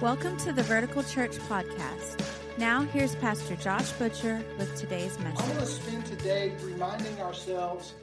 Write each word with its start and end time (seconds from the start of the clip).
Welcome 0.00 0.36
to 0.38 0.52
the 0.52 0.62
Vertical 0.64 1.04
Church 1.04 1.36
Podcast. 1.48 2.20
Now, 2.58 2.82
here's 2.82 3.14
Pastor 3.14 3.54
Josh 3.54 3.92
Butcher 3.92 4.44
with 4.58 4.74
today's 4.74 5.18
message. 5.20 5.40
I 5.40 5.48
want 5.48 5.60
to 5.60 5.66
spend 5.66 6.04
today 6.04 6.52
reminding 6.62 7.20
ourselves 7.22 7.94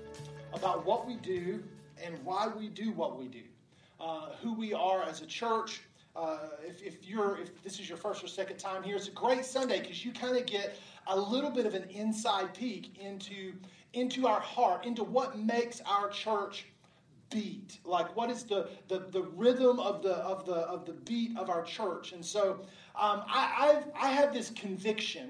about 0.54 0.86
what 0.86 1.06
we 1.06 1.16
do 1.18 1.62
and 2.04 2.16
why 2.24 2.48
we 2.48 2.70
do 2.70 2.92
what 2.94 3.20
we 3.20 3.28
do, 3.28 3.42
uh, 4.00 4.30
who 4.42 4.54
we 4.54 4.74
are 4.74 5.04
as 5.04 5.22
a 5.22 5.26
church. 5.26 5.82
Uh, 6.16 6.38
if, 6.66 6.82
if 6.82 7.08
you're 7.08 7.38
if 7.40 7.62
this 7.62 7.80
is 7.80 7.90
your 7.90 7.98
first 7.98 8.24
or 8.24 8.28
second 8.28 8.58
time 8.58 8.84
here, 8.84 8.96
it's 8.96 9.10
a 9.10 9.12
great 9.12 9.44
Sunday 9.44 9.82
because 9.82 10.04
you 10.04 10.14
kind 10.14 10.38
of 10.38 10.46
get 10.46 10.78
a 11.08 11.20
little 11.20 11.52
bit 11.52 11.66
of 11.66 11.76
an 11.76 11.84
inside 11.90 12.54
peek 12.54 12.98
into 13.00 13.54
into 13.94 14.28
our 14.28 14.40
heart, 14.40 14.86
into 14.86 15.04
what 15.04 15.38
makes 15.38 15.82
our 15.86 16.10
church 16.10 16.66
beat 17.32 17.80
like 17.86 18.16
what 18.16 18.30
is 18.30 18.44
the, 18.44 18.70
the, 18.88 19.00
the 19.12 19.24
rhythm 19.36 19.80
of 19.80 20.04
the 20.04 20.16
of 20.16 20.46
the 20.46 20.56
of 20.56 20.86
the 20.86 20.94
beat 20.94 21.38
of 21.38 21.50
our 21.50 21.64
church 21.64 22.12
and 22.12 22.24
so 22.26 22.60
um, 22.96 23.24
I, 23.28 23.70
I've, 23.70 23.92
I 23.96 24.12
have 24.12 24.34
this 24.34 24.50
conviction 24.50 25.30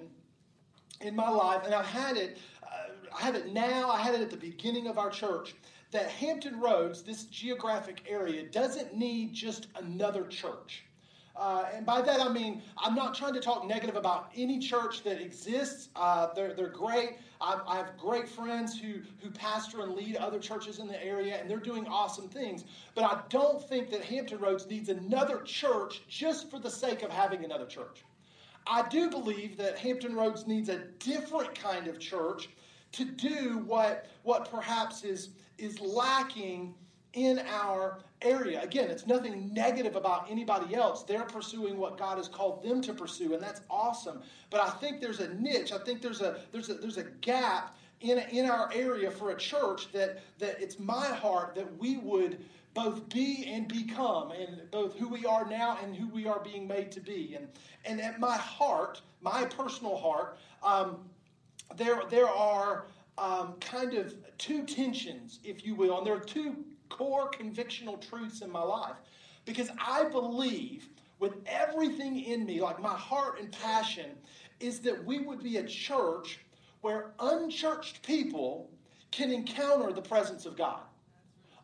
in 1.00 1.16
my 1.16 1.30
life, 1.30 1.64
and 1.66 1.74
I've 1.74 1.86
had 1.86 2.18
it. 2.18 2.38
Uh, 2.64 2.68
I 3.16 3.22
have 3.22 3.36
it 3.36 3.54
now. 3.54 3.90
I 3.90 4.00
had 4.02 4.16
it 4.16 4.22
at 4.22 4.30
the 4.30 4.38
beginning 4.38 4.88
of 4.88 4.98
our 4.98 5.10
church. 5.10 5.56
That 5.92 6.08
Hampton 6.08 6.60
Roads, 6.60 7.02
this 7.02 7.26
geographic 7.26 8.02
area, 8.08 8.44
doesn't 8.44 8.96
need 8.96 9.34
just 9.34 9.68
another 9.76 10.26
church. 10.26 10.86
Uh, 11.36 11.66
and 11.74 11.86
by 11.86 12.02
that 12.02 12.20
I 12.20 12.28
mean 12.28 12.62
I'm 12.78 12.94
not 12.94 13.16
trying 13.16 13.34
to 13.34 13.40
talk 13.40 13.66
negative 13.66 13.96
about 13.96 14.32
any 14.36 14.60
church 14.60 15.04
that 15.04 15.22
exists. 15.22 15.90
Uh, 15.96 16.28
they're, 16.34 16.54
they're 16.54 16.70
great. 16.70 17.12
I, 17.42 17.60
I 17.68 17.76
have 17.78 17.98
great 17.98 18.30
friends 18.30 18.80
who, 18.80 19.00
who 19.20 19.32
pastor 19.32 19.82
and 19.82 19.94
lead 19.94 20.16
other 20.16 20.40
churches 20.40 20.80
in 20.80 20.88
the 20.88 21.04
area, 21.04 21.38
and 21.38 21.50
they're 21.50 21.58
doing 21.58 21.88
awesome 21.88 22.30
things. 22.30 22.64
But 22.94 23.04
I 23.04 23.22
don't 23.30 23.62
think 23.68 23.90
that 23.92 24.04
Hampton 24.04 24.40
Roads 24.40 24.68
needs 24.68 24.90
another 24.90 25.42
church 25.42 26.04
just 26.08 26.50
for 26.52 26.60
the 26.60 26.70
sake 26.70 27.02
of 27.02 27.10
having 27.10 27.44
another 27.44 27.66
church. 27.66 28.04
I 28.68 28.88
do 28.88 29.10
believe 29.10 29.58
that 29.58 29.78
Hampton 29.78 30.16
Roads 30.16 30.46
needs 30.46 30.70
a 30.70 30.80
different 31.00 31.56
kind 31.56 31.88
of 31.88 32.00
church 32.00 32.50
to 32.92 33.06
do 33.06 33.64
what, 33.66 34.08
what 34.24 34.52
perhaps 34.52 35.04
is, 35.04 35.30
is 35.58 35.80
lacking 35.80 36.76
in 37.14 37.40
our 37.50 38.00
area. 38.22 38.62
Again, 38.62 38.90
it's 38.90 39.08
nothing 39.08 39.54
negative 39.54 39.96
about 39.96 40.30
anybody 40.30 40.76
else. 40.76 41.04
They're 41.04 41.24
pursuing 41.24 41.78
what 41.78 41.98
God 41.98 42.18
has 42.18 42.28
called 42.28 42.64
them 42.64 42.82
to 42.82 42.94
pursue, 42.94 43.34
and 43.34 43.42
that's 43.42 43.62
awesome. 43.70 44.22
But 44.50 44.62
I 44.62 44.70
think 44.70 45.02
there's 45.02 45.20
a 45.20 45.34
niche. 45.36 45.72
I 45.72 45.80
think 45.80 46.02
there's 46.02 46.22
a 46.22 46.40
there's 46.52 46.70
a 46.70 46.76
there's 46.76 46.98
a 46.98 47.04
gap 47.22 47.76
in, 48.02 48.20
in 48.32 48.50
our 48.50 48.72
area 48.74 49.12
for 49.12 49.32
a 49.32 49.38
church 49.38 49.92
that 49.92 50.20
that 50.40 50.62
it's 50.62 50.80
my 50.80 51.08
heart 51.08 51.56
that 51.56 51.78
we 51.78 51.98
would 51.98 52.44
both 52.74 53.10
be 53.10 53.46
and 53.48 53.68
become, 53.68 54.32
and 54.32 54.70
both 54.72 54.98
who 54.98 55.10
we 55.10 55.26
are 55.26 55.46
now 55.50 55.78
and 55.84 55.96
who 55.96 56.08
we 56.08 56.26
are 56.26 56.40
being 56.40 56.68
made 56.68 56.92
to 56.94 57.02
be. 57.02 57.36
And 57.36 57.48
and 57.86 58.00
at 58.00 58.20
my 58.20 58.38
heart, 58.38 59.02
my 59.22 59.46
personal 59.46 59.98
heart, 59.98 60.38
um, 60.64 61.00
there 61.76 62.04
there 62.10 62.30
are 62.30 62.86
um, 63.18 63.56
kind 63.60 63.94
of 63.96 64.14
two 64.38 64.66
tensions, 64.66 65.40
if 65.44 65.66
you 65.66 65.76
will, 65.76 65.98
and 65.98 66.08
there 66.08 66.16
are 66.16 66.20
two 66.20 66.64
core 66.98 67.30
convictional 67.32 68.00
truths 68.00 68.42
in 68.42 68.52
my 68.52 68.62
life, 68.62 68.96
because 69.46 69.70
I 69.80 70.06
believe 70.06 70.88
with 71.20 71.34
everything 71.46 72.20
in 72.20 72.46
me, 72.46 72.62
like 72.62 72.82
my 72.82 72.96
heart 72.96 73.40
and 73.40 73.52
passion, 73.52 74.12
is 74.60 74.80
that 74.82 75.04
we 75.06 75.20
would 75.20 75.42
be 75.42 75.58
a 75.58 75.64
church 75.64 76.40
where 76.82 77.12
unchurched 77.20 78.02
people 78.04 78.70
can 79.12 79.32
encounter 79.32 79.92
the 79.92 80.02
presence 80.02 80.46
of 80.46 80.58
God 80.58 80.82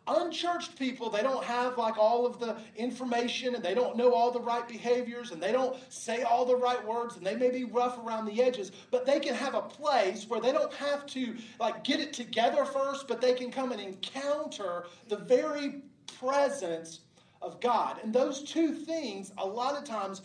unchurched 0.08 0.77
people. 0.77 1.09
They 1.09 1.22
don't 1.22 1.44
have 1.44 1.77
like 1.77 1.97
all 1.97 2.25
of 2.25 2.39
the 2.39 2.58
information 2.75 3.55
and 3.55 3.63
they 3.63 3.73
don't 3.73 3.97
know 3.97 4.14
all 4.14 4.31
the 4.31 4.39
right 4.39 4.67
behaviors 4.67 5.31
and 5.31 5.41
they 5.41 5.52
don't 5.52 5.75
say 5.91 6.23
all 6.23 6.45
the 6.45 6.55
right 6.55 6.83
words 6.86 7.17
and 7.17 7.25
they 7.25 7.36
may 7.36 7.49
be 7.49 7.64
rough 7.64 7.97
around 7.97 8.25
the 8.25 8.41
edges 8.41 8.72
but 8.91 9.05
they 9.05 9.19
can 9.19 9.36
have 9.36 9.55
a 9.55 9.61
place 9.61 10.27
where 10.27 10.39
they 10.39 10.52
don't 10.52 10.73
have 10.73 11.05
to 11.08 11.36
like 11.59 11.83
get 11.83 11.99
it 11.99 12.14
together 12.14 12.65
first 12.65 13.08
but 13.08 13.21
they 13.21 13.33
can 13.33 13.52
come 13.52 13.71
and 13.71 13.82
encounter 13.82 14.86
the 15.08 15.17
very 15.17 15.82
presence 16.20 17.02
of 17.42 17.59
god. 17.59 17.99
And 18.03 18.14
those 18.14 18.43
two 18.43 18.73
things 18.73 19.32
a 19.37 19.45
lot 19.45 19.77
of 19.77 19.83
times 19.83 20.21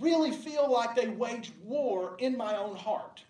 really 0.00 0.30
feel 0.30 0.70
like 0.70 0.94
they 0.94 1.08
wage 1.08 1.52
war 1.64 2.16
in 2.18 2.36
my 2.36 2.56
own 2.56 2.76
heart. 2.76 3.22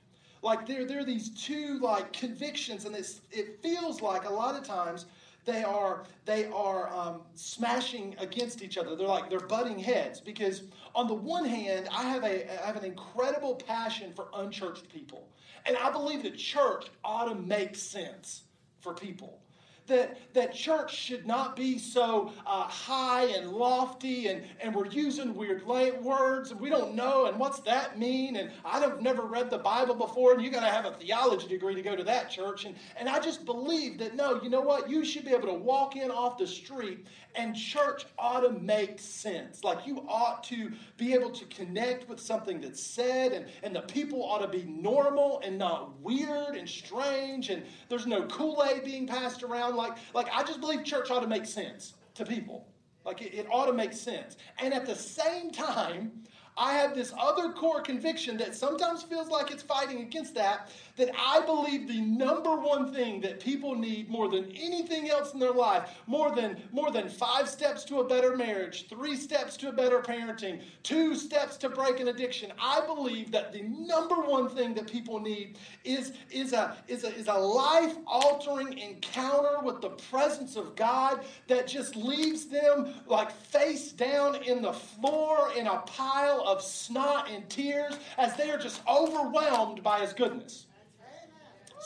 Like 0.42 0.66
there, 0.66 0.84
there 0.84 1.00
are 1.00 1.04
these 1.04 1.31
two 1.31 1.78
like 1.81 2.12
convictions 2.12 2.84
and 2.84 2.94
it 2.94 3.58
feels 3.62 4.00
like 4.00 4.28
a 4.28 4.32
lot 4.32 4.54
of 4.54 4.64
times 4.64 5.06
they 5.46 5.62
are 5.62 6.02
they 6.24 6.46
are 6.46 6.92
um, 6.94 7.22
smashing 7.34 8.16
against 8.18 8.62
each 8.62 8.76
other. 8.76 8.96
They're 8.96 9.06
like 9.06 9.30
they're 9.30 9.40
butting 9.40 9.78
heads 9.78 10.20
because 10.20 10.64
on 10.94 11.06
the 11.06 11.14
one 11.14 11.44
hand, 11.44 11.88
I 11.90 12.02
have 12.02 12.24
a 12.24 12.62
I 12.62 12.66
have 12.66 12.76
an 12.76 12.84
incredible 12.84 13.54
passion 13.54 14.12
for 14.12 14.28
unchurched 14.34 14.92
people, 14.92 15.28
and 15.64 15.76
I 15.76 15.90
believe 15.90 16.22
the 16.22 16.32
church 16.32 16.86
ought 17.04 17.26
to 17.26 17.34
make 17.36 17.76
sense 17.76 18.42
for 18.80 18.92
people. 18.92 19.38
That, 19.86 20.19
that 20.34 20.52
church 20.52 20.97
should 20.97 21.26
not 21.26 21.54
be 21.54 21.78
so 21.78 22.32
uh, 22.44 22.64
high 22.64 23.26
and 23.26 23.52
lofty 23.52 24.28
and, 24.28 24.42
and 24.60 24.74
we're 24.74 24.86
using 24.86 25.34
weird 25.34 25.64
words 25.64 26.50
and 26.50 26.60
we 26.60 26.70
don't 26.70 26.94
know 26.94 27.26
and 27.26 27.38
what's 27.38 27.60
that 27.60 27.98
mean 27.98 28.36
and 28.36 28.50
I've 28.64 29.00
never 29.00 29.22
read 29.22 29.48
the 29.48 29.58
Bible 29.58 29.94
before 29.94 30.32
and 30.32 30.42
you 30.42 30.50
got 30.50 30.60
to 30.60 30.70
have 30.70 30.86
a 30.86 30.92
theology 30.92 31.46
degree 31.46 31.75
to 31.75 31.82
go 31.82 31.94
to 31.94 32.02
that 32.04 32.30
church 32.30 32.64
and, 32.64 32.75
and 32.96 33.08
I 33.08 33.20
just 33.20 33.44
believe 33.44 33.98
that 33.98 34.16
no 34.16 34.42
you 34.42 34.50
know 34.50 34.60
what? 34.60 34.91
You 34.91 35.04
should 35.04 35.25
be 35.25 35.30
able 35.30 35.48
to 35.48 35.54
walk 35.54 35.96
in 35.96 36.10
off 36.10 36.36
the 36.36 36.46
street 36.46 37.06
and 37.36 37.54
church 37.54 38.06
ought 38.19 38.41
to 38.41 38.50
make 38.50 38.98
sense. 38.98 39.62
Like 39.62 39.86
you 39.86 40.04
ought 40.08 40.42
to 40.44 40.72
be 40.96 41.14
able 41.14 41.30
to 41.30 41.44
connect 41.46 42.08
with 42.08 42.19
something 42.19 42.60
that's 42.60 42.82
said 42.82 43.32
and, 43.32 43.46
and 43.62 43.75
the 43.75 43.82
people 43.82 44.25
ought 44.25 44.41
to 44.41 44.48
be 44.48 44.64
normal 44.64 45.41
and 45.44 45.58
not 45.58 46.00
weird 46.00 46.56
and 46.56 46.69
strange 46.69 47.50
and 47.50 47.62
there's 47.88 48.06
no 48.06 48.22
Kool-Aid 48.22 48.84
being 48.84 49.06
passed 49.06 49.42
around 49.42 49.75
like 49.76 49.97
like 50.14 50.28
I 50.32 50.42
just 50.42 50.60
believe 50.60 50.84
church 50.84 51.10
ought 51.10 51.20
to 51.20 51.28
make 51.28 51.47
sense 51.47 51.94
to 52.14 52.25
people 52.25 52.66
like 53.04 53.22
it, 53.22 53.34
it 53.34 53.47
ought 53.50 53.66
to 53.66 53.72
make 53.72 53.92
sense 53.92 54.37
and 54.59 54.72
at 54.75 54.87
the 54.87 54.94
same 54.94 55.50
time 55.50 56.12
I 56.59 56.72
have 56.72 56.94
this 56.94 57.12
other 57.19 57.53
core 57.53 57.82
conviction 57.82 58.38
that 58.38 58.54
sometimes 58.54 59.03
feels 59.03 59.28
like 59.28 59.50
it's 59.50 59.62
fighting 59.62 60.00
against 60.00 60.34
that. 60.37 60.70
That 60.96 61.10
I 61.18 61.40
believe 61.44 61.88
the 61.88 62.00
number 62.00 62.56
one 62.56 62.92
thing 62.92 63.20
that 63.20 63.38
people 63.38 63.74
need 63.74 64.08
more 64.08 64.28
than 64.30 64.50
anything 64.52 65.10
else 65.10 65.34
in 65.34 65.40
their 65.40 65.52
life, 65.52 65.90
more 66.06 66.34
than 66.34 66.56
more 66.72 66.90
than 66.90 67.08
five 67.08 67.48
steps 67.48 67.84
to 67.84 68.00
a 68.00 68.08
better 68.08 68.34
marriage, 68.36 68.88
three 68.88 69.16
steps 69.16 69.56
to 69.58 69.68
a 69.68 69.72
better 69.72 70.00
parenting, 70.00 70.62
two 70.82 71.14
steps 71.14 71.58
to 71.58 71.68
break 71.68 72.00
an 72.00 72.08
addiction. 72.08 72.50
I 72.58 72.80
believe 72.86 73.30
that 73.32 73.52
the 73.52 73.62
number 73.62 74.16
one 74.16 74.48
thing 74.48 74.74
that 74.74 74.90
people 74.90 75.20
need 75.20 75.58
is 75.84 76.12
is 76.30 76.52
a 76.52 76.76
is 76.88 77.04
a 77.04 77.14
is 77.14 77.28
a 77.28 77.34
life 77.34 77.96
altering 78.06 78.78
encounter 78.78 79.60
with 79.62 79.80
the 79.80 79.90
presence 79.90 80.56
of 80.56 80.76
God 80.76 81.24
that 81.48 81.66
just 81.66 81.94
leaves 81.94 82.46
them 82.46 82.94
like 83.06 83.30
face 83.30 83.92
down 83.92 84.36
in 84.36 84.62
the 84.62 84.72
floor 84.72 85.50
in 85.56 85.66
a 85.66 85.78
pile 85.80 86.42
of 86.46 86.62
snot 86.62 87.28
and 87.30 87.48
tears 87.50 87.98
as 88.18 88.34
they 88.36 88.50
are 88.50 88.58
just 88.58 88.80
overwhelmed 88.88 89.82
by 89.82 90.00
his 90.00 90.12
goodness. 90.12 90.66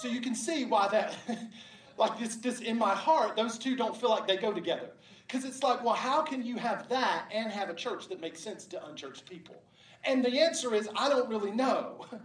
So 0.00 0.08
you 0.08 0.22
can 0.22 0.34
see 0.34 0.64
why 0.64 0.88
that, 0.88 1.14
like 1.98 2.18
this, 2.18 2.36
this 2.36 2.60
in 2.60 2.78
my 2.78 2.94
heart, 2.94 3.36
those 3.36 3.58
two 3.58 3.76
don't 3.76 3.94
feel 3.94 4.08
like 4.08 4.26
they 4.26 4.38
go 4.38 4.50
together. 4.50 4.88
Because 5.26 5.44
it's 5.44 5.62
like, 5.62 5.84
well, 5.84 5.94
how 5.94 6.22
can 6.22 6.42
you 6.42 6.56
have 6.56 6.88
that 6.88 7.26
and 7.30 7.52
have 7.52 7.68
a 7.68 7.74
church 7.74 8.08
that 8.08 8.18
makes 8.18 8.40
sense 8.40 8.64
to 8.66 8.86
unchurched 8.86 9.28
people? 9.28 9.62
And 10.04 10.24
the 10.24 10.40
answer 10.40 10.74
is, 10.74 10.88
I 10.96 11.10
don't 11.10 11.28
really 11.28 11.50
know. 11.50 12.06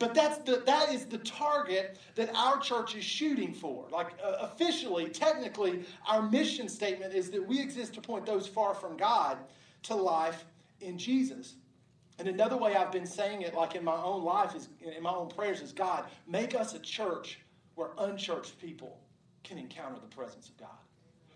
But 0.00 0.14
that's 0.14 0.38
the, 0.38 0.62
that 0.64 0.94
is 0.94 1.04
the 1.04 1.18
target 1.18 1.98
that 2.14 2.34
our 2.34 2.58
church 2.58 2.94
is 2.94 3.04
shooting 3.04 3.52
for. 3.52 3.84
Like 3.90 4.14
uh, 4.24 4.36
officially, 4.40 5.10
technically, 5.10 5.84
our 6.08 6.22
mission 6.22 6.70
statement 6.70 7.12
is 7.12 7.30
that 7.32 7.46
we 7.46 7.60
exist 7.60 7.92
to 7.94 8.00
point 8.00 8.24
those 8.24 8.46
far 8.46 8.72
from 8.72 8.96
God 8.96 9.36
to 9.82 9.94
life 9.94 10.46
in 10.80 10.96
Jesus. 10.96 11.56
And 12.20 12.28
another 12.28 12.58
way 12.58 12.76
I've 12.76 12.92
been 12.92 13.06
saying 13.06 13.40
it, 13.42 13.54
like 13.54 13.74
in 13.74 13.82
my 13.82 13.96
own 13.96 14.22
life, 14.22 14.54
is 14.54 14.68
in 14.82 15.02
my 15.02 15.10
own 15.10 15.30
prayers, 15.30 15.62
is 15.62 15.72
God, 15.72 16.04
make 16.28 16.54
us 16.54 16.74
a 16.74 16.78
church 16.78 17.38
where 17.76 17.92
unchurched 17.96 18.60
people 18.60 19.00
can 19.42 19.56
encounter 19.56 19.98
the 19.98 20.14
presence 20.14 20.50
of 20.50 20.58
God. 20.58 20.68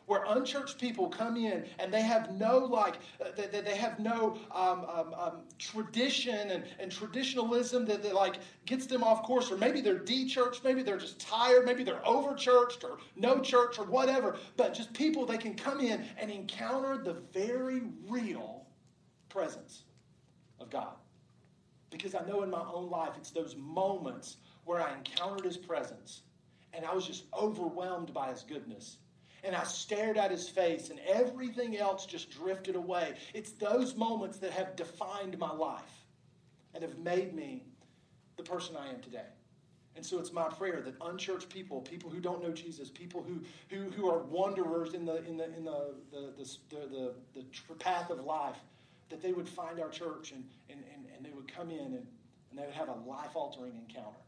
Where 0.04 0.24
unchurched 0.28 0.78
people 0.78 1.08
come 1.08 1.38
in 1.38 1.64
and 1.78 1.90
they 1.90 2.02
have 2.02 2.32
no 2.32 2.58
like 2.58 2.96
uh, 3.18 3.30
they, 3.34 3.62
they 3.62 3.76
have 3.76 3.98
no 3.98 4.36
um, 4.54 4.84
um, 4.84 5.14
um, 5.14 5.32
tradition 5.58 6.50
and, 6.50 6.64
and 6.78 6.92
traditionalism 6.92 7.86
that, 7.86 8.02
that 8.02 8.14
like 8.14 8.34
gets 8.66 8.84
them 8.84 9.02
off 9.02 9.22
course, 9.22 9.50
or 9.50 9.56
maybe 9.56 9.80
they're 9.80 9.98
de-churched, 9.98 10.62
maybe 10.64 10.82
they're 10.82 10.98
just 10.98 11.18
tired, 11.18 11.64
maybe 11.64 11.82
they're 11.82 12.06
over-churched 12.06 12.84
or 12.84 12.98
no 13.16 13.40
church 13.40 13.78
or 13.78 13.86
whatever. 13.86 14.36
But 14.58 14.74
just 14.74 14.92
people 14.92 15.24
they 15.24 15.38
can 15.38 15.54
come 15.54 15.80
in 15.80 16.04
and 16.18 16.30
encounter 16.30 17.02
the 17.02 17.14
very 17.32 17.80
real 18.06 18.66
presence 19.30 19.84
of 20.64 20.70
God. 20.70 20.96
Because 21.90 22.14
I 22.16 22.24
know 22.26 22.42
in 22.42 22.50
my 22.50 22.64
own 22.72 22.90
life, 22.90 23.12
it's 23.16 23.30
those 23.30 23.54
moments 23.56 24.38
where 24.64 24.80
I 24.80 24.92
encountered 24.96 25.44
His 25.44 25.56
presence 25.56 26.22
and 26.72 26.84
I 26.84 26.92
was 26.92 27.06
just 27.06 27.24
overwhelmed 27.32 28.12
by 28.12 28.30
His 28.30 28.42
goodness. 28.42 28.96
and 29.44 29.54
I 29.54 29.62
stared 29.64 30.16
at 30.16 30.30
his 30.30 30.48
face, 30.48 30.90
and 30.90 30.98
everything 31.06 31.76
else 31.76 32.06
just 32.06 32.30
drifted 32.30 32.76
away. 32.76 33.14
It's 33.34 33.52
those 33.52 33.94
moments 33.94 34.38
that 34.38 34.52
have 34.52 34.74
defined 34.74 35.38
my 35.38 35.52
life 35.52 36.04
and 36.72 36.82
have 36.82 36.98
made 36.98 37.34
me 37.34 37.62
the 38.36 38.42
person 38.42 38.74
I 38.76 38.88
am 38.88 39.00
today. 39.00 39.28
And 39.96 40.04
so 40.04 40.18
it's 40.18 40.32
my 40.32 40.48
prayer 40.48 40.80
that 40.80 40.94
unchurched 41.02 41.48
people, 41.50 41.80
people 41.82 42.10
who 42.10 42.20
don't 42.20 42.42
know 42.42 42.50
Jesus, 42.50 42.90
people 42.90 43.22
who, 43.22 43.40
who, 43.68 43.90
who 43.90 44.10
are 44.10 44.20
wanderers 44.24 44.94
in 44.94 45.04
the, 45.04 45.24
in 45.24 45.36
the, 45.36 45.44
in 45.56 45.64
the, 45.64 45.94
the, 46.10 46.32
the, 46.70 47.12
the, 47.34 47.44
the 47.68 47.74
path 47.74 48.10
of 48.10 48.18
life, 48.24 48.56
that 49.14 49.22
they 49.22 49.32
would 49.32 49.48
find 49.48 49.78
our 49.78 49.88
church 49.90 50.32
and, 50.32 50.42
and, 50.68 50.80
and, 50.92 51.06
and 51.14 51.24
they 51.24 51.30
would 51.30 51.46
come 51.46 51.70
in 51.70 51.78
and, 51.78 52.06
and 52.50 52.58
they 52.58 52.64
would 52.64 52.74
have 52.74 52.88
a 52.88 53.08
life 53.08 53.36
altering 53.36 53.72
encounter 53.76 54.18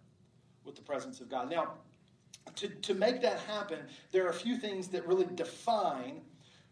with 0.65 0.77
the 0.77 0.83
presence 0.83 1.21
of 1.21 1.29
God. 1.29 1.51
Now, 1.51 1.73
to, 2.55 2.69
to 2.69 2.95
make 2.95 3.21
that 3.23 3.41
happen, 3.41 3.81
there 4.13 4.25
are 4.27 4.31
a 4.31 4.35
few 4.35 4.57
things 4.57 4.87
that 4.89 5.05
really 5.09 5.27
define 5.35 6.21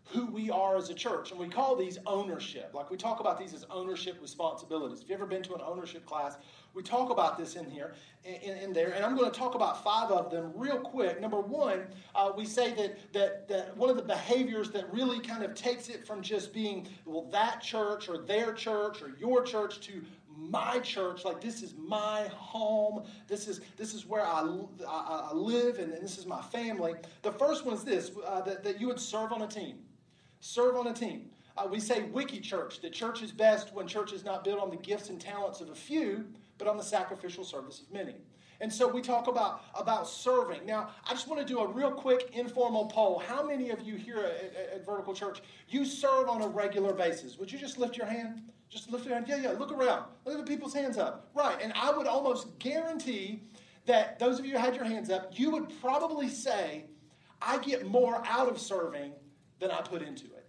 who 0.04 0.26
we 0.26 0.48
are 0.48 0.76
as 0.76 0.90
a 0.90 0.94
church. 0.94 1.32
And 1.32 1.40
we 1.40 1.48
call 1.48 1.74
these 1.74 1.98
ownership. 2.06 2.70
Like 2.72 2.88
we 2.88 2.96
talk 2.96 3.18
about 3.18 3.36
these 3.36 3.52
as 3.52 3.66
ownership 3.68 4.18
responsibilities. 4.22 5.00
If 5.02 5.08
you've 5.08 5.18
ever 5.18 5.26
been 5.26 5.42
to 5.42 5.54
an 5.54 5.62
ownership 5.66 6.06
class, 6.06 6.36
we 6.74 6.82
talk 6.82 7.10
about 7.10 7.38
this 7.38 7.56
in 7.56 7.70
here, 7.70 7.94
in, 8.24 8.56
in 8.56 8.72
there. 8.72 8.90
And 8.90 9.04
I'm 9.04 9.16
going 9.16 9.30
to 9.30 9.38
talk 9.38 9.54
about 9.54 9.82
five 9.82 10.10
of 10.10 10.30
them 10.30 10.52
real 10.54 10.78
quick. 10.78 11.20
Number 11.20 11.40
one, 11.40 11.86
uh, 12.14 12.32
we 12.36 12.44
say 12.44 12.74
that, 12.74 13.12
that, 13.12 13.48
that 13.48 13.76
one 13.76 13.90
of 13.90 13.96
the 13.96 14.02
behaviors 14.02 14.70
that 14.70 14.92
really 14.92 15.20
kind 15.20 15.42
of 15.42 15.54
takes 15.54 15.88
it 15.88 16.06
from 16.06 16.20
just 16.20 16.52
being, 16.52 16.88
well, 17.06 17.28
that 17.30 17.60
church 17.62 18.08
or 18.08 18.18
their 18.18 18.52
church 18.52 19.02
or 19.02 19.12
your 19.18 19.42
church 19.42 19.80
to 19.80 20.02
my 20.36 20.80
church 20.80 21.24
like 21.24 21.40
this 21.40 21.62
is 21.62 21.74
my 21.78 22.26
home 22.34 23.04
this 23.28 23.46
is 23.46 23.60
this 23.76 23.94
is 23.94 24.04
where 24.04 24.26
i, 24.26 24.40
I, 24.84 25.28
I 25.30 25.32
live 25.32 25.78
and, 25.78 25.92
and, 25.92 26.02
this 26.02 26.18
is 26.18 26.26
my 26.26 26.42
family 26.42 26.94
the 27.22 27.30
first 27.30 27.64
one 27.64 27.76
is 27.76 27.84
this 27.84 28.10
uh, 28.26 28.40
that, 28.40 28.64
that 28.64 28.80
you 28.80 28.88
would 28.88 28.98
serve 28.98 29.32
on 29.32 29.42
a 29.42 29.46
team 29.46 29.78
serve 30.44 30.76
on 30.76 30.86
a 30.88 30.92
team. 30.92 31.30
Uh, 31.56 31.66
we 31.70 31.80
say 31.80 32.02
wiki 32.02 32.38
church, 32.38 32.80
that 32.82 32.92
church 32.92 33.22
is 33.22 33.32
best 33.32 33.72
when 33.72 33.86
church 33.86 34.12
is 34.12 34.24
not 34.24 34.44
built 34.44 34.60
on 34.60 34.68
the 34.68 34.76
gifts 34.76 35.08
and 35.08 35.18
talents 35.18 35.60
of 35.60 35.70
a 35.70 35.74
few, 35.74 36.26
but 36.58 36.68
on 36.68 36.76
the 36.76 36.82
sacrificial 36.82 37.44
service 37.44 37.80
of 37.80 37.92
many. 37.92 38.14
And 38.60 38.72
so 38.72 38.86
we 38.88 39.02
talk 39.02 39.26
about, 39.26 39.62
about 39.74 40.08
serving. 40.08 40.64
Now, 40.64 40.90
I 41.08 41.10
just 41.10 41.28
want 41.28 41.40
to 41.40 41.46
do 41.46 41.60
a 41.60 41.66
real 41.66 41.90
quick 41.90 42.30
informal 42.32 42.86
poll. 42.86 43.18
How 43.18 43.46
many 43.46 43.70
of 43.70 43.82
you 43.82 43.96
here 43.96 44.18
at, 44.18 44.56
at, 44.56 44.70
at, 44.74 44.86
Vertical 44.86 45.12
Church, 45.12 45.42
you 45.68 45.84
serve 45.84 46.28
on 46.28 46.40
a 46.40 46.48
regular 46.48 46.92
basis? 46.92 47.36
Would 47.38 47.50
you 47.50 47.58
just 47.58 47.78
lift 47.78 47.96
your 47.96 48.06
hand? 48.06 48.42
Just 48.70 48.90
lift 48.90 49.04
your 49.04 49.14
hand. 49.14 49.26
Yeah, 49.28 49.36
yeah. 49.36 49.50
Look 49.50 49.72
around. 49.72 50.04
Look 50.24 50.38
at 50.38 50.46
the 50.46 50.50
people's 50.50 50.72
hands 50.72 50.98
up. 50.98 51.30
Right. 51.34 51.58
And 51.60 51.72
I 51.74 51.90
would 51.90 52.06
almost 52.06 52.58
guarantee 52.58 53.42
that 53.86 54.18
those 54.18 54.38
of 54.38 54.46
you 54.46 54.52
who 54.52 54.58
had 54.58 54.74
your 54.74 54.84
hands 54.84 55.10
up, 55.10 55.38
you 55.38 55.50
would 55.50 55.68
probably 55.80 56.28
say, 56.28 56.84
I 57.42 57.58
get 57.58 57.86
more 57.86 58.22
out 58.26 58.48
of 58.48 58.58
serving 58.58 59.12
than 59.58 59.70
I 59.70 59.80
put 59.82 60.00
into 60.00 60.24
it. 60.26 60.46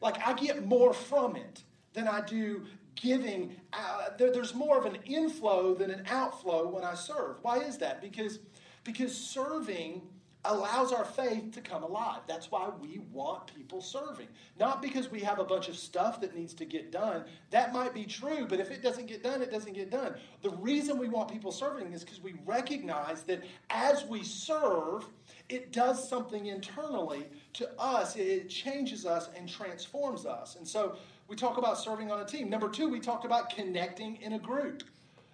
Like 0.00 0.18
I 0.26 0.34
get 0.34 0.66
more 0.66 0.92
from 0.92 1.36
it 1.36 1.62
than 1.92 2.06
I 2.06 2.20
do 2.20 2.62
giving. 3.00 3.56
Uh, 3.72 4.08
there, 4.18 4.32
there's 4.32 4.54
more 4.54 4.78
of 4.78 4.86
an 4.86 4.98
inflow 5.04 5.74
than 5.74 5.90
an 5.90 6.04
outflow 6.10 6.68
when 6.68 6.84
I 6.84 6.94
serve. 6.94 7.36
Why 7.42 7.58
is 7.58 7.78
that? 7.78 8.00
Because 8.00 8.40
because 8.84 9.16
serving 9.16 10.02
allows 10.46 10.90
our 10.92 11.04
faith 11.04 11.52
to 11.52 11.60
come 11.60 11.82
alive. 11.82 12.20
That's 12.26 12.50
why 12.50 12.70
we 12.80 13.00
want 13.12 13.54
people 13.54 13.82
serving. 13.82 14.28
Not 14.58 14.80
because 14.80 15.10
we 15.10 15.20
have 15.20 15.38
a 15.38 15.44
bunch 15.44 15.68
of 15.68 15.76
stuff 15.76 16.20
that 16.22 16.34
needs 16.34 16.54
to 16.54 16.64
get 16.64 16.90
done. 16.90 17.24
That 17.50 17.74
might 17.74 17.92
be 17.92 18.04
true, 18.04 18.46
but 18.48 18.58
if 18.58 18.70
it 18.70 18.82
doesn't 18.82 19.06
get 19.06 19.22
done, 19.22 19.42
it 19.42 19.50
doesn't 19.50 19.74
get 19.74 19.90
done. 19.90 20.14
The 20.42 20.50
reason 20.50 20.98
we 20.98 21.08
want 21.08 21.30
people 21.30 21.52
serving 21.52 21.92
is 21.92 22.04
because 22.04 22.22
we 22.22 22.36
recognize 22.46 23.22
that 23.24 23.42
as 23.68 24.06
we 24.06 24.22
serve, 24.22 25.04
it 25.50 25.72
does 25.72 26.08
something 26.08 26.46
internally 26.46 27.26
to 27.54 27.68
us. 27.78 28.16
It 28.16 28.48
changes 28.48 29.04
us 29.04 29.28
and 29.36 29.46
transforms 29.46 30.24
us. 30.24 30.56
And 30.56 30.66
so 30.66 30.96
we 31.30 31.36
talk 31.36 31.58
about 31.58 31.78
serving 31.78 32.10
on 32.10 32.20
a 32.20 32.24
team. 32.24 32.50
Number 32.50 32.68
two, 32.68 32.88
we 32.88 32.98
talked 32.98 33.24
about 33.24 33.50
connecting 33.50 34.16
in 34.16 34.32
a 34.32 34.38
group. 34.38 34.82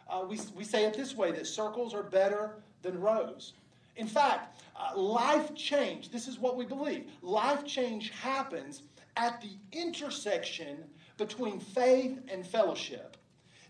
Uh, 0.08 0.24
we, 0.28 0.38
we 0.54 0.62
say 0.62 0.84
it 0.84 0.94
this 0.94 1.16
way 1.16 1.32
that 1.32 1.46
circles 1.46 1.94
are 1.94 2.02
better 2.02 2.56
than 2.82 3.00
rows. 3.00 3.54
In 3.96 4.06
fact, 4.06 4.62
uh, 4.78 4.96
life 4.96 5.54
change, 5.54 6.10
this 6.10 6.28
is 6.28 6.38
what 6.38 6.54
we 6.54 6.66
believe. 6.66 7.06
Life 7.22 7.64
change 7.64 8.10
happens 8.10 8.82
at 9.16 9.40
the 9.40 9.48
intersection 9.72 10.84
between 11.16 11.58
faith 11.58 12.20
and 12.28 12.46
fellowship. 12.46 13.16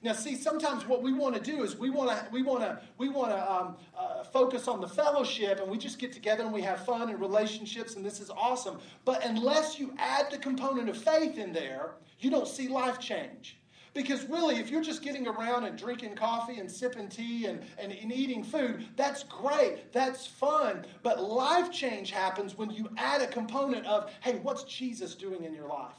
Now, 0.03 0.13
see, 0.13 0.35
sometimes 0.35 0.87
what 0.87 1.03
we 1.03 1.13
want 1.13 1.37
to 1.37 1.41
do 1.41 1.63
is 1.63 1.77
we 1.77 1.91
want 1.91 2.11
to 2.11 2.27
we 2.31 2.43
want 2.43 2.61
to 2.61 2.81
we 2.99 3.09
want 3.09 3.31
to 3.31 3.53
um, 3.53 3.77
uh, 3.97 4.25
focus 4.25 4.69
on 4.69 4.81
the 4.81 4.89
fellowship, 4.89 5.61
and 5.61 5.71
we 5.71 5.79
just 5.79 5.99
get 5.99 6.13
together 6.13 6.45
and 6.45 6.53
we 6.53 6.63
have 6.63 6.85
fun 6.85 7.09
and 7.09 7.21
relationships, 7.21 7.97
and 7.97 8.05
this 8.05 8.21
is 8.21 8.31
awesome. 8.31 8.79
But 9.05 9.25
unless 9.25 9.79
you 9.79 9.95
add 9.97 10.31
the 10.31 10.39
component 10.39 10.89
of 10.89 10.97
faith 10.97 11.39
in 11.39 11.53
there, 11.53 11.93
you 12.19 12.31
don't 12.31 12.49
see 12.49 12.69
life 12.69 12.99
change. 12.99 13.59
Because 13.97 14.29
really, 14.29 14.57
if 14.57 14.69
you're 14.69 14.83
just 14.83 15.03
getting 15.03 15.27
around 15.27 15.65
and 15.65 15.77
drinking 15.77 16.17
coffee 16.17 16.59
and 16.59 16.71
sipping 16.71 17.09
tea 17.09 17.47
and, 17.47 17.63
and, 17.79 17.91
and, 17.91 18.13
eating 18.13 18.45
food, 18.45 18.87
that's 18.95 19.23
great. 19.23 19.91
That's 19.91 20.27
fun. 20.27 20.85
But 21.03 21.23
life 21.23 21.73
change 21.73 22.11
happens 22.11 22.59
when 22.59 22.71
you 22.71 22.91
add 22.99 23.23
a 23.23 23.27
component 23.27 23.87
of, 23.87 24.11
hey, 24.21 24.39
what's 24.43 24.65
Jesus 24.65 25.15
doing 25.15 25.45
in 25.45 25.55
your 25.55 25.67
life? 25.67 25.95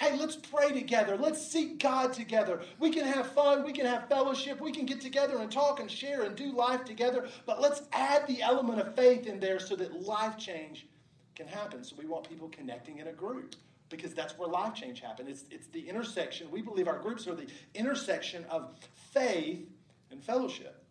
Hey, 0.00 0.18
let's 0.18 0.34
pray 0.34 0.72
together. 0.72 1.16
Let's 1.16 1.40
seek 1.46 1.78
God 1.78 2.12
together. 2.12 2.60
We 2.80 2.90
can 2.90 3.06
have 3.06 3.30
fun. 3.30 3.64
We 3.64 3.72
can 3.72 3.86
have 3.86 4.08
fellowship. 4.08 4.60
We 4.60 4.72
can 4.72 4.84
get 4.84 5.00
together 5.00 5.38
and 5.38 5.52
talk 5.52 5.78
and 5.78 5.88
share 5.88 6.24
and 6.24 6.34
do 6.34 6.52
life 6.52 6.84
together. 6.84 7.28
But 7.46 7.60
let's 7.60 7.82
add 7.92 8.26
the 8.26 8.42
element 8.42 8.80
of 8.80 8.96
faith 8.96 9.28
in 9.28 9.38
there 9.38 9.60
so 9.60 9.76
that 9.76 10.02
life 10.02 10.36
change 10.36 10.88
can 11.36 11.46
happen. 11.46 11.84
So 11.84 11.94
we 11.96 12.06
want 12.06 12.28
people 12.28 12.48
connecting 12.48 12.98
in 12.98 13.06
a 13.06 13.12
group 13.12 13.54
because 13.96 14.14
that's 14.14 14.38
where 14.38 14.48
life 14.48 14.74
change 14.74 15.00
happens. 15.00 15.28
It's, 15.28 15.44
it's 15.50 15.66
the 15.68 15.88
intersection. 15.88 16.50
We 16.50 16.62
believe 16.62 16.88
our 16.88 16.98
groups 16.98 17.26
are 17.26 17.34
the 17.34 17.46
intersection 17.74 18.44
of 18.50 18.74
faith 19.12 19.68
and 20.10 20.22
fellowship. 20.22 20.84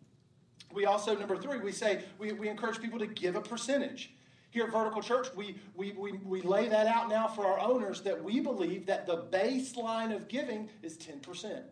We 0.72 0.86
also, 0.86 1.16
number 1.16 1.36
three, 1.36 1.58
we 1.58 1.72
say 1.72 2.02
we, 2.18 2.32
we 2.32 2.48
encourage 2.48 2.80
people 2.80 2.98
to 2.98 3.06
give 3.06 3.36
a 3.36 3.40
percentage. 3.40 4.12
Here 4.50 4.64
at 4.64 4.72
Vertical 4.72 5.02
Church, 5.02 5.28
we, 5.34 5.56
we, 5.74 5.92
we, 5.92 6.12
we 6.12 6.40
lay 6.42 6.68
that 6.68 6.86
out 6.86 7.08
now 7.08 7.26
for 7.26 7.46
our 7.46 7.58
owners 7.58 8.02
that 8.02 8.22
we 8.22 8.40
believe 8.40 8.86
that 8.86 9.06
the 9.06 9.24
baseline 9.32 10.14
of 10.14 10.28
giving 10.28 10.68
is 10.82 10.96
10%. 10.96 11.62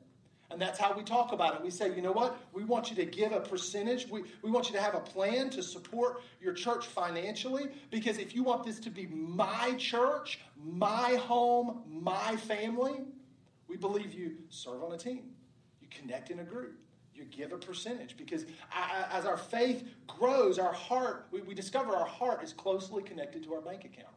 And 0.53 0.61
that's 0.61 0.79
how 0.79 0.95
we 0.95 1.03
talk 1.03 1.33
about 1.33 1.55
it. 1.55 1.63
We 1.63 1.71
say, 1.71 1.95
you 1.95 2.03
know 2.03 2.13
what? 2.13 2.37
We 2.53 2.65
want 2.65 2.91
you 2.91 2.97
to 2.97 3.05
give 3.05 3.33
a 3.33 3.41
percentage. 3.41 4.07
We, 4.09 4.23
we 4.43 4.51
want 4.51 4.69
you 4.69 4.75
to 4.77 4.83
have 4.83 4.95
a 4.95 5.01
plan 5.01 5.51
to 5.51 5.63
support 5.63 6.23
your 6.41 6.53
church 6.53 6.87
financially. 6.87 7.69
Because 7.91 8.19
if 8.19 8.35
you 8.35 8.43
want 8.43 8.65
this 8.65 8.79
to 8.81 8.91
be 8.91 9.07
my 9.07 9.75
church, 9.79 10.41
my 10.63 11.15
home, 11.15 11.83
my 11.89 12.37
family, 12.37 13.01
we 13.67 13.77
believe 13.77 14.13
you 14.13 14.35
serve 14.51 14.83
on 14.85 14.93
a 14.93 14.99
team. 14.99 15.31
You 15.81 15.89
connect 15.91 16.31
in 16.31 16.41
a 16.41 16.45
group 16.45 16.79
you 17.15 17.25
give 17.25 17.53
a 17.53 17.59
percentage 17.59 18.17
because 18.17 18.47
as 19.11 19.27
our 19.27 19.37
faith 19.37 19.87
grows, 20.07 20.59
our 20.59 20.73
heart, 20.73 21.27
we, 21.31 21.43
we 21.43 21.55
discover 21.55 21.95
our 21.95 22.07
heart 22.07 22.43
is 22.43 22.53
closely 22.53 23.03
connected 23.03 23.45
to 23.45 23.55
our 23.55 23.61
bank 23.61 23.85
account. 23.85 24.15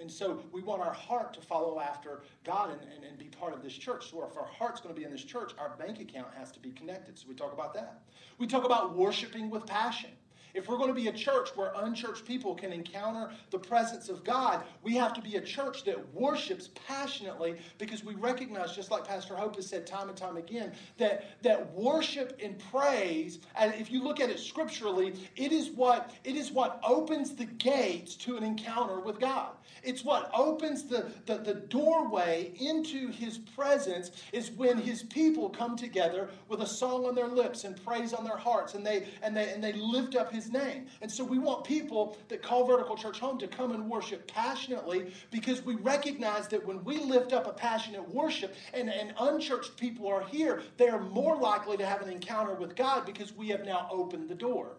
And 0.00 0.10
so 0.10 0.42
we 0.52 0.62
want 0.62 0.82
our 0.82 0.92
heart 0.92 1.34
to 1.34 1.40
follow 1.40 1.80
after 1.80 2.22
God 2.44 2.70
and, 2.70 2.80
and, 2.94 3.04
and, 3.04 3.18
be 3.18 3.26
part 3.26 3.52
of 3.52 3.62
this 3.62 3.74
church. 3.74 4.10
So 4.10 4.26
if 4.28 4.36
our 4.36 4.46
heart's 4.46 4.80
going 4.80 4.94
to 4.94 4.98
be 4.98 5.04
in 5.04 5.12
this 5.12 5.24
church, 5.24 5.52
our 5.58 5.76
bank 5.76 6.00
account 6.00 6.28
has 6.36 6.50
to 6.52 6.60
be 6.60 6.70
connected. 6.70 7.18
So 7.18 7.26
we 7.28 7.34
talk 7.34 7.52
about 7.52 7.74
that. 7.74 8.02
We 8.38 8.46
talk 8.46 8.64
about 8.64 8.96
worshiping 8.96 9.50
with 9.50 9.66
passion. 9.66 10.10
If 10.54 10.68
we're 10.68 10.76
going 10.76 10.88
to 10.88 10.94
be 10.94 11.08
a 11.08 11.12
church 11.12 11.50
where 11.54 11.72
unchurched 11.76 12.26
people 12.26 12.54
can 12.54 12.72
encounter 12.72 13.30
the 13.50 13.58
presence 13.58 14.08
of 14.08 14.22
God, 14.24 14.64
we 14.82 14.94
have 14.96 15.12
to 15.14 15.22
be 15.22 15.36
a 15.36 15.40
church 15.40 15.84
that 15.84 16.14
worships 16.14 16.70
passionately 16.86 17.56
because 17.78 18.04
we 18.04 18.14
recognize, 18.14 18.74
just 18.74 18.90
like 18.90 19.06
Pastor 19.06 19.34
Hope 19.34 19.56
has 19.56 19.66
said 19.66 19.86
time 19.86 20.08
and 20.08 20.16
time 20.16 20.36
again, 20.36 20.72
that, 20.98 21.42
that 21.42 21.72
worship 21.72 22.38
and 22.42 22.58
praise, 22.70 23.38
and 23.56 23.74
if 23.74 23.90
you 23.90 24.02
look 24.02 24.20
at 24.20 24.30
it 24.30 24.38
scripturally, 24.38 25.14
it 25.36 25.52
is 25.52 25.70
what 25.70 26.12
it 26.24 26.36
is 26.36 26.52
what 26.52 26.80
opens 26.84 27.34
the 27.34 27.44
gates 27.44 28.14
to 28.16 28.36
an 28.36 28.42
encounter 28.42 29.00
with 29.00 29.18
God. 29.18 29.52
It's 29.82 30.04
what 30.04 30.30
opens 30.34 30.84
the, 30.84 31.10
the, 31.26 31.38
the 31.38 31.54
doorway 31.54 32.52
into 32.60 33.08
his 33.08 33.38
presence 33.38 34.10
is 34.32 34.50
when 34.52 34.78
his 34.78 35.02
people 35.02 35.48
come 35.48 35.76
together 35.76 36.30
with 36.48 36.60
a 36.60 36.66
song 36.66 37.06
on 37.06 37.14
their 37.14 37.28
lips 37.28 37.64
and 37.64 37.82
praise 37.84 38.12
on 38.12 38.24
their 38.24 38.36
hearts 38.36 38.74
and 38.74 38.86
they 38.86 39.08
and 39.22 39.36
they 39.36 39.50
and 39.52 39.62
they 39.62 39.72
lift 39.72 40.14
up 40.14 40.32
his 40.32 40.41
his 40.42 40.52
name. 40.52 40.86
And 41.00 41.10
so 41.10 41.24
we 41.24 41.38
want 41.38 41.64
people 41.64 42.16
that 42.28 42.42
call 42.42 42.66
Vertical 42.66 42.96
Church 42.96 43.18
home 43.18 43.38
to 43.38 43.48
come 43.48 43.72
and 43.72 43.88
worship 43.88 44.26
passionately 44.26 45.12
because 45.30 45.62
we 45.64 45.74
recognize 45.76 46.48
that 46.48 46.64
when 46.66 46.82
we 46.84 46.98
lift 46.98 47.32
up 47.32 47.46
a 47.46 47.52
passionate 47.52 48.08
worship 48.12 48.54
and, 48.74 48.90
and 48.90 49.14
unchurched 49.18 49.76
people 49.76 50.08
are 50.08 50.24
here, 50.26 50.62
they 50.76 50.88
are 50.88 51.00
more 51.00 51.36
likely 51.36 51.76
to 51.76 51.86
have 51.86 52.02
an 52.02 52.10
encounter 52.10 52.54
with 52.54 52.76
God 52.76 53.06
because 53.06 53.32
we 53.32 53.48
have 53.48 53.64
now 53.64 53.88
opened 53.90 54.28
the 54.28 54.34
door 54.34 54.76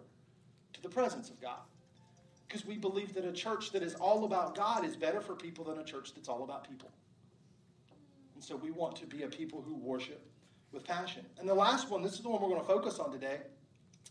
to 0.73 0.81
the 0.81 0.89
presence 0.89 1.29
of 1.29 1.41
God. 1.41 1.59
Because 2.47 2.65
we 2.65 2.77
believe 2.77 3.13
that 3.15 3.25
a 3.25 3.31
church 3.31 3.71
that 3.71 3.81
is 3.81 3.95
all 3.95 4.25
about 4.25 4.55
God 4.55 4.85
is 4.85 4.95
better 4.95 5.21
for 5.21 5.35
people 5.35 5.65
than 5.65 5.79
a 5.79 5.83
church 5.83 6.13
that's 6.13 6.29
all 6.29 6.43
about 6.43 6.69
people. 6.69 6.91
And 8.35 8.43
so 8.43 8.55
we 8.55 8.69
want 8.69 8.95
to 8.97 9.07
be 9.07 9.23
a 9.23 9.27
people 9.27 9.61
who 9.61 9.75
worship 9.75 10.21
with 10.71 10.83
passion. 10.83 11.25
And 11.39 11.47
the 11.47 11.53
last 11.53 11.89
one, 11.89 12.03
this 12.03 12.13
is 12.13 12.19
the 12.19 12.29
one 12.29 12.41
we're 12.41 12.49
going 12.49 12.61
to 12.61 12.67
focus 12.67 12.99
on 12.99 13.11
today 13.11 13.39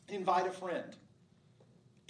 invite 0.09 0.47
a 0.47 0.52
friend 0.52 0.97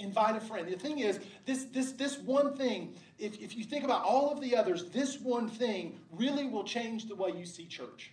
invite 0.02 0.36
a 0.36 0.40
friend. 0.40 0.68
The 0.68 0.76
thing 0.76 0.98
is, 0.98 1.20
this, 1.46 1.64
this, 1.64 1.92
this 1.92 2.18
one 2.18 2.54
thing, 2.56 2.94
if, 3.18 3.40
if 3.40 3.56
you 3.56 3.64
think 3.64 3.84
about 3.84 4.02
all 4.02 4.30
of 4.30 4.40
the 4.40 4.56
others, 4.56 4.86
this 4.86 5.20
one 5.20 5.48
thing 5.48 5.98
really 6.12 6.46
will 6.46 6.64
change 6.64 7.06
the 7.06 7.14
way 7.14 7.30
you 7.36 7.46
see 7.46 7.66
church. 7.66 8.12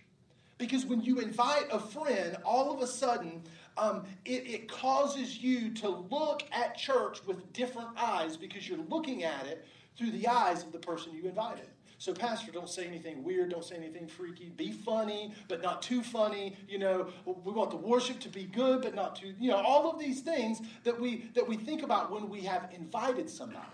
Because 0.58 0.84
when 0.84 1.00
you 1.00 1.20
invite 1.20 1.66
a 1.72 1.78
friend, 1.78 2.36
all 2.44 2.72
of 2.72 2.82
a 2.82 2.86
sudden, 2.86 3.42
um, 3.78 4.04
it, 4.24 4.46
it 4.46 4.68
causes 4.68 5.38
you 5.38 5.70
to 5.74 5.88
look 5.88 6.42
at 6.52 6.76
church 6.76 7.24
with 7.26 7.50
different 7.52 7.88
eyes 7.96 8.36
because 8.36 8.68
you're 8.68 8.84
looking 8.90 9.24
at 9.24 9.46
it 9.46 9.66
through 9.96 10.10
the 10.10 10.28
eyes 10.28 10.62
of 10.62 10.72
the 10.72 10.78
person 10.78 11.14
you 11.14 11.26
invited. 11.26 11.66
So, 12.00 12.14
Pastor, 12.14 12.50
don't 12.50 12.66
say 12.66 12.86
anything 12.86 13.22
weird, 13.22 13.50
don't 13.50 13.62
say 13.62 13.76
anything 13.76 14.08
freaky. 14.08 14.48
Be 14.56 14.72
funny, 14.72 15.34
but 15.48 15.62
not 15.62 15.82
too 15.82 16.02
funny. 16.02 16.56
You 16.66 16.78
know, 16.78 17.08
we 17.26 17.52
want 17.52 17.70
the 17.70 17.76
worship 17.76 18.18
to 18.20 18.30
be 18.30 18.44
good, 18.44 18.80
but 18.80 18.94
not 18.94 19.16
too, 19.16 19.34
you 19.38 19.50
know, 19.50 19.58
all 19.58 19.90
of 19.90 19.98
these 19.98 20.20
things 20.20 20.62
that 20.84 20.98
we 20.98 21.30
that 21.34 21.46
we 21.46 21.58
think 21.58 21.82
about 21.82 22.10
when 22.10 22.30
we 22.30 22.40
have 22.40 22.70
invited 22.74 23.28
somebody. 23.28 23.66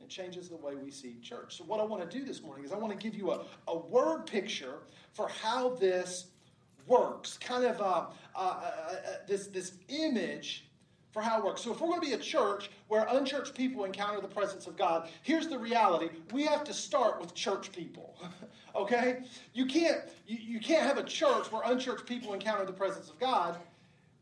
It 0.00 0.08
changes 0.08 0.48
the 0.48 0.56
way 0.56 0.76
we 0.76 0.92
see 0.92 1.16
church. 1.20 1.58
So, 1.58 1.64
what 1.64 1.80
I 1.80 1.82
want 1.82 2.08
to 2.08 2.18
do 2.18 2.24
this 2.24 2.44
morning 2.44 2.64
is 2.64 2.70
I 2.70 2.76
want 2.76 2.92
to 2.92 2.98
give 2.98 3.18
you 3.18 3.32
a, 3.32 3.44
a 3.66 3.76
word 3.76 4.26
picture 4.26 4.74
for 5.12 5.26
how 5.26 5.70
this 5.70 6.26
works. 6.86 7.38
Kind 7.38 7.64
of 7.64 7.80
uh, 7.80 8.06
uh, 8.36 8.38
uh 8.38 8.72
this, 9.26 9.48
this 9.48 9.72
image 9.88 10.67
for 11.10 11.22
how 11.22 11.38
it 11.38 11.44
works. 11.44 11.62
So, 11.62 11.72
if 11.72 11.80
we're 11.80 11.88
going 11.88 12.00
to 12.00 12.06
be 12.06 12.12
a 12.12 12.18
church 12.18 12.70
where 12.88 13.06
unchurched 13.08 13.54
people 13.54 13.84
encounter 13.84 14.20
the 14.20 14.28
presence 14.28 14.66
of 14.66 14.76
God, 14.76 15.08
here's 15.22 15.48
the 15.48 15.58
reality: 15.58 16.08
we 16.32 16.44
have 16.44 16.64
to 16.64 16.74
start 16.74 17.20
with 17.20 17.34
church 17.34 17.72
people. 17.72 18.16
okay, 18.76 19.20
you 19.54 19.66
can't 19.66 20.00
you, 20.26 20.38
you 20.40 20.60
can't 20.60 20.82
have 20.82 20.98
a 20.98 21.02
church 21.02 21.50
where 21.50 21.62
unchurched 21.64 22.06
people 22.06 22.34
encounter 22.34 22.64
the 22.64 22.72
presence 22.72 23.08
of 23.08 23.18
God 23.18 23.56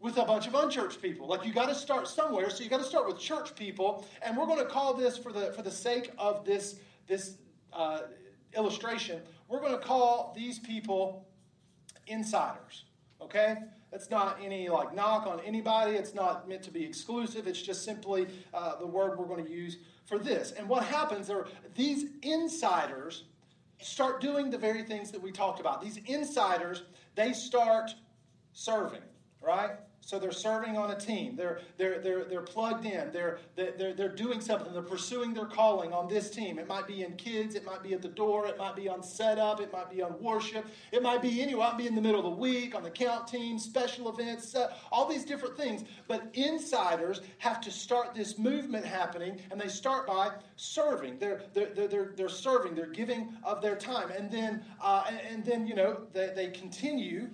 with 0.00 0.18
a 0.18 0.24
bunch 0.24 0.46
of 0.46 0.54
unchurched 0.54 1.02
people. 1.02 1.26
Like 1.26 1.44
you 1.44 1.52
got 1.52 1.68
to 1.68 1.74
start 1.74 2.06
somewhere. 2.06 2.50
So 2.50 2.62
you 2.62 2.70
got 2.70 2.80
to 2.80 2.86
start 2.86 3.06
with 3.06 3.18
church 3.18 3.54
people, 3.56 4.06
and 4.22 4.36
we're 4.36 4.46
going 4.46 4.58
to 4.58 4.70
call 4.70 4.94
this 4.94 5.16
for 5.16 5.32
the 5.32 5.52
for 5.52 5.62
the 5.62 5.70
sake 5.70 6.12
of 6.18 6.44
this 6.44 6.76
this 7.06 7.36
uh, 7.72 8.02
illustration. 8.56 9.20
We're 9.48 9.60
going 9.60 9.72
to 9.72 9.84
call 9.84 10.32
these 10.36 10.58
people 10.58 11.26
insiders. 12.06 12.84
Okay. 13.20 13.56
It's 13.92 14.10
not 14.10 14.38
any 14.42 14.68
like 14.68 14.94
knock 14.94 15.26
on 15.26 15.40
anybody. 15.40 15.92
It's 15.92 16.14
not 16.14 16.48
meant 16.48 16.62
to 16.64 16.70
be 16.70 16.84
exclusive. 16.84 17.46
It's 17.46 17.60
just 17.60 17.84
simply 17.84 18.26
uh, 18.52 18.76
the 18.76 18.86
word 18.86 19.18
we're 19.18 19.26
going 19.26 19.44
to 19.44 19.50
use 19.50 19.78
for 20.04 20.18
this. 20.18 20.52
And 20.52 20.68
what 20.68 20.84
happens 20.84 21.30
are 21.30 21.46
these 21.74 22.06
insiders 22.22 23.24
start 23.80 24.20
doing 24.20 24.50
the 24.50 24.58
very 24.58 24.82
things 24.82 25.10
that 25.10 25.22
we 25.22 25.30
talked 25.30 25.60
about. 25.60 25.82
These 25.82 25.98
insiders, 26.06 26.82
they 27.14 27.32
start 27.32 27.94
serving, 28.52 29.02
right? 29.46 29.70
So 30.06 30.20
they're 30.20 30.30
serving 30.30 30.76
on 30.76 30.92
a 30.92 30.94
team. 30.94 31.34
They're, 31.34 31.58
they're, 31.78 31.98
they're, 31.98 32.24
they're 32.26 32.40
plugged 32.40 32.86
in. 32.86 33.10
They're, 33.10 33.40
they're, 33.56 33.92
they're 33.92 34.14
doing 34.14 34.40
something. 34.40 34.72
They're 34.72 34.80
pursuing 34.80 35.34
their 35.34 35.46
calling 35.46 35.92
on 35.92 36.06
this 36.06 36.30
team. 36.30 36.60
It 36.60 36.68
might 36.68 36.86
be 36.86 37.02
in 37.02 37.16
kids. 37.16 37.56
It 37.56 37.64
might 37.64 37.82
be 37.82 37.92
at 37.92 38.02
the 38.02 38.08
door. 38.08 38.46
It 38.46 38.56
might 38.56 38.76
be 38.76 38.88
on 38.88 39.02
setup. 39.02 39.60
It 39.60 39.72
might 39.72 39.90
be 39.90 40.02
on 40.02 40.14
worship. 40.22 40.64
It 40.92 41.02
might 41.02 41.22
be 41.22 41.42
anywhere. 41.42 41.66
It 41.66 41.70
might 41.70 41.78
be 41.78 41.86
in 41.88 41.96
the 41.96 42.00
middle 42.00 42.20
of 42.20 42.24
the 42.24 42.40
week, 42.40 42.76
on 42.76 42.84
the 42.84 42.90
count 42.90 43.26
team, 43.26 43.58
special 43.58 44.08
events, 44.08 44.54
all 44.92 45.08
these 45.08 45.24
different 45.24 45.56
things. 45.56 45.82
But 46.06 46.30
insiders 46.34 47.22
have 47.38 47.60
to 47.62 47.72
start 47.72 48.14
this 48.14 48.38
movement 48.38 48.84
happening, 48.84 49.40
and 49.50 49.60
they 49.60 49.68
start 49.68 50.06
by 50.06 50.30
serving. 50.54 51.18
They're, 51.18 51.42
they're, 51.52 51.74
they're, 51.74 52.12
they're 52.16 52.28
serving. 52.28 52.76
They're 52.76 52.86
giving 52.86 53.34
of 53.42 53.60
their 53.60 53.74
time. 53.74 54.10
And 54.10 54.30
then, 54.30 54.62
uh, 54.80 55.04
and, 55.08 55.20
and 55.28 55.44
then 55.44 55.66
you 55.66 55.74
know, 55.74 56.02
they, 56.12 56.32
they 56.36 56.48
continue 56.50 57.28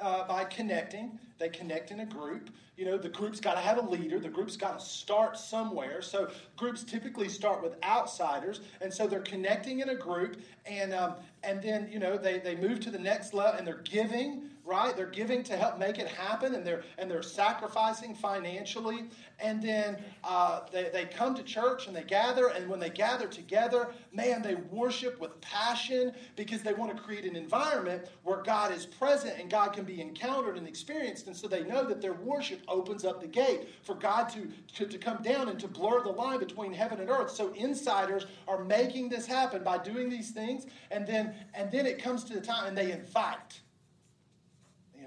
uh, 0.00 0.26
by 0.26 0.44
connecting. 0.44 1.18
They 1.38 1.48
connect 1.48 1.90
in 1.90 2.00
a 2.00 2.06
group. 2.06 2.50
You 2.76 2.84
know, 2.84 2.98
the 2.98 3.08
group's 3.08 3.40
got 3.40 3.54
to 3.54 3.60
have 3.60 3.78
a 3.78 3.88
leader. 3.88 4.18
The 4.18 4.28
group's 4.28 4.56
got 4.56 4.78
to 4.78 4.84
start 4.84 5.36
somewhere. 5.36 6.02
So 6.02 6.30
groups 6.56 6.82
typically 6.82 7.28
start 7.28 7.62
with 7.62 7.74
outsiders, 7.84 8.60
and 8.80 8.92
so 8.92 9.06
they're 9.06 9.20
connecting 9.20 9.80
in 9.80 9.88
a 9.88 9.94
group, 9.94 10.36
and 10.66 10.94
um, 10.94 11.14
and 11.42 11.62
then 11.62 11.88
you 11.92 11.98
know 11.98 12.16
they 12.16 12.38
they 12.38 12.56
move 12.56 12.80
to 12.80 12.90
the 12.90 12.98
next 12.98 13.34
level, 13.34 13.58
and 13.58 13.66
they're 13.66 13.82
giving 13.84 14.42
right? 14.68 14.94
They're 14.94 15.06
giving 15.06 15.42
to 15.44 15.56
help 15.56 15.78
make 15.78 15.98
it 15.98 16.06
happen, 16.06 16.54
and 16.54 16.64
they're 16.64 16.82
and 16.98 17.10
they're 17.10 17.22
sacrificing 17.22 18.14
financially, 18.14 19.04
and 19.40 19.62
then 19.62 19.96
uh, 20.22 20.60
they 20.70 20.90
they 20.92 21.06
come 21.06 21.34
to 21.34 21.42
church 21.42 21.86
and 21.86 21.96
they 21.96 22.02
gather, 22.02 22.48
and 22.48 22.68
when 22.68 22.78
they 22.78 22.90
gather 22.90 23.26
together, 23.26 23.88
man, 24.12 24.42
they 24.42 24.56
worship 24.70 25.18
with 25.20 25.40
passion 25.40 26.12
because 26.36 26.62
they 26.62 26.74
want 26.74 26.94
to 26.94 27.02
create 27.02 27.24
an 27.24 27.34
environment 27.34 28.08
where 28.24 28.42
God 28.42 28.70
is 28.70 28.84
present 28.84 29.40
and 29.40 29.50
God 29.50 29.72
can 29.72 29.84
be 29.84 30.02
encountered 30.02 30.58
and 30.58 30.68
experienced, 30.68 31.26
and 31.28 31.36
so 31.36 31.48
they 31.48 31.64
know 31.64 31.84
that 31.84 32.02
their 32.02 32.12
worship 32.12 32.60
opens 32.68 33.06
up 33.06 33.22
the 33.22 33.26
gate 33.26 33.70
for 33.82 33.94
God 33.94 34.28
to 34.30 34.48
to, 34.74 34.86
to 34.86 34.98
come 34.98 35.22
down 35.22 35.48
and 35.48 35.58
to 35.60 35.66
blur 35.66 36.02
the 36.02 36.10
line 36.10 36.38
between 36.38 36.74
heaven 36.74 37.00
and 37.00 37.08
earth. 37.08 37.30
So 37.30 37.54
insiders 37.54 38.26
are 38.46 38.62
making 38.62 39.08
this 39.08 39.26
happen 39.26 39.64
by 39.64 39.78
doing 39.78 40.10
these 40.10 40.30
things, 40.30 40.66
and 40.90 41.06
then 41.06 41.34
and 41.54 41.72
then 41.72 41.86
it 41.86 41.98
comes 41.98 42.22
to 42.24 42.34
the 42.34 42.42
time 42.42 42.66
and 42.66 42.76
they 42.76 42.92
invite 42.92 43.60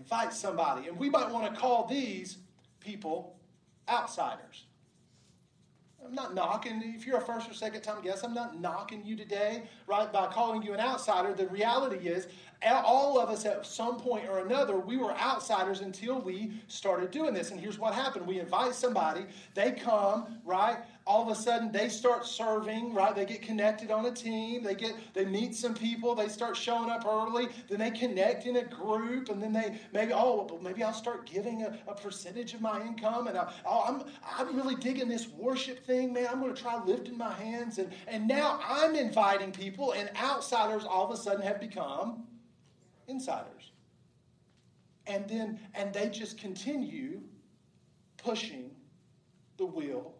invite 0.01 0.34
somebody. 0.34 0.88
And 0.88 0.98
we 0.98 1.10
might 1.10 1.29
want 1.29 1.53
to 1.53 1.60
call 1.60 1.86
these 1.86 2.38
people 2.79 3.36
outsiders. 3.88 4.65
I'm 6.03 6.15
not 6.15 6.34
knocking, 6.34 6.81
if 6.96 7.05
you're 7.05 7.20
a 7.20 7.22
first 7.22 7.50
or 7.50 7.53
second 7.53 7.81
time 7.81 8.01
guest, 8.01 8.25
I'm 8.25 8.34
not 8.34 8.60
knocking 8.60 9.05
you 9.05 9.15
today, 9.15 9.63
right, 9.86 10.12
by 10.12 10.25
calling 10.27 10.63
you 10.63 10.74
an 10.74 10.79
outsider. 10.79 11.36
The 11.36 11.48
reality 11.48 12.08
is, 12.08 12.27
all 12.63 13.20
of 13.20 13.29
us 13.29 13.46
at 13.46 13.63
some 13.67 14.00
point 14.00 14.27
or 14.27 14.39
another, 14.39 14.77
we 14.77 14.98
were 14.98 15.13
outsiders 15.13 15.81
until 15.81 16.20
we 16.20 16.53
started 16.67 17.12
doing 17.12 17.36
this. 17.36 17.51
And 17.51 17.60
here's 17.60 17.77
what 17.77 17.93
happened 17.93 18.25
we 18.25 18.39
invite 18.39 18.74
somebody, 18.74 19.25
they 19.53 19.74
come, 19.74 20.39
right? 20.43 20.77
All 21.08 21.24
of 21.24 21.36
a 21.36 21.36
sudden 21.36 21.72
they 21.72 21.89
start 21.89 22.25
serving 22.25 22.93
right? 22.93 23.15
They 23.15 23.25
get 23.25 23.41
connected 23.41 23.89
on 23.91 24.05
a 24.05 24.12
team. 24.12 24.63
They 24.63 24.75
get 24.75 24.93
they 25.13 25.25
meet 25.25 25.55
some 25.55 25.74
people. 25.74 26.13
They 26.13 26.27
start 26.27 26.55
showing 26.55 26.89
up 26.89 27.05
early. 27.05 27.50
Then 27.67 27.79
they 27.79 27.91
connect 27.91 28.46
in 28.46 28.58
a 28.58 28.63
group. 28.63 29.29
And 29.29 29.41
then 29.41 29.51
they 29.51 29.79
maybe 29.93 30.13
oh 30.13 30.60
maybe 30.62 30.84
i'll 30.84 30.93
start 30.93 31.25
giving 31.25 31.63
a, 31.63 31.77
a 31.88 31.96
percentage 31.96 32.53
of 32.53 32.62
my 32.62 32.81
income. 32.81 33.27
And 33.27 33.38
I, 33.38 33.51
oh, 33.65 33.84
i'm 33.88 34.03
i'm 34.38 34.55
really 34.55 34.75
digging 34.75 35.10
this 35.10 35.27
worship 35.29 35.86
thing 35.86 36.13
man. 36.13 36.27
I'm 36.31 36.39
going 36.39 36.53
to 36.53 36.62
try 36.62 36.84
lifting 36.84 37.17
my 37.17 37.34
hands. 37.34 37.79
And 37.79 37.91
and 38.08 38.27
now 38.27 38.60
i'm 38.63 38.96
inviting 38.96 39.51
people 39.51 39.93
and 39.93 40.10
outsiders 40.17 40.84
all 40.86 41.05
of 41.05 41.12
a 41.12 41.17
sudden 41.17 41.41
have 41.41 41.60
become 41.60 42.24
insiders. 43.08 43.72
And 45.08 45.27
then 45.27 45.60
and 45.74 45.91
they 45.93 46.10
just 46.10 46.38
continue 46.38 47.22
pushing 48.17 48.72
the 49.58 49.65
wheel 49.65 50.13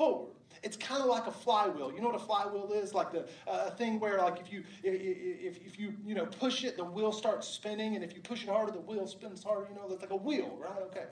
forward. 0.00 0.32
It's 0.62 0.78
kind 0.78 1.02
of 1.02 1.08
like 1.08 1.26
a 1.26 1.32
flywheel. 1.32 1.92
You 1.92 2.00
know 2.00 2.08
what 2.08 2.16
a 2.16 2.24
flywheel 2.24 2.72
is? 2.72 2.94
Like 2.94 3.12
the 3.12 3.28
uh, 3.46 3.70
thing 3.72 4.00
where, 4.00 4.16
like, 4.16 4.40
if 4.40 4.50
you 4.50 4.64
if, 4.82 5.58
if 5.58 5.78
you 5.78 5.94
you 6.06 6.14
know 6.14 6.24
push 6.24 6.64
it, 6.64 6.78
the 6.78 6.84
wheel 6.84 7.12
starts 7.12 7.46
spinning, 7.46 7.96
and 7.96 8.02
if 8.02 8.14
you 8.14 8.22
push 8.22 8.42
it 8.42 8.48
harder, 8.48 8.72
the 8.72 8.80
wheel 8.80 9.06
spins 9.06 9.44
harder. 9.44 9.66
You 9.68 9.76
know, 9.76 9.86
it's 9.90 10.00
like 10.00 10.10
a 10.10 10.16
wheel, 10.16 10.58
right? 10.58 10.82
Okay. 10.84 11.04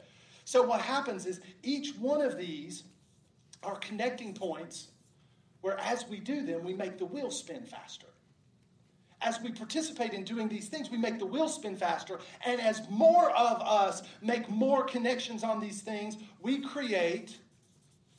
So 0.46 0.62
what 0.62 0.80
happens 0.80 1.26
is 1.26 1.40
each 1.62 1.96
one 1.96 2.22
of 2.22 2.38
these 2.38 2.84
are 3.62 3.76
connecting 3.76 4.32
points 4.32 4.88
where, 5.60 5.78
as 5.80 6.08
we 6.08 6.18
do 6.18 6.46
them, 6.46 6.64
we 6.64 6.72
make 6.72 6.96
the 6.96 7.04
wheel 7.04 7.30
spin 7.30 7.62
faster. 7.64 8.06
As 9.20 9.38
we 9.42 9.50
participate 9.50 10.14
in 10.14 10.24
doing 10.24 10.48
these 10.48 10.68
things, 10.68 10.90
we 10.90 10.96
make 10.96 11.18
the 11.18 11.26
wheel 11.26 11.48
spin 11.48 11.76
faster. 11.76 12.20
And 12.46 12.58
as 12.60 12.88
more 12.88 13.30
of 13.32 13.60
us 13.60 14.02
make 14.22 14.48
more 14.48 14.84
connections 14.84 15.44
on 15.44 15.60
these 15.60 15.82
things, 15.82 16.16
we 16.40 16.60
create 16.60 17.36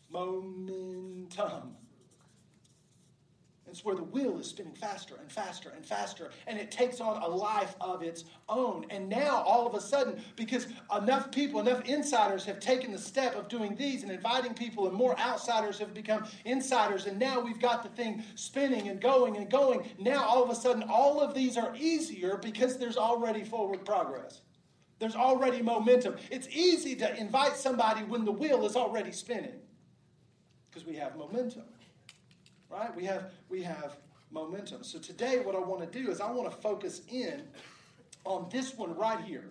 momentum. 0.10 1.76
It's 3.70 3.86
where 3.86 3.96
the 3.96 4.04
wheel 4.04 4.40
is 4.40 4.48
spinning 4.48 4.74
faster 4.74 5.16
and 5.22 5.32
faster 5.32 5.72
and 5.76 5.86
faster, 5.86 6.32
and 6.48 6.58
it 6.58 6.72
takes 6.72 7.00
on 7.00 7.22
a 7.22 7.28
life 7.28 7.76
of 7.80 8.02
its 8.02 8.26
own. 8.48 8.86
And 8.90 9.08
now, 9.08 9.44
all 9.44 9.68
of 9.68 9.76
a 9.76 9.82
sudden, 9.82 10.22
because 10.36 10.68
enough 10.96 11.32
people, 11.32 11.60
enough 11.60 11.86
insiders 11.86 12.46
have 12.46 12.60
taken 12.60 12.92
the 12.92 12.98
step 12.98 13.36
of 13.36 13.48
doing 13.48 13.76
these 13.76 14.02
and 14.02 14.12
inviting 14.12 14.56
people, 14.56 14.88
and 14.88 14.96
more 14.96 15.18
outsiders 15.20 15.78
have 15.78 15.94
become 15.94 16.26
insiders, 16.46 17.06
and 17.06 17.20
now 17.20 17.40
we've 17.40 17.60
got 17.62 17.84
the 17.84 17.90
thing 17.90 18.24
spinning 18.36 18.88
and 18.88 19.00
going 19.00 19.38
and 19.38 19.50
going. 19.52 19.88
Now, 20.00 20.24
all 20.24 20.44
of 20.44 20.50
a 20.50 20.56
sudden, 20.56 20.84
all 20.90 21.22
of 21.22 21.36
these 21.36 21.56
are 21.56 21.76
easier 21.78 22.38
because 22.38 22.78
there's 22.78 22.98
already 22.98 23.44
forward 23.44 23.86
progress. 23.86 24.42
There's 24.98 25.16
already 25.16 25.62
momentum. 25.62 26.16
It's 26.32 26.50
easy 26.50 26.96
to 26.98 27.16
invite 27.18 27.56
somebody 27.56 28.04
when 28.04 28.26
the 28.26 28.32
wheel 28.32 28.66
is 28.66 28.76
already 28.76 29.12
spinning 29.12 29.62
because 30.80 30.88
we 30.88 31.00
have 31.00 31.16
momentum. 31.18 31.64
Right? 32.70 32.96
We 32.96 33.04
have 33.06 33.32
we 33.50 33.64
have 33.64 33.98
momentum. 34.32 34.84
So 34.84 35.00
today 35.00 35.40
what 35.40 35.56
I 35.56 35.60
want 35.60 35.92
to 35.92 36.04
do 36.04 36.10
is 36.10 36.22
I 36.22 36.32
want 36.32 36.50
to 36.50 36.56
focus 36.58 37.02
in 37.10 37.44
on 38.26 38.48
this 38.52 38.76
one 38.76 38.96
right 38.96 39.20
here. 39.22 39.50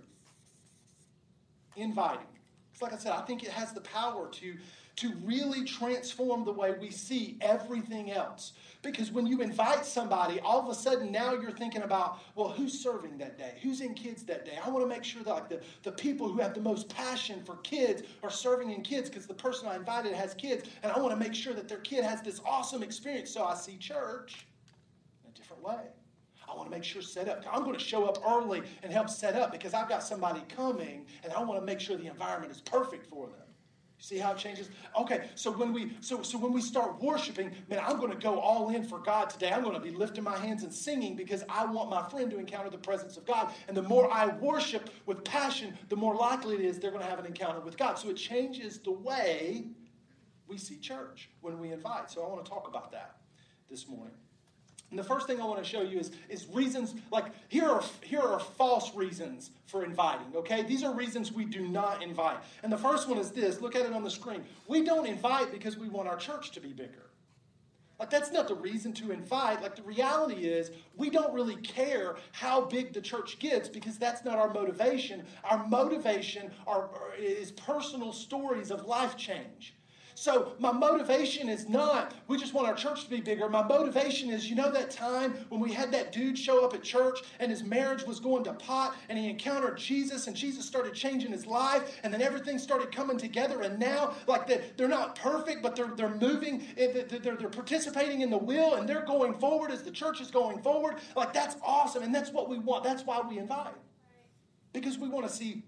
Inviting. 1.76 2.26
Because 2.72 2.82
like 2.82 2.92
I 2.92 3.02
said, 3.02 3.12
I 3.12 3.22
think 3.22 3.42
it 3.42 3.50
has 3.50 3.72
the 3.72 3.80
power 3.80 4.28
to 4.28 4.56
to 4.98 5.12
really 5.22 5.62
transform 5.62 6.44
the 6.44 6.52
way 6.52 6.74
we 6.80 6.90
see 6.90 7.38
everything 7.40 8.10
else. 8.10 8.54
Because 8.82 9.12
when 9.12 9.28
you 9.28 9.42
invite 9.42 9.86
somebody, 9.86 10.40
all 10.40 10.60
of 10.60 10.68
a 10.68 10.74
sudden 10.74 11.12
now 11.12 11.34
you're 11.34 11.52
thinking 11.52 11.82
about, 11.82 12.18
well, 12.34 12.48
who's 12.48 12.76
serving 12.76 13.16
that 13.18 13.38
day? 13.38 13.54
Who's 13.62 13.80
in 13.80 13.94
kids 13.94 14.24
that 14.24 14.44
day? 14.44 14.58
I 14.60 14.68
want 14.68 14.84
to 14.84 14.88
make 14.88 15.04
sure 15.04 15.22
that 15.22 15.30
like 15.30 15.48
the, 15.48 15.60
the 15.84 15.92
people 15.92 16.28
who 16.28 16.40
have 16.40 16.52
the 16.52 16.60
most 16.60 16.88
passion 16.88 17.44
for 17.44 17.58
kids 17.58 18.02
are 18.24 18.30
serving 18.30 18.72
in 18.72 18.82
kids 18.82 19.08
because 19.08 19.28
the 19.28 19.34
person 19.34 19.68
I 19.68 19.76
invited 19.76 20.14
has 20.14 20.34
kids, 20.34 20.68
and 20.82 20.90
I 20.90 20.98
want 20.98 21.12
to 21.12 21.16
make 21.16 21.34
sure 21.34 21.54
that 21.54 21.68
their 21.68 21.78
kid 21.78 22.02
has 22.02 22.20
this 22.20 22.40
awesome 22.44 22.82
experience. 22.82 23.30
So 23.30 23.44
I 23.44 23.54
see 23.54 23.76
church 23.76 24.46
in 25.24 25.30
a 25.30 25.34
different 25.34 25.62
way. 25.62 25.78
I 26.50 26.56
want 26.56 26.68
to 26.68 26.74
make 26.76 26.82
sure 26.82 27.02
set 27.02 27.28
up. 27.28 27.44
I'm 27.52 27.62
going 27.62 27.78
to 27.78 27.84
show 27.84 28.04
up 28.06 28.18
early 28.26 28.62
and 28.82 28.92
help 28.92 29.10
set 29.10 29.36
up 29.36 29.52
because 29.52 29.74
I've 29.74 29.88
got 29.88 30.02
somebody 30.02 30.40
coming 30.48 31.06
and 31.22 31.32
I 31.32 31.44
want 31.44 31.60
to 31.60 31.64
make 31.64 31.78
sure 31.78 31.96
the 31.96 32.06
environment 32.08 32.50
is 32.50 32.60
perfect 32.60 33.06
for 33.06 33.26
them. 33.26 33.47
See 34.00 34.18
how 34.18 34.32
it 34.32 34.38
changes? 34.38 34.70
Okay, 34.96 35.28
so 35.34 35.50
when 35.50 35.72
we 35.72 35.96
so 36.00 36.22
so 36.22 36.38
when 36.38 36.52
we 36.52 36.60
start 36.60 37.02
worshiping, 37.02 37.50
man, 37.68 37.82
I'm 37.84 37.98
going 37.98 38.12
to 38.12 38.16
go 38.16 38.38
all 38.38 38.70
in 38.70 38.84
for 38.84 39.00
God 39.00 39.28
today. 39.28 39.50
I'm 39.50 39.62
going 39.62 39.74
to 39.74 39.80
be 39.80 39.90
lifting 39.90 40.22
my 40.22 40.38
hands 40.38 40.62
and 40.62 40.72
singing 40.72 41.16
because 41.16 41.42
I 41.48 41.64
want 41.64 41.90
my 41.90 42.08
friend 42.08 42.30
to 42.30 42.38
encounter 42.38 42.70
the 42.70 42.78
presence 42.78 43.16
of 43.16 43.26
God. 43.26 43.52
And 43.66 43.76
the 43.76 43.82
more 43.82 44.10
I 44.12 44.28
worship 44.36 44.90
with 45.06 45.24
passion, 45.24 45.76
the 45.88 45.96
more 45.96 46.14
likely 46.14 46.54
it 46.54 46.60
is 46.60 46.78
they're 46.78 46.92
going 46.92 47.02
to 47.02 47.10
have 47.10 47.18
an 47.18 47.26
encounter 47.26 47.58
with 47.58 47.76
God. 47.76 47.98
So 47.98 48.08
it 48.10 48.16
changes 48.16 48.78
the 48.78 48.92
way 48.92 49.64
we 50.46 50.58
see 50.58 50.78
church 50.78 51.28
when 51.40 51.58
we 51.58 51.72
invite. 51.72 52.08
So 52.10 52.22
I 52.22 52.28
want 52.28 52.44
to 52.44 52.50
talk 52.50 52.68
about 52.68 52.92
that 52.92 53.16
this 53.68 53.88
morning. 53.88 54.14
And 54.90 54.98
the 54.98 55.04
first 55.04 55.26
thing 55.26 55.40
I 55.40 55.44
want 55.44 55.62
to 55.62 55.68
show 55.68 55.82
you 55.82 55.98
is, 55.98 56.12
is 56.30 56.46
reasons, 56.48 56.94
like, 57.10 57.26
here 57.48 57.68
are, 57.68 57.82
here 58.02 58.22
are 58.22 58.40
false 58.40 58.94
reasons 58.94 59.50
for 59.66 59.84
inviting, 59.84 60.34
okay? 60.34 60.62
These 60.62 60.82
are 60.82 60.94
reasons 60.94 61.30
we 61.30 61.44
do 61.44 61.68
not 61.68 62.02
invite. 62.02 62.38
And 62.62 62.72
the 62.72 62.78
first 62.78 63.06
one 63.06 63.18
is 63.18 63.30
this 63.30 63.60
look 63.60 63.76
at 63.76 63.84
it 63.84 63.92
on 63.92 64.02
the 64.02 64.10
screen. 64.10 64.44
We 64.66 64.82
don't 64.82 65.06
invite 65.06 65.52
because 65.52 65.76
we 65.76 65.88
want 65.88 66.08
our 66.08 66.16
church 66.16 66.52
to 66.52 66.60
be 66.60 66.68
bigger. 66.68 67.10
Like, 67.98 68.10
that's 68.10 68.30
not 68.30 68.48
the 68.48 68.54
reason 68.54 68.92
to 68.94 69.10
invite. 69.10 69.60
Like, 69.60 69.76
the 69.76 69.82
reality 69.82 70.46
is, 70.46 70.70
we 70.96 71.10
don't 71.10 71.34
really 71.34 71.56
care 71.56 72.16
how 72.32 72.62
big 72.62 72.94
the 72.94 73.00
church 73.00 73.38
gets 73.40 73.68
because 73.68 73.98
that's 73.98 74.24
not 74.24 74.38
our 74.38 74.52
motivation. 74.54 75.24
Our 75.44 75.66
motivation 75.66 76.50
are, 76.66 76.88
is 77.18 77.50
personal 77.50 78.12
stories 78.12 78.70
of 78.70 78.86
life 78.86 79.16
change. 79.16 79.74
So 80.20 80.54
my 80.58 80.72
motivation 80.72 81.48
is 81.48 81.68
not, 81.68 82.12
we 82.26 82.38
just 82.38 82.52
want 82.52 82.66
our 82.66 82.74
church 82.74 83.04
to 83.04 83.10
be 83.10 83.20
bigger. 83.20 83.48
My 83.48 83.62
motivation 83.62 84.30
is, 84.30 84.50
you 84.50 84.56
know, 84.56 84.68
that 84.72 84.90
time 84.90 85.46
when 85.48 85.60
we 85.60 85.72
had 85.72 85.92
that 85.92 86.10
dude 86.10 86.36
show 86.36 86.64
up 86.64 86.74
at 86.74 86.82
church 86.82 87.20
and 87.38 87.52
his 87.52 87.62
marriage 87.62 88.02
was 88.02 88.18
going 88.18 88.42
to 88.42 88.52
pot 88.54 88.96
and 89.08 89.16
he 89.16 89.30
encountered 89.30 89.78
Jesus 89.78 90.26
and 90.26 90.34
Jesus 90.34 90.66
started 90.66 90.92
changing 90.92 91.30
his 91.30 91.46
life 91.46 92.00
and 92.02 92.12
then 92.12 92.20
everything 92.20 92.58
started 92.58 92.90
coming 92.90 93.16
together. 93.16 93.60
And 93.60 93.78
now, 93.78 94.14
like, 94.26 94.76
they're 94.76 94.88
not 94.88 95.14
perfect, 95.14 95.62
but 95.62 95.76
they're, 95.76 95.92
they're 95.94 96.16
moving, 96.16 96.66
eh, 96.76 97.04
they're, 97.08 97.36
they're 97.36 97.48
participating 97.48 98.22
in 98.22 98.28
the 98.28 98.38
will 98.38 98.74
and 98.74 98.88
they're 98.88 99.06
going 99.06 99.34
forward 99.34 99.70
as 99.70 99.84
the 99.84 99.92
church 99.92 100.20
is 100.20 100.32
going 100.32 100.60
forward. 100.62 100.96
Like, 101.14 101.32
that's 101.32 101.54
awesome. 101.62 102.02
And 102.02 102.12
that's 102.12 102.32
what 102.32 102.48
we 102.48 102.58
want. 102.58 102.82
That's 102.82 103.04
why 103.04 103.20
we 103.20 103.38
invite. 103.38 103.68
Because 104.72 104.98
we 104.98 105.08
want 105.08 105.28
to 105.28 105.32
see 105.32 105.62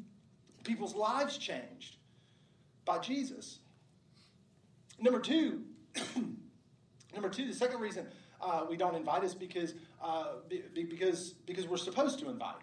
people's 0.65 0.97
lives 0.97 1.39
changed 1.39 1.99
by 2.85 2.99
Jesus. 2.99 3.60
Number 5.01 5.19
two, 5.19 5.63
number 7.15 7.29
two, 7.31 7.47
the 7.47 7.55
second 7.55 7.81
reason 7.81 8.07
uh, 8.41 8.67
we 8.69 8.77
don't 8.77 8.95
invite 8.95 9.25
is 9.25 9.35
because 9.35 9.75
uh, 10.03 10.35
be, 10.49 10.63
because 10.85 11.31
because 11.47 11.67
we're 11.67 11.77
supposed 11.77 12.19
to 12.21 12.29
invite, 12.29 12.55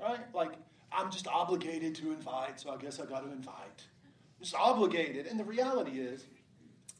right? 0.00 0.20
Like 0.34 0.52
I'm 0.90 1.10
just 1.10 1.28
obligated 1.28 1.94
to 1.96 2.12
invite, 2.12 2.60
so 2.60 2.70
I 2.70 2.76
guess 2.76 3.00
I 3.00 3.06
got 3.06 3.24
to 3.24 3.32
invite. 3.32 3.56
I'm 4.36 4.40
just 4.40 4.54
obligated, 4.54 5.26
and 5.26 5.38
the 5.38 5.44
reality 5.44 6.00
is, 6.00 6.24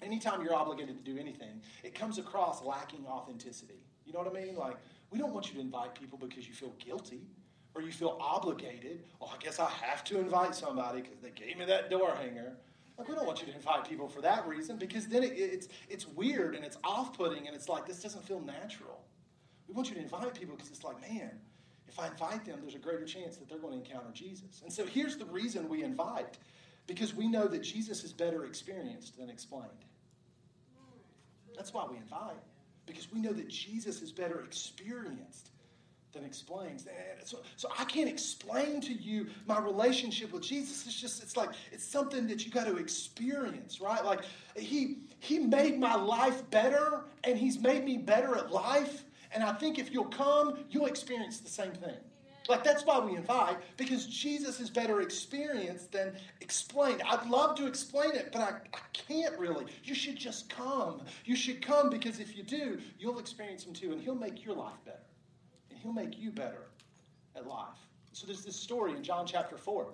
anytime 0.02 0.42
you're 0.42 0.54
obligated 0.54 1.04
to 1.04 1.12
do 1.12 1.18
anything, 1.18 1.60
it 1.82 1.94
comes 1.94 2.18
across 2.18 2.62
lacking 2.62 3.06
authenticity. 3.06 3.82
You 4.04 4.12
know 4.12 4.20
what 4.20 4.36
I 4.36 4.44
mean? 4.44 4.56
Like 4.56 4.76
we 5.10 5.18
don't 5.18 5.32
want 5.32 5.48
you 5.48 5.54
to 5.54 5.60
invite 5.60 5.94
people 5.94 6.18
because 6.18 6.46
you 6.46 6.54
feel 6.54 6.74
guilty 6.78 7.22
or 7.74 7.80
you 7.82 7.92
feel 7.92 8.18
obligated. 8.20 9.04
Well, 9.18 9.32
I 9.34 9.42
guess 9.42 9.58
I 9.58 9.68
have 9.68 10.04
to 10.04 10.18
invite 10.18 10.54
somebody 10.54 11.00
because 11.00 11.20
they 11.20 11.30
gave 11.30 11.56
me 11.56 11.64
that 11.66 11.90
door 11.90 12.14
hanger. 12.14 12.52
Like, 12.98 13.08
we 13.08 13.14
don't 13.14 13.26
want 13.26 13.40
you 13.40 13.46
to 13.46 13.54
invite 13.54 13.88
people 13.88 14.08
for 14.08 14.20
that 14.20 14.46
reason 14.46 14.76
because 14.76 15.06
then 15.06 15.22
it, 15.22 15.32
it's, 15.34 15.68
it's 15.88 16.06
weird 16.06 16.54
and 16.54 16.64
it's 16.64 16.76
off 16.84 17.16
putting 17.16 17.46
and 17.46 17.56
it's 17.56 17.68
like, 17.68 17.86
this 17.86 18.02
doesn't 18.02 18.24
feel 18.24 18.40
natural. 18.40 19.02
We 19.66 19.74
want 19.74 19.88
you 19.88 19.94
to 19.94 20.00
invite 20.02 20.34
people 20.34 20.54
because 20.56 20.70
it's 20.70 20.84
like, 20.84 21.00
man, 21.00 21.30
if 21.88 21.98
I 21.98 22.08
invite 22.08 22.44
them, 22.44 22.58
there's 22.60 22.74
a 22.74 22.78
greater 22.78 23.04
chance 23.04 23.36
that 23.36 23.48
they're 23.48 23.58
going 23.58 23.72
to 23.72 23.78
encounter 23.78 24.10
Jesus. 24.12 24.60
And 24.62 24.72
so 24.72 24.84
here's 24.84 25.16
the 25.16 25.24
reason 25.26 25.68
we 25.68 25.82
invite 25.82 26.38
because 26.86 27.14
we 27.14 27.28
know 27.28 27.46
that 27.46 27.62
Jesus 27.62 28.04
is 28.04 28.12
better 28.12 28.44
experienced 28.44 29.18
than 29.18 29.30
explained. 29.30 29.68
That's 31.56 31.72
why 31.72 31.86
we 31.90 31.96
invite 31.96 32.36
because 32.86 33.12
we 33.12 33.20
know 33.20 33.32
that 33.32 33.48
Jesus 33.48 34.02
is 34.02 34.12
better 34.12 34.40
experienced 34.40 35.50
than 36.12 36.24
explains. 36.24 36.86
So, 37.24 37.38
so 37.56 37.68
I 37.78 37.84
can't 37.84 38.08
explain 38.08 38.80
to 38.82 38.92
you 38.92 39.28
my 39.46 39.58
relationship 39.58 40.32
with 40.32 40.42
Jesus. 40.42 40.86
It's 40.86 41.00
just, 41.00 41.22
it's 41.22 41.36
like, 41.36 41.50
it's 41.70 41.84
something 41.84 42.26
that 42.28 42.44
you 42.44 42.52
got 42.52 42.66
to 42.66 42.76
experience, 42.76 43.80
right? 43.80 44.04
Like, 44.04 44.20
he, 44.56 44.98
he 45.20 45.38
made 45.38 45.78
my 45.78 45.94
life 45.94 46.48
better, 46.50 47.04
and 47.24 47.38
he's 47.38 47.58
made 47.58 47.84
me 47.84 47.98
better 47.98 48.36
at 48.36 48.52
life. 48.52 49.04
And 49.34 49.42
I 49.42 49.52
think 49.54 49.78
if 49.78 49.92
you'll 49.92 50.04
come, 50.04 50.58
you'll 50.70 50.86
experience 50.86 51.40
the 51.40 51.48
same 51.48 51.72
thing. 51.72 51.96
Like, 52.48 52.64
that's 52.64 52.84
why 52.84 52.98
we 52.98 53.14
invite, 53.14 53.56
because 53.76 54.06
Jesus 54.06 54.58
is 54.58 54.68
better 54.68 55.00
experienced 55.00 55.92
than 55.92 56.12
explained. 56.40 57.00
I'd 57.08 57.26
love 57.30 57.56
to 57.58 57.66
explain 57.66 58.16
it, 58.16 58.30
but 58.32 58.40
I, 58.40 58.50
I 58.74 58.80
can't 58.92 59.38
really. 59.38 59.66
You 59.84 59.94
should 59.94 60.16
just 60.16 60.50
come. 60.50 61.02
You 61.24 61.36
should 61.36 61.64
come 61.64 61.88
because 61.88 62.18
if 62.18 62.36
you 62.36 62.42
do, 62.42 62.80
you'll 62.98 63.20
experience 63.20 63.64
him 63.64 63.72
too, 63.72 63.92
and 63.92 64.00
he'll 64.00 64.16
make 64.16 64.44
your 64.44 64.56
life 64.56 64.74
better. 64.84 64.98
He'll 65.82 65.92
make 65.92 66.18
you 66.18 66.30
better 66.30 66.66
at 67.34 67.46
life. 67.46 67.78
So 68.12 68.26
there's 68.26 68.44
this 68.44 68.56
story 68.56 68.92
in 68.92 69.02
John 69.02 69.26
chapter 69.26 69.56
4 69.56 69.88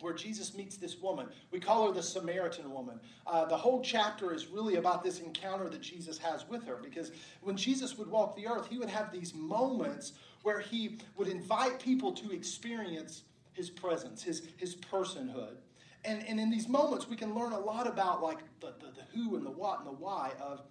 where 0.00 0.14
Jesus 0.14 0.54
meets 0.54 0.76
this 0.76 1.00
woman. 1.00 1.26
We 1.50 1.58
call 1.58 1.88
her 1.88 1.92
the 1.92 2.02
Samaritan 2.02 2.70
woman. 2.70 3.00
Uh, 3.26 3.46
the 3.46 3.56
whole 3.56 3.82
chapter 3.82 4.32
is 4.32 4.46
really 4.46 4.76
about 4.76 5.02
this 5.02 5.18
encounter 5.18 5.68
that 5.70 5.80
Jesus 5.80 6.18
has 6.18 6.48
with 6.48 6.64
her 6.66 6.76
because 6.76 7.10
when 7.40 7.56
Jesus 7.56 7.98
would 7.98 8.08
walk 8.08 8.36
the 8.36 8.46
earth, 8.46 8.68
he 8.68 8.78
would 8.78 8.88
have 8.88 9.10
these 9.10 9.34
moments 9.34 10.12
where 10.42 10.60
he 10.60 10.98
would 11.16 11.26
invite 11.26 11.80
people 11.80 12.12
to 12.12 12.30
experience 12.30 13.22
his 13.54 13.70
presence, 13.70 14.22
his, 14.22 14.48
his 14.56 14.76
personhood. 14.76 15.56
And, 16.04 16.24
and 16.28 16.38
in 16.38 16.48
these 16.48 16.68
moments, 16.68 17.08
we 17.08 17.16
can 17.16 17.34
learn 17.34 17.52
a 17.52 17.58
lot 17.58 17.88
about 17.88 18.22
like 18.22 18.38
the, 18.60 18.74
the, 18.78 18.92
the 18.94 19.02
who 19.12 19.36
and 19.36 19.44
the 19.44 19.50
what 19.50 19.78
and 19.78 19.88
the 19.88 19.92
why 19.92 20.30
of 20.40 20.62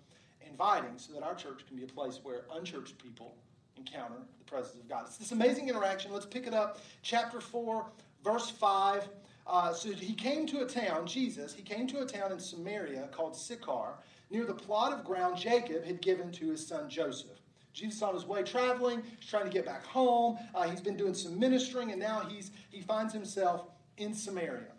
inviting 0.42 0.98
so 0.98 1.12
that 1.14 1.24
our 1.24 1.36
church 1.36 1.68
can 1.68 1.76
be 1.76 1.84
a 1.84 1.88
place 1.88 2.22
where 2.24 2.46
unchurched 2.54 2.98
people 2.98 3.36
encounter 3.78 4.16
the 4.40 4.46
presence 4.46 4.76
of 4.76 4.88
God. 4.88 5.06
It's 5.08 5.18
this 5.18 5.32
amazing 5.32 5.70
interaction. 5.70 6.12
Let's 6.12 6.26
pick 6.26 6.48
it 6.48 6.54
up. 6.54 6.80
Chapter 7.02 7.40
4, 7.42 7.86
verse 8.24 8.50
5. 8.50 9.08
Uh, 9.46 9.74
so 9.74 9.92
he 9.92 10.14
came 10.14 10.46
to 10.48 10.60
a 10.62 10.66
town, 10.66 11.08
Jesus, 11.08 11.54
he 11.54 11.62
came 11.62 11.88
to 11.88 12.02
a 12.02 12.06
town 12.06 12.34
in 12.34 12.40
Samaria 12.40 13.08
called 13.14 13.34
Sychar, 13.34 13.94
near 14.30 14.46
the 14.46 14.54
plot 14.54 14.92
of 14.92 15.06
ground 15.06 15.38
Jacob 15.38 15.86
had 15.86 16.02
given 16.02 16.32
to 16.34 16.50
his 16.50 16.66
son 16.66 16.90
Joseph. 16.90 17.40
Jesus 17.74 18.02
on 18.02 18.14
his 18.14 18.26
way 18.26 18.44
traveling, 18.44 19.04
he's 19.20 19.30
trying 19.30 19.46
to 19.46 19.52
get 19.52 19.66
back 19.66 19.86
home. 19.86 20.38
Uh, 20.54 20.68
he's 20.68 20.82
been 20.82 20.98
doing 20.98 21.14
some 21.14 21.40
ministering, 21.40 21.92
and 21.92 22.02
now 22.02 22.22
he's 22.28 22.52
he 22.72 22.82
finds 22.82 23.14
himself 23.14 23.68
in 23.98 24.14
Samaria. 24.14 24.74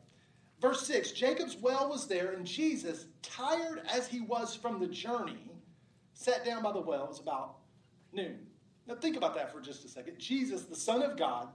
Verse 0.60 0.86
6 0.86 1.12
Jacob's 1.12 1.56
well 1.56 1.88
was 1.88 2.08
there, 2.08 2.32
and 2.32 2.44
Jesus, 2.44 3.06
tired 3.22 3.82
as 3.88 4.08
he 4.08 4.20
was 4.20 4.54
from 4.54 4.80
the 4.80 4.88
journey, 4.88 5.52
sat 6.12 6.44
down 6.44 6.62
by 6.62 6.72
the 6.72 6.80
well. 6.80 7.04
It 7.04 7.08
was 7.08 7.20
about 7.20 7.58
noon. 8.12 8.47
Now, 8.88 8.94
think 8.94 9.16
about 9.16 9.34
that 9.34 9.52
for 9.52 9.60
just 9.60 9.84
a 9.84 9.88
second. 9.88 10.18
Jesus, 10.18 10.62
the 10.62 10.74
Son 10.74 11.02
of 11.02 11.18
God, 11.18 11.48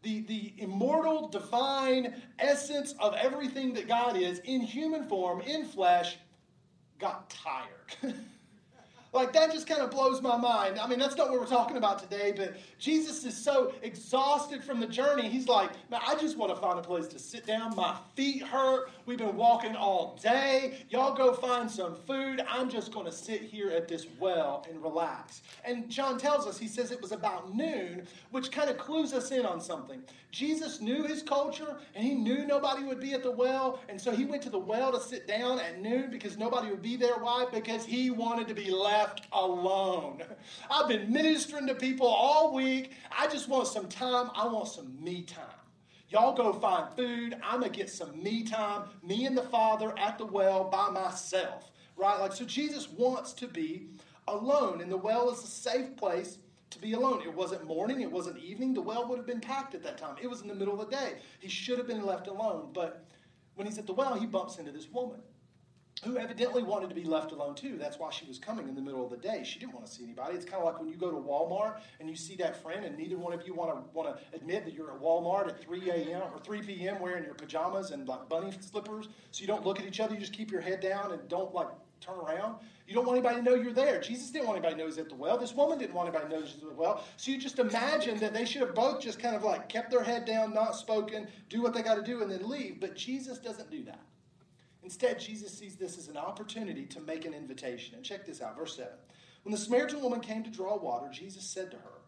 the, 0.00 0.22
the 0.22 0.54
immortal, 0.56 1.28
divine 1.28 2.14
essence 2.38 2.94
of 2.98 3.14
everything 3.14 3.74
that 3.74 3.86
God 3.86 4.16
is, 4.16 4.38
in 4.40 4.62
human 4.62 5.06
form, 5.06 5.42
in 5.42 5.66
flesh, 5.66 6.16
got 6.98 7.28
tired. 7.28 8.14
Like 9.12 9.34
that 9.34 9.52
just 9.52 9.66
kind 9.66 9.82
of 9.82 9.90
blows 9.90 10.22
my 10.22 10.38
mind. 10.38 10.78
I 10.78 10.86
mean, 10.86 10.98
that's 10.98 11.16
not 11.16 11.30
what 11.30 11.38
we're 11.38 11.46
talking 11.46 11.76
about 11.76 11.98
today, 11.98 12.32
but 12.34 12.54
Jesus 12.78 13.24
is 13.26 13.36
so 13.36 13.74
exhausted 13.82 14.64
from 14.64 14.80
the 14.80 14.86
journey. 14.86 15.28
He's 15.28 15.48
like, 15.48 15.70
man, 15.90 16.00
I 16.06 16.14
just 16.14 16.38
want 16.38 16.54
to 16.54 16.60
find 16.60 16.78
a 16.78 16.82
place 16.82 17.06
to 17.08 17.18
sit 17.18 17.46
down. 17.46 17.76
My 17.76 17.94
feet 18.14 18.42
hurt. 18.42 18.90
We've 19.04 19.18
been 19.18 19.36
walking 19.36 19.76
all 19.76 20.18
day. 20.22 20.78
Y'all 20.88 21.14
go 21.14 21.34
find 21.34 21.70
some 21.70 21.94
food. 22.06 22.42
I'm 22.48 22.70
just 22.70 22.90
going 22.90 23.04
to 23.04 23.12
sit 23.12 23.42
here 23.42 23.70
at 23.70 23.86
this 23.86 24.06
well 24.18 24.66
and 24.70 24.82
relax. 24.82 25.42
And 25.64 25.90
John 25.90 26.18
tells 26.18 26.46
us, 26.46 26.58
he 26.58 26.68
says 26.68 26.90
it 26.90 27.02
was 27.02 27.12
about 27.12 27.54
noon, 27.54 28.06
which 28.30 28.50
kind 28.50 28.70
of 28.70 28.78
clues 28.78 29.12
us 29.12 29.30
in 29.30 29.44
on 29.44 29.60
something. 29.60 30.02
Jesus 30.30 30.80
knew 30.80 31.02
his 31.02 31.22
culture 31.22 31.76
and 31.94 32.02
he 32.02 32.14
knew 32.14 32.46
nobody 32.46 32.84
would 32.84 33.00
be 33.00 33.12
at 33.12 33.22
the 33.22 33.30
well. 33.30 33.80
And 33.90 34.00
so 34.00 34.10
he 34.10 34.24
went 34.24 34.40
to 34.44 34.50
the 34.50 34.58
well 34.58 34.90
to 34.90 35.00
sit 35.00 35.28
down 35.28 35.60
at 35.60 35.82
noon 35.82 36.10
because 36.10 36.38
nobody 36.38 36.70
would 36.70 36.80
be 36.80 36.96
there. 36.96 37.16
Why? 37.16 37.44
Because 37.52 37.84
he 37.84 38.10
wanted 38.10 38.48
to 38.48 38.54
be 38.54 38.70
left 38.70 39.01
alone. 39.32 40.22
I've 40.70 40.88
been 40.88 41.12
ministering 41.12 41.66
to 41.66 41.74
people 41.74 42.06
all 42.06 42.54
week. 42.54 42.92
I 43.10 43.26
just 43.26 43.48
want 43.48 43.68
some 43.68 43.88
time. 43.88 44.30
I 44.34 44.46
want 44.46 44.68
some 44.68 45.02
me 45.02 45.22
time. 45.22 45.44
Y'all 46.08 46.34
go 46.34 46.52
find 46.52 46.94
food. 46.94 47.36
I'm 47.42 47.60
going 47.60 47.72
to 47.72 47.78
get 47.78 47.88
some 47.88 48.22
me 48.22 48.44
time, 48.44 48.82
me 49.02 49.24
and 49.24 49.36
the 49.36 49.44
Father 49.44 49.94
at 49.98 50.18
the 50.18 50.26
well 50.26 50.64
by 50.64 50.90
myself. 50.90 51.70
Right? 51.96 52.20
Like, 52.20 52.32
so 52.32 52.44
Jesus 52.44 52.88
wants 52.88 53.32
to 53.34 53.46
be 53.46 53.86
alone, 54.28 54.80
and 54.80 54.92
the 54.92 54.96
well 54.96 55.30
is 55.30 55.42
a 55.42 55.46
safe 55.46 55.96
place 55.96 56.38
to 56.70 56.78
be 56.78 56.92
alone. 56.92 57.22
It 57.22 57.34
wasn't 57.34 57.66
morning, 57.66 58.02
it 58.02 58.10
wasn't 58.10 58.38
evening. 58.38 58.74
The 58.74 58.82
well 58.82 59.08
would 59.08 59.18
have 59.18 59.26
been 59.26 59.40
packed 59.40 59.74
at 59.74 59.82
that 59.84 59.98
time. 59.98 60.16
It 60.20 60.28
was 60.28 60.42
in 60.42 60.48
the 60.48 60.54
middle 60.54 60.78
of 60.80 60.90
the 60.90 60.96
day. 60.96 61.14
He 61.38 61.48
should 61.48 61.78
have 61.78 61.86
been 61.86 62.04
left 62.04 62.28
alone. 62.28 62.70
But 62.72 63.06
when 63.54 63.66
he's 63.66 63.78
at 63.78 63.86
the 63.86 63.94
well, 63.94 64.14
he 64.14 64.26
bumps 64.26 64.58
into 64.58 64.72
this 64.72 64.90
woman 64.90 65.20
who 66.02 66.18
evidently 66.18 66.62
wanted 66.62 66.88
to 66.88 66.94
be 66.94 67.04
left 67.04 67.32
alone 67.32 67.54
too. 67.54 67.76
That's 67.78 67.98
why 67.98 68.10
she 68.10 68.26
was 68.26 68.38
coming 68.38 68.68
in 68.68 68.74
the 68.74 68.80
middle 68.80 69.04
of 69.04 69.10
the 69.10 69.16
day. 69.16 69.44
She 69.44 69.58
didn't 69.58 69.74
want 69.74 69.86
to 69.86 69.92
see 69.92 70.02
anybody. 70.02 70.34
It's 70.34 70.44
kind 70.44 70.62
of 70.62 70.64
like 70.64 70.80
when 70.80 70.88
you 70.88 70.96
go 70.96 71.10
to 71.10 71.16
Walmart 71.16 71.80
and 72.00 72.10
you 72.10 72.16
see 72.16 72.34
that 72.36 72.60
friend, 72.60 72.84
and 72.84 72.96
neither 72.98 73.16
one 73.16 73.32
of 73.32 73.46
you 73.46 73.54
want 73.54 73.70
to 73.70 73.82
want 73.92 74.08
to 74.08 74.36
admit 74.36 74.64
that 74.64 74.74
you're 74.74 74.90
at 74.90 75.00
Walmart 75.00 75.48
at 75.48 75.62
3 75.62 75.90
a.m. 75.90 76.22
or 76.32 76.40
3 76.40 76.62
p.m. 76.62 77.00
wearing 77.00 77.24
your 77.24 77.34
pajamas 77.34 77.90
and 77.92 78.08
like 78.08 78.28
bunny 78.28 78.52
slippers, 78.60 79.08
so 79.30 79.40
you 79.40 79.46
don't 79.46 79.64
look 79.64 79.78
at 79.78 79.86
each 79.86 80.00
other. 80.00 80.14
You 80.14 80.20
just 80.20 80.32
keep 80.32 80.50
your 80.50 80.60
head 80.60 80.80
down 80.80 81.12
and 81.12 81.28
don't 81.28 81.54
like 81.54 81.68
turn 82.00 82.18
around. 82.18 82.56
You 82.86 82.94
don't 82.94 83.06
want 83.06 83.18
anybody 83.18 83.36
to 83.36 83.42
know 83.42 83.54
you're 83.54 83.72
there. 83.72 84.00
Jesus 84.00 84.30
didn't 84.30 84.48
want 84.48 84.58
anybody 84.58 84.74
to 84.74 84.80
know 84.80 84.86
he's 84.86 84.98
at 84.98 85.08
the 85.08 85.14
well. 85.14 85.38
This 85.38 85.54
woman 85.54 85.78
didn't 85.78 85.94
want 85.94 86.08
anybody 86.08 86.34
to 86.34 86.40
know 86.40 86.44
she's 86.44 86.62
at 86.62 86.68
the 86.68 86.74
well. 86.74 87.04
So 87.16 87.30
you 87.30 87.38
just 87.38 87.58
imagine 87.58 88.18
that 88.18 88.34
they 88.34 88.44
should 88.44 88.60
have 88.62 88.74
both 88.74 89.00
just 89.00 89.20
kind 89.20 89.36
of 89.36 89.44
like 89.44 89.68
kept 89.68 89.90
their 89.90 90.02
head 90.02 90.24
down, 90.24 90.52
not 90.52 90.74
spoken, 90.74 91.28
do 91.48 91.62
what 91.62 91.74
they 91.74 91.82
got 91.82 91.94
to 91.94 92.02
do, 92.02 92.22
and 92.22 92.30
then 92.30 92.48
leave. 92.48 92.80
But 92.80 92.96
Jesus 92.96 93.38
doesn't 93.38 93.70
do 93.70 93.84
that. 93.84 94.00
Instead, 94.82 95.20
Jesus 95.20 95.56
sees 95.56 95.76
this 95.76 95.96
as 95.96 96.08
an 96.08 96.16
opportunity 96.16 96.86
to 96.86 97.00
make 97.00 97.24
an 97.24 97.34
invitation. 97.34 97.94
And 97.94 98.04
check 98.04 98.26
this 98.26 98.42
out, 98.42 98.56
verse 98.56 98.76
7. 98.76 98.90
When 99.44 99.52
the 99.52 99.58
Samaritan 99.58 100.00
woman 100.00 100.20
came 100.20 100.42
to 100.44 100.50
draw 100.50 100.76
water, 100.76 101.08
Jesus 101.12 101.44
said 101.44 101.70
to 101.70 101.76
her, 101.76 102.02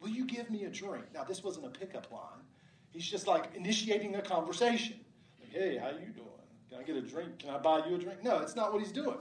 Will 0.00 0.10
you 0.10 0.26
give 0.26 0.50
me 0.50 0.64
a 0.64 0.70
drink? 0.70 1.04
Now, 1.14 1.24
this 1.24 1.42
wasn't 1.42 1.66
a 1.66 1.70
pickup 1.70 2.10
line. 2.12 2.42
He's 2.90 3.10
just 3.10 3.26
like 3.26 3.54
initiating 3.54 4.14
a 4.16 4.22
conversation. 4.22 5.00
Like, 5.40 5.52
hey, 5.52 5.78
how 5.78 5.88
you 5.88 6.12
doing? 6.12 6.28
Can 6.68 6.78
I 6.78 6.82
get 6.82 6.96
a 6.96 7.00
drink? 7.00 7.38
Can 7.38 7.50
I 7.50 7.58
buy 7.58 7.86
you 7.86 7.94
a 7.94 7.98
drink? 7.98 8.22
No, 8.22 8.38
it's 8.38 8.54
not 8.54 8.72
what 8.72 8.82
he's 8.82 8.92
doing. 8.92 9.16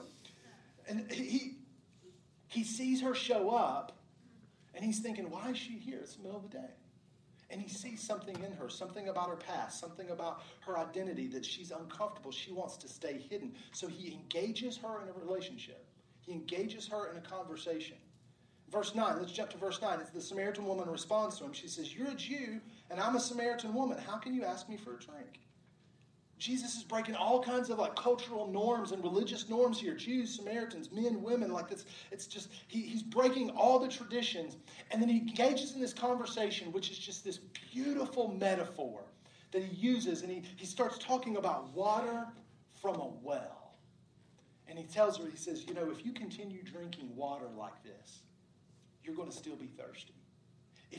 And 0.87 1.09
he, 1.09 1.55
he 2.47 2.63
sees 2.63 3.01
her 3.01 3.15
show 3.15 3.51
up, 3.51 3.97
and 4.75 4.83
he's 4.83 4.99
thinking, 4.99 5.29
why 5.29 5.51
is 5.51 5.57
she 5.57 5.73
here? 5.73 5.99
It's 6.01 6.15
the 6.15 6.23
middle 6.23 6.37
of 6.37 6.43
the 6.43 6.57
day. 6.57 6.69
And 7.53 7.61
he 7.61 7.69
sees 7.69 8.01
something 8.01 8.35
in 8.43 8.51
her, 8.53 8.67
something 8.67 9.09
about 9.09 9.29
her 9.29 9.35
past, 9.35 9.79
something 9.79 10.09
about 10.09 10.41
her 10.61 10.75
identity 10.75 11.27
that 11.27 11.45
she's 11.45 11.69
uncomfortable. 11.69 12.31
She 12.31 12.51
wants 12.51 12.77
to 12.77 12.87
stay 12.87 13.23
hidden. 13.29 13.53
So 13.71 13.85
he 13.87 14.11
engages 14.11 14.75
her 14.77 15.03
in 15.03 15.09
a 15.09 15.13
relationship, 15.13 15.85
he 16.21 16.31
engages 16.31 16.87
her 16.87 17.11
in 17.11 17.17
a 17.17 17.21
conversation. 17.21 17.97
Verse 18.71 18.95
9, 18.95 19.19
let's 19.19 19.31
jump 19.31 19.51
to 19.51 19.57
verse 19.57 19.79
9. 19.79 19.99
It's 19.99 20.09
the 20.09 20.19
Samaritan 20.19 20.65
woman 20.65 20.89
responds 20.89 21.37
to 21.37 21.43
him. 21.43 21.53
She 21.53 21.67
says, 21.67 21.95
You're 21.95 22.09
a 22.09 22.15
Jew, 22.15 22.59
and 22.89 22.99
I'm 22.99 23.15
a 23.15 23.19
Samaritan 23.19 23.71
woman. 23.75 23.99
How 23.99 24.17
can 24.17 24.33
you 24.33 24.43
ask 24.43 24.67
me 24.67 24.77
for 24.77 24.95
a 24.95 24.99
drink? 24.99 25.39
Jesus 26.43 26.75
is 26.75 26.83
breaking 26.83 27.15
all 27.15 27.41
kinds 27.41 27.69
of 27.69 27.79
like 27.79 27.95
cultural 27.95 28.47
norms 28.47 28.91
and 28.91 29.01
religious 29.01 29.47
norms 29.47 29.79
here. 29.79 29.93
Jews, 29.93 30.35
Samaritans, 30.35 30.91
men, 30.91 31.23
women, 31.23 31.53
like 31.53 31.69
this. 31.69 31.85
It's 32.11 32.27
just, 32.27 32.49
he, 32.67 32.81
he's 32.81 33.01
breaking 33.01 33.51
all 33.51 33.79
the 33.79 33.87
traditions. 33.87 34.57
And 34.91 35.01
then 35.01 35.07
he 35.07 35.19
engages 35.19 35.73
in 35.73 35.79
this 35.79 35.93
conversation, 35.93 36.73
which 36.73 36.91
is 36.91 36.99
just 36.99 37.23
this 37.23 37.37
beautiful 37.71 38.27
metaphor 38.27 39.05
that 39.53 39.63
he 39.63 39.73
uses. 39.73 40.21
And 40.21 40.29
he, 40.29 40.43
he 40.57 40.65
starts 40.65 40.97
talking 40.97 41.37
about 41.37 41.73
water 41.73 42.27
from 42.81 42.97
a 42.97 43.07
well. 43.21 43.77
And 44.67 44.77
he 44.77 44.83
tells 44.83 45.17
her, 45.19 45.29
he 45.29 45.37
says, 45.37 45.63
You 45.65 45.73
know, 45.73 45.91
if 45.91 46.05
you 46.05 46.11
continue 46.11 46.61
drinking 46.61 47.15
water 47.15 47.47
like 47.57 47.81
this, 47.85 48.23
you're 49.01 49.15
going 49.15 49.29
to 49.29 49.35
still 49.35 49.55
be 49.55 49.67
thirsty. 49.77 50.13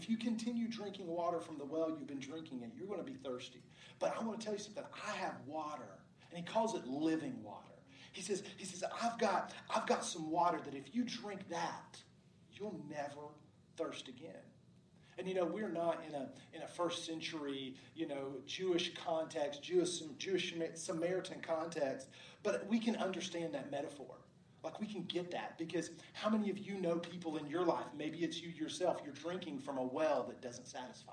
If 0.05 0.11
you 0.11 0.19
continue 0.19 0.69
drinking 0.69 1.07
water 1.07 1.41
from 1.41 1.57
the 1.57 1.65
well 1.65 1.89
you've 1.89 2.07
been 2.07 2.21
drinking 2.21 2.61
it, 2.61 2.73
you're 2.77 2.87
going 2.87 2.99
to 2.99 3.11
be 3.11 3.17
thirsty. 3.25 3.63
But 3.99 4.15
I 4.15 4.23
want 4.23 4.39
to 4.39 4.45
tell 4.45 4.53
you 4.53 4.61
something. 4.61 4.85
I 5.09 5.13
have 5.13 5.33
water, 5.47 5.89
and 6.29 6.37
he 6.37 6.45
calls 6.45 6.75
it 6.75 6.87
living 6.87 7.43
water. 7.43 7.73
He 8.13 8.21
says, 8.21 8.43
he 8.59 8.67
says, 8.67 8.85
I've 9.03 9.19
got, 9.19 9.55
I've 9.75 9.87
got 9.87 10.05
some 10.05 10.31
water 10.31 10.61
that 10.63 10.75
if 10.75 10.95
you 10.95 11.05
drink 11.05 11.49
that, 11.49 11.99
you'll 12.53 12.79
never 12.91 13.29
thirst 13.79 14.09
again. 14.09 14.45
And 15.17 15.27
you 15.27 15.35
know, 15.35 15.47
we're 15.47 15.71
not 15.71 16.05
in 16.07 16.15
a 16.15 16.29
in 16.53 16.61
a 16.61 16.69
first 16.69 17.07
century, 17.07 17.75
you 17.95 18.07
know, 18.07 18.35
Jewish 18.47 18.93
context, 19.07 19.63
Jewish 19.63 20.01
Jewish 20.19 20.53
Samaritan 20.75 21.41
context, 21.41 22.09
but 22.43 22.69
we 22.69 22.79
can 22.79 22.97
understand 22.97 23.55
that 23.55 23.71
metaphor. 23.71 24.17
Like 24.65 24.81
we 24.81 24.87
can 24.87 25.03
get 25.05 25.31
that 25.33 25.59
because 25.59 25.91
how 26.15 26.31
many 26.31 26.49
of 26.49 26.59
you 26.59 26.81
know 26.81 26.97
people 26.97 27.37
in 27.37 27.47
your 27.47 27.65
life, 27.65 27.85
maybe 27.97 28.19
it's 28.25 28.41
you 28.41 28.49
yourself, 28.49 29.01
you're 29.05 29.13
drinking 29.13 29.59
from 29.59 29.77
a 29.77 29.85
well 29.85 30.25
that 30.29 30.41
doesn't 30.41 30.67
satisfy. 30.67 31.13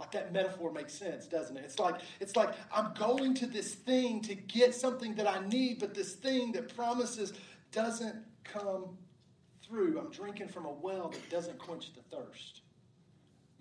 Like 0.00 0.10
that 0.12 0.32
metaphor 0.32 0.72
makes 0.72 0.94
sense, 0.94 1.26
doesn't 1.26 1.56
it? 1.56 1.62
It's 1.64 1.78
like 1.78 2.00
it's 2.18 2.34
like 2.34 2.54
I'm 2.74 2.94
going 2.94 3.34
to 3.34 3.46
this 3.46 3.74
thing 3.74 4.22
to 4.22 4.34
get 4.34 4.74
something 4.74 5.14
that 5.16 5.28
I 5.28 5.46
need, 5.46 5.78
but 5.78 5.94
this 5.94 6.14
thing 6.14 6.52
that 6.52 6.74
promises 6.74 7.34
doesn't 7.70 8.16
come 8.42 8.96
through. 9.62 10.00
I'm 10.00 10.10
drinking 10.10 10.48
from 10.48 10.64
a 10.64 10.72
well 10.72 11.10
that 11.10 11.30
doesn't 11.30 11.58
quench 11.58 11.92
the 11.92 12.16
thirst 12.16 12.62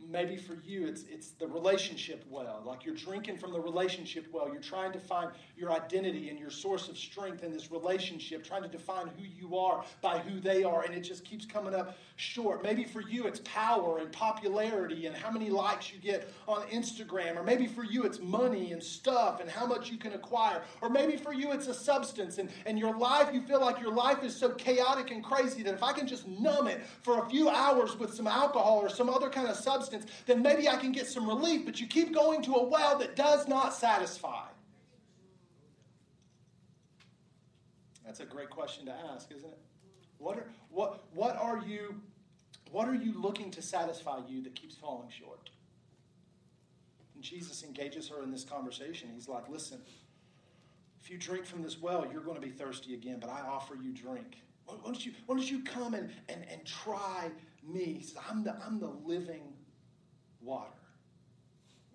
maybe 0.09 0.35
for 0.35 0.57
you 0.65 0.85
it's 0.85 1.05
it's 1.09 1.31
the 1.31 1.47
relationship 1.47 2.25
well. 2.29 2.61
Like 2.65 2.85
you're 2.85 2.95
drinking 2.95 3.37
from 3.37 3.51
the 3.51 3.59
relationship 3.59 4.27
well. 4.31 4.49
You're 4.51 4.61
trying 4.61 4.91
to 4.93 4.99
find 4.99 5.31
your 5.57 5.71
identity 5.71 6.29
and 6.29 6.39
your 6.39 6.49
source 6.49 6.87
of 6.87 6.97
strength 6.97 7.43
in 7.43 7.51
this 7.51 7.71
relationship 7.71 8.43
trying 8.43 8.63
to 8.63 8.69
define 8.69 9.07
who 9.17 9.23
you 9.23 9.57
are 9.57 9.83
by 10.01 10.19
who 10.19 10.39
they 10.39 10.63
are 10.63 10.83
and 10.83 10.93
it 10.93 11.01
just 11.01 11.25
keeps 11.25 11.45
coming 11.45 11.73
up 11.73 11.97
short. 12.15 12.63
Maybe 12.63 12.83
for 12.83 13.01
you 13.01 13.27
it's 13.27 13.41
power 13.43 13.99
and 13.99 14.11
popularity 14.11 15.05
and 15.05 15.15
how 15.15 15.31
many 15.31 15.49
likes 15.49 15.91
you 15.91 15.99
get 15.99 16.31
on 16.47 16.61
instagram 16.67 17.37
or 17.37 17.43
maybe 17.43 17.67
for 17.67 17.83
you 17.83 18.03
it's 18.03 18.19
money 18.19 18.71
and 18.71 18.81
stuff 18.81 19.39
and 19.39 19.49
how 19.49 19.65
much 19.65 19.91
you 19.91 19.97
can 19.97 20.13
acquire. 20.13 20.61
Or 20.81 20.89
maybe 20.89 21.17
for 21.17 21.33
you 21.33 21.51
it's 21.51 21.67
a 21.67 21.73
substance 21.73 22.37
and, 22.37 22.49
and 22.65 22.77
your 22.77 22.97
life 22.97 23.33
you 23.33 23.41
feel 23.41 23.61
like 23.61 23.79
your 23.79 23.93
life 23.93 24.23
is 24.23 24.35
so 24.35 24.49
chaotic 24.51 25.11
and 25.11 25.23
crazy 25.23 25.63
that 25.63 25.73
if 25.73 25.83
i 25.83 25.93
can 25.93 26.07
just 26.07 26.27
numb 26.27 26.67
it 26.67 26.81
for 27.01 27.23
a 27.23 27.29
few 27.29 27.49
hours 27.49 27.97
with 27.97 28.13
some 28.13 28.27
alcohol 28.27 28.79
or 28.79 28.89
some 28.89 29.09
other 29.09 29.29
kind 29.29 29.47
of 29.47 29.55
substance 29.55 29.90
substance, 29.91 30.11
then 30.25 30.41
maybe 30.41 30.67
I 30.67 30.75
can 30.77 30.91
get 30.91 31.07
some 31.07 31.27
relief. 31.27 31.65
But 31.65 31.79
you 31.79 31.87
keep 31.87 32.13
going 32.13 32.41
to 32.43 32.55
a 32.55 32.63
well 32.67 32.97
that 32.99 33.15
does 33.15 33.47
not 33.47 33.73
satisfy. 33.73 34.45
That's 38.05 38.19
a 38.19 38.25
great 38.25 38.49
question 38.49 38.85
to 38.87 38.93
ask, 39.13 39.31
isn't 39.31 39.49
it? 39.49 39.59
What 40.17 40.37
are, 40.37 40.47
what, 40.69 41.03
what 41.13 41.35
are 41.37 41.63
you 41.65 41.95
what 42.71 42.87
are 42.87 42.95
you 42.95 43.13
looking 43.21 43.51
to 43.51 43.61
satisfy 43.61 44.19
you 44.29 44.41
that 44.43 44.55
keeps 44.55 44.75
falling 44.75 45.09
short? 45.09 45.49
And 47.15 47.23
Jesus 47.23 47.63
engages 47.63 48.07
her 48.07 48.23
in 48.23 48.31
this 48.31 48.45
conversation. 48.45 49.09
He's 49.13 49.27
like, 49.27 49.49
listen, 49.49 49.81
if 51.01 51.09
you 51.09 51.17
drink 51.17 51.45
from 51.45 51.63
this 51.63 51.81
well, 51.81 52.07
you're 52.11 52.21
going 52.21 52.39
to 52.39 52.41
be 52.41 52.49
thirsty 52.49 52.93
again, 52.93 53.17
but 53.19 53.29
I 53.29 53.41
offer 53.41 53.75
you 53.75 53.91
drink. 53.91 54.37
Why 54.65 54.75
don't 54.85 55.05
you, 55.05 55.11
why 55.25 55.35
don't 55.35 55.51
you 55.51 55.63
come 55.63 55.93
and, 55.95 56.11
and, 56.29 56.45
and 56.49 56.65
try 56.65 57.29
me? 57.67 57.95
He 57.99 58.03
says, 58.03 58.23
I'm 58.29 58.43
the, 58.45 58.55
I'm 58.65 58.79
the 58.79 58.93
living 59.03 59.50
water. 60.41 60.71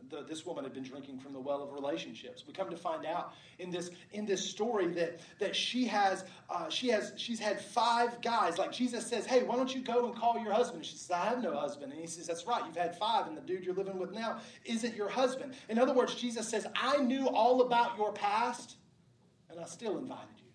The, 0.09 0.23
this 0.23 0.47
woman 0.47 0.63
had 0.63 0.73
been 0.73 0.85
drinking 0.85 1.19
from 1.19 1.33
the 1.33 1.41
well 1.41 1.65
of 1.65 1.73
relationships. 1.73 2.45
We 2.47 2.53
come 2.53 2.71
to 2.71 2.77
find 2.77 3.05
out 3.05 3.33
in 3.59 3.71
this 3.71 3.91
in 4.13 4.25
this 4.25 4.49
story 4.49 4.87
that 4.89 5.19
that 5.41 5.57
she 5.57 5.85
has 5.87 6.25
uh, 6.49 6.69
she 6.69 6.89
has 6.91 7.13
she's 7.17 7.41
had 7.41 7.61
five 7.61 8.21
guys. 8.21 8.57
Like 8.57 8.71
Jesus 8.71 9.05
says, 9.05 9.27
"Hey, 9.27 9.43
why 9.43 9.57
don't 9.57 9.75
you 9.75 9.83
go 9.83 10.07
and 10.07 10.15
call 10.15 10.39
your 10.39 10.53
husband?" 10.53 10.87
She 10.87 10.97
says, 10.97 11.11
"I 11.11 11.25
have 11.25 11.43
no 11.43 11.57
husband." 11.57 11.93
And 11.93 12.01
he 12.01 12.07
says, 12.07 12.29
"That's 12.29 12.47
right. 12.47 12.65
You've 12.65 12.77
had 12.77 12.97
five, 12.97 13.27
and 13.27 13.37
the 13.37 13.41
dude 13.41 13.65
you're 13.65 13.75
living 13.75 13.99
with 13.99 14.13
now 14.13 14.41
isn't 14.65 14.95
your 14.95 15.09
husband." 15.09 15.55
In 15.69 15.77
other 15.77 15.93
words, 15.93 16.15
Jesus 16.15 16.49
says, 16.49 16.69
"I 16.77 16.99
knew 16.99 17.29
all 17.29 17.63
about 17.63 17.97
your 17.99 18.13
past, 18.13 18.77
and 19.51 19.59
I 19.59 19.65
still 19.65 19.99
invited 19.99 20.39
you. 20.39 20.53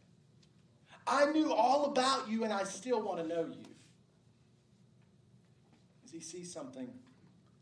I 1.06 1.26
knew 1.26 1.52
all 1.52 1.86
about 1.86 2.30
you, 2.30 2.46
and 2.46 2.54
I 2.54 2.64
still 2.64 3.02
want 3.02 3.20
to 3.20 3.28
know 3.28 3.48
you." 3.48 3.66
As 6.06 6.12
he 6.12 6.22
sees 6.22 6.54
something 6.54 6.94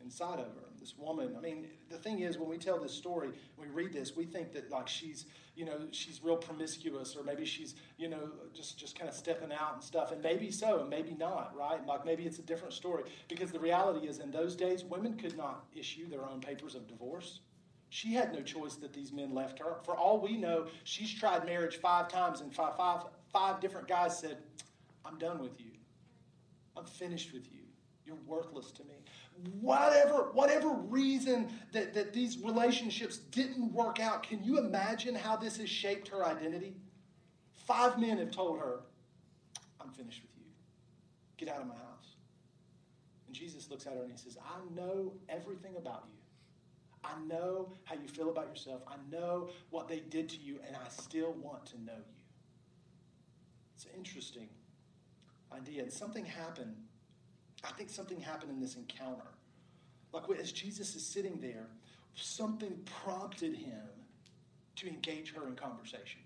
inside 0.03 0.39
of 0.39 0.45
her. 0.45 0.69
This 0.79 0.95
woman, 0.97 1.35
I 1.37 1.41
mean, 1.41 1.67
the 1.89 1.97
thing 1.97 2.19
is, 2.19 2.37
when 2.37 2.49
we 2.49 2.57
tell 2.57 2.79
this 2.79 2.93
story, 2.93 3.31
we 3.57 3.67
read 3.67 3.91
this, 3.91 4.15
we 4.15 4.25
think 4.25 4.53
that 4.53 4.71
like 4.71 4.87
she's, 4.87 5.25
you 5.55 5.65
know, 5.65 5.87
she's 5.91 6.23
real 6.23 6.37
promiscuous, 6.37 7.15
or 7.17 7.23
maybe 7.23 7.45
she's, 7.45 7.75
you 7.97 8.07
know, 8.07 8.29
just 8.53 8.79
just 8.79 8.97
kind 8.97 9.09
of 9.09 9.15
stepping 9.15 9.51
out 9.51 9.73
and 9.73 9.83
stuff. 9.83 10.11
And 10.11 10.21
maybe 10.21 10.51
so, 10.51 10.79
and 10.79 10.89
maybe 10.89 11.15
not, 11.19 11.53
right? 11.55 11.85
Like 11.85 12.05
maybe 12.05 12.23
it's 12.23 12.39
a 12.39 12.43
different 12.43 12.73
story 12.73 13.03
because 13.27 13.51
the 13.51 13.59
reality 13.59 14.07
is, 14.07 14.19
in 14.19 14.31
those 14.31 14.55
days, 14.55 14.85
women 14.85 15.17
could 15.17 15.37
not 15.37 15.65
issue 15.75 16.09
their 16.09 16.25
own 16.25 16.39
papers 16.39 16.75
of 16.75 16.87
divorce. 16.87 17.41
She 17.89 18.13
had 18.13 18.33
no 18.33 18.41
choice 18.41 18.75
that 18.75 18.93
these 18.93 19.11
men 19.11 19.33
left 19.33 19.59
her. 19.59 19.77
For 19.83 19.95
all 19.97 20.21
we 20.21 20.37
know, 20.37 20.67
she's 20.83 21.13
tried 21.13 21.45
marriage 21.45 21.77
five 21.77 22.07
times, 22.07 22.39
and 22.41 22.53
five, 22.53 22.77
five, 22.77 23.03
five 23.33 23.59
different 23.59 23.87
guys 23.87 24.17
said, 24.17 24.37
I'm 25.03 25.17
done 25.17 25.39
with 25.39 25.59
you. 25.59 25.71
I'm 26.77 26.85
finished 26.85 27.33
with 27.33 27.51
you. 27.51 27.61
You're 28.05 28.17
worthless 28.27 28.71
to 28.71 28.83
me 28.83 28.95
whatever, 29.61 30.29
whatever 30.33 30.69
reason 30.69 31.49
that, 31.71 31.93
that 31.93 32.13
these 32.13 32.37
relationships 32.39 33.17
didn't 33.17 33.71
work 33.73 33.99
out, 33.99 34.23
can 34.23 34.43
you 34.43 34.57
imagine 34.57 35.15
how 35.15 35.35
this 35.35 35.57
has 35.57 35.69
shaped 35.69 36.07
her 36.09 36.25
identity? 36.25 36.75
Five 37.53 37.99
men 37.99 38.17
have 38.17 38.31
told 38.31 38.59
her, 38.59 38.81
I'm 39.79 39.91
finished 39.91 40.21
with 40.21 40.31
you. 40.37 40.45
Get 41.37 41.49
out 41.49 41.61
of 41.61 41.67
my 41.67 41.75
house. 41.75 42.15
And 43.27 43.35
Jesus 43.35 43.69
looks 43.69 43.85
at 43.85 43.93
her 43.93 44.03
and 44.03 44.11
he 44.11 44.17
says, 44.17 44.37
I 44.43 44.57
know 44.75 45.13
everything 45.29 45.75
about 45.77 46.05
you. 46.11 46.19
I 47.03 47.13
know 47.27 47.71
how 47.83 47.95
you 47.95 48.07
feel 48.07 48.29
about 48.29 48.49
yourself. 48.49 48.81
I 48.87 48.95
know 49.09 49.49
what 49.69 49.87
they 49.87 49.99
did 49.99 50.27
to 50.29 50.37
you, 50.37 50.59
and 50.67 50.75
I 50.75 50.89
still 50.89 51.31
want 51.33 51.65
to 51.67 51.81
know 51.81 51.93
you. 51.93 52.15
It's 53.75 53.85
an 53.85 53.91
interesting 53.95 54.49
idea. 55.53 55.83
And 55.83 55.93
something 55.93 56.25
happened. 56.25 56.75
I 57.63 57.71
think 57.71 57.89
something 57.89 58.19
happened 58.19 58.51
in 58.51 58.59
this 58.59 58.75
encounter. 58.75 59.27
Like 60.13 60.23
as 60.39 60.51
Jesus 60.51 60.95
is 60.95 61.05
sitting 61.05 61.39
there, 61.39 61.67
something 62.15 62.77
prompted 62.85 63.55
him 63.55 63.81
to 64.77 64.87
engage 64.87 65.33
her 65.33 65.47
in 65.47 65.55
conversation. 65.55 66.21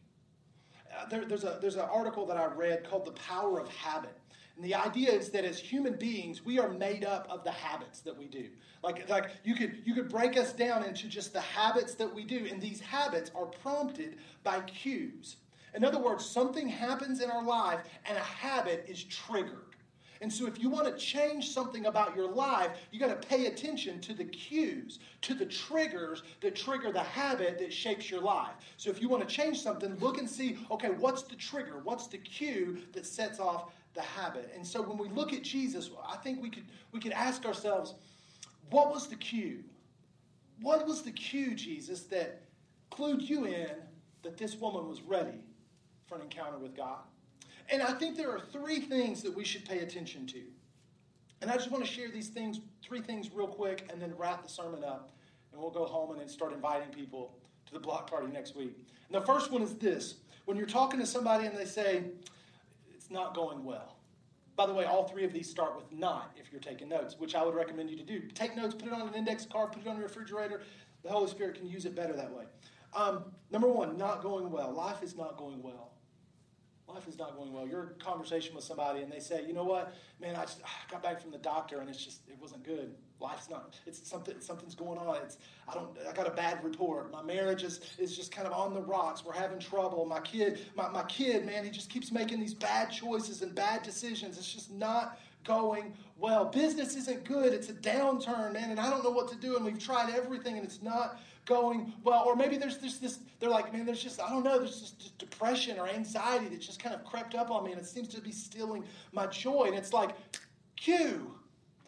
Uh, 0.95 1.05
there, 1.07 1.25
there's, 1.25 1.43
a, 1.43 1.57
there's 1.61 1.75
an 1.75 1.87
article 1.91 2.25
that 2.27 2.37
I 2.37 2.45
read 2.45 2.87
called 2.87 3.05
The 3.05 3.11
Power 3.11 3.59
of 3.59 3.67
Habit. 3.69 4.15
And 4.55 4.63
the 4.63 4.75
idea 4.75 5.11
is 5.11 5.29
that 5.29 5.45
as 5.45 5.57
human 5.57 5.95
beings, 5.95 6.45
we 6.45 6.59
are 6.59 6.69
made 6.69 7.03
up 7.03 7.27
of 7.29 7.43
the 7.43 7.51
habits 7.51 8.01
that 8.01 8.15
we 8.15 8.27
do. 8.27 8.49
Like, 8.83 9.09
like 9.09 9.31
you, 9.43 9.55
could, 9.55 9.81
you 9.83 9.95
could 9.95 10.09
break 10.09 10.37
us 10.37 10.53
down 10.53 10.83
into 10.83 11.07
just 11.07 11.33
the 11.33 11.41
habits 11.41 11.95
that 11.95 12.13
we 12.13 12.23
do, 12.23 12.47
and 12.51 12.61
these 12.61 12.79
habits 12.79 13.31
are 13.33 13.47
prompted 13.47 14.17
by 14.43 14.59
cues. 14.61 15.37
In 15.73 15.83
other 15.83 15.97
words, 15.97 16.23
something 16.23 16.67
happens 16.67 17.21
in 17.21 17.31
our 17.31 17.43
life, 17.43 17.79
and 18.05 18.15
a 18.15 18.21
habit 18.21 18.85
is 18.87 19.03
triggered. 19.05 19.72
And 20.23 20.31
so, 20.31 20.47
if 20.47 20.57
you 20.57 20.69
want 20.69 20.86
to 20.86 20.93
change 20.93 21.49
something 21.49 21.88
about 21.88 22.15
your 22.15 22.31
life, 22.31 22.69
you 22.91 22.99
got 22.99 23.09
to 23.09 23.27
pay 23.27 23.47
attention 23.47 23.99
to 23.99 24.13
the 24.13 24.23
cues, 24.23 24.99
to 25.19 25.33
the 25.33 25.45
triggers 25.45 26.23
that 26.39 26.55
trigger 26.55 26.93
the 26.93 27.03
habit 27.03 27.59
that 27.59 27.73
shapes 27.73 28.09
your 28.09 28.21
life. 28.21 28.53
So, 28.77 28.89
if 28.89 29.01
you 29.01 29.09
want 29.09 29.27
to 29.27 29.36
change 29.36 29.59
something, 29.59 29.97
look 29.99 30.19
and 30.19 30.29
see 30.29 30.59
okay, 30.71 30.91
what's 30.91 31.23
the 31.23 31.36
trigger? 31.36 31.81
What's 31.83 32.07
the 32.07 32.19
cue 32.19 32.77
that 32.93 33.05
sets 33.05 33.41
off 33.41 33.73
the 33.95 34.01
habit? 34.01 34.49
And 34.55 34.65
so, 34.65 34.81
when 34.81 34.97
we 34.97 35.09
look 35.09 35.33
at 35.33 35.43
Jesus, 35.43 35.89
I 36.07 36.15
think 36.15 36.41
we 36.41 36.49
could, 36.49 36.63
we 36.93 37.01
could 37.01 37.12
ask 37.12 37.45
ourselves, 37.45 37.93
what 38.69 38.93
was 38.93 39.07
the 39.07 39.17
cue? 39.17 39.65
What 40.62 40.88
was 40.88 41.01
the 41.01 41.12
cue, 41.12 41.53
Jesus, 41.53 42.03
that 42.03 42.43
clued 42.91 43.23
you 43.23 43.43
in 43.43 43.71
that 44.21 44.38
this 44.38 44.55
woman 44.55 44.88
was 44.88 45.01
ready 45.01 45.43
for 46.07 46.15
an 46.15 46.21
encounter 46.21 46.59
with 46.59 46.77
God? 46.77 46.99
And 47.69 47.82
I 47.82 47.93
think 47.93 48.17
there 48.17 48.32
are 48.32 48.39
three 48.39 48.80
things 48.80 49.21
that 49.23 49.36
we 49.36 49.43
should 49.43 49.65
pay 49.65 49.80
attention 49.80 50.26
to. 50.28 50.41
And 51.41 51.52
I 51.52 51.56
just 51.56 51.71
want 51.71 51.86
to 51.86 51.89
share 51.89 52.10
these 52.10 52.30
things, 52.30 52.62
three 52.82 53.02
things 53.02 53.30
real 53.34 53.47
quick, 53.47 53.89
and 53.91 54.02
then 54.02 54.13
wrap 54.17 54.43
the 54.43 54.49
sermon 54.49 54.84
up. 54.84 55.12
And 55.52 55.62
we'll 55.62 55.71
go 55.71 55.86
home 55.86 56.12
and 56.12 56.19
then 56.19 56.28
start 56.28 56.54
inviting 56.54 56.89
people 56.89 57.38
to 57.67 57.73
the 57.73 57.80
block 57.80 58.10
party 58.10 58.28
next 58.32 58.56
week. 58.56 58.76
And 59.08 59.21
the 59.21 59.26
first 59.26 59.52
one 59.52 59.62
is 59.62 59.76
this 59.76 60.15
when 60.45 60.58
you're 60.58 60.65
talking 60.65 60.99
to 60.99 61.06
somebody 61.06 61.45
and 61.45 61.58
they 61.58 61.65
say, 61.65 62.04
it's 62.93 63.10
not 63.10 63.36
going 63.36 63.63
well. 63.63 63.97
By 64.56 64.67
the 64.67 64.73
way, 64.73 64.86
all 64.86 65.08
three 65.08 65.23
of 65.23 65.34
these 65.34 65.49
start 65.49 65.76
with 65.76 65.91
not 65.91 66.32
if 66.39 66.52
you're 66.52 66.62
taking 66.62 66.89
notes, 66.89 67.15
which 67.17 67.34
I 67.34 67.43
would 67.43 67.56
recommend 67.56 67.89
you 67.89 67.97
to 67.97 68.04
do. 68.04 68.21
Take 68.34 68.56
notes, 68.56 68.76
put 68.76 68.88
it 68.88 68.93
on 68.93 69.08
an 69.08 69.13
index 69.13 69.45
card, 69.45 69.71
put 69.71 69.82
it 69.82 69.88
on 69.88 69.95
your 69.95 70.06
refrigerator. 70.06 70.62
The 71.04 71.10
Holy 71.10 71.30
Spirit 71.30 71.56
can 71.56 71.67
use 71.67 71.86
it 71.86 71.95
better 71.95 72.13
that 72.13 72.32
way. 72.32 72.43
Um, 72.95 73.26
number 73.52 73.67
one, 73.67 73.97
not 73.97 74.21
going 74.21 74.52
well. 74.52 74.71
Life 74.71 75.02
is 75.02 75.17
not 75.17 75.38
going 75.38 75.62
well 75.63 75.93
life 76.87 77.07
is 77.07 77.17
not 77.17 77.35
going 77.35 77.53
well. 77.53 77.67
You're 77.67 77.83
in 77.83 77.99
conversation 77.99 78.55
with 78.55 78.63
somebody 78.63 79.01
and 79.01 79.11
they 79.11 79.19
say, 79.19 79.45
you 79.45 79.53
know 79.53 79.63
what, 79.63 79.93
man, 80.21 80.35
I, 80.35 80.41
just, 80.41 80.61
I 80.63 80.91
got 80.91 81.01
back 81.01 81.21
from 81.21 81.31
the 81.31 81.37
doctor 81.37 81.79
and 81.79 81.89
it's 81.89 82.03
just 82.03 82.21
it 82.27 82.37
wasn't 82.39 82.63
good. 82.63 82.93
Life's 83.19 83.49
not. 83.49 83.79
It's 83.85 84.05
something. 84.07 84.35
Something's 84.39 84.75
going 84.75 84.97
on. 84.97 85.15
It's 85.23 85.37
I 85.69 85.73
don't. 85.75 85.89
I 86.07 86.11
got 86.11 86.27
a 86.27 86.31
bad 86.31 86.61
report. 86.61 87.09
My 87.09 87.23
marriage 87.23 87.63
is 87.63 87.79
is 87.97 88.17
just 88.17 88.33
kind 88.33 88.45
of 88.45 88.53
on 88.53 88.73
the 88.73 88.81
rocks. 88.81 89.23
We're 89.23 89.31
having 89.31 89.59
trouble. 89.59 90.05
My 90.05 90.19
kid, 90.19 90.59
my, 90.75 90.89
my 90.89 91.03
kid, 91.03 91.45
man, 91.45 91.63
he 91.63 91.69
just 91.69 91.89
keeps 91.89 92.11
making 92.11 92.41
these 92.41 92.53
bad 92.53 92.91
choices 92.91 93.41
and 93.41 93.55
bad 93.55 93.81
decisions. 93.83 94.37
It's 94.37 94.51
just 94.51 94.71
not 94.71 95.19
going 95.45 95.93
well. 96.17 96.45
Business 96.45 96.97
isn't 96.97 97.23
good. 97.23 97.53
It's 97.53 97.69
a 97.69 97.73
downturn, 97.73 98.53
man, 98.53 98.71
and 98.71 98.79
I 98.79 98.89
don't 98.89 99.03
know 99.03 99.11
what 99.11 99.29
to 99.29 99.35
do. 99.37 99.55
And 99.55 99.63
we've 99.63 99.79
tried 99.79 100.13
everything 100.13 100.57
and 100.57 100.65
it's 100.65 100.81
not 100.81 101.19
going 101.45 101.93
well. 102.03 102.23
Or 102.25 102.36
maybe 102.36 102.58
there's 102.58 102.77
this, 102.77 102.97
this 102.97 103.19
they're 103.39 103.49
like, 103.49 103.73
man, 103.73 103.86
there's 103.86 104.01
just, 104.01 104.21
I 104.21 104.29
don't 104.29 104.43
know, 104.43 104.60
there's 104.60 104.79
just 104.79 105.17
depression 105.17 105.79
or 105.79 105.88
anxiety 105.88 106.47
that 106.47 106.62
just 106.62 106.82
kind 106.82 106.95
of 106.95 107.03
crept 107.03 107.36
up 107.36 107.51
on 107.51 107.65
me 107.65 107.71
and 107.71 107.82
it 107.82 107.86
seems 107.86 108.08
to 108.10 108.21
be 108.21 108.32
stealing 108.32 108.84
my 109.12 109.27
joy. 109.27 109.65
And 109.65 109.75
it's 109.75 109.93
like, 109.93 110.12
cue, 110.75 111.34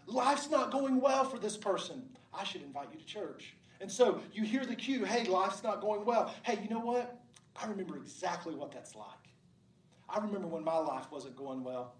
life's 0.08 0.50
not 0.50 0.72
going 0.72 1.00
well 1.00 1.24
for 1.24 1.40
this 1.40 1.58
person. 1.58 2.04
I 2.34 2.44
should 2.44 2.62
invite 2.62 2.90
you 2.92 3.00
to 3.00 3.06
church. 3.06 3.56
And 3.82 3.92
so 3.92 4.22
you 4.34 4.44
hear 4.44 4.66
the 4.66 4.76
cue, 4.76 5.04
hey, 5.04 5.26
life's 5.26 5.64
not 5.64 5.82
going 5.82 6.06
well. 6.06 6.34
Hey, 6.44 6.60
you 6.62 6.70
know 6.70 6.80
what? 6.80 7.20
I 7.62 7.68
remember 7.68 7.98
exactly 7.98 8.56
what 8.56 8.72
that's 8.72 8.96
like. 8.96 9.08
I 10.10 10.20
remember 10.20 10.48
when 10.48 10.64
my 10.64 10.78
life 10.78 11.12
wasn't 11.12 11.36
going 11.36 11.64
well. 11.64 11.94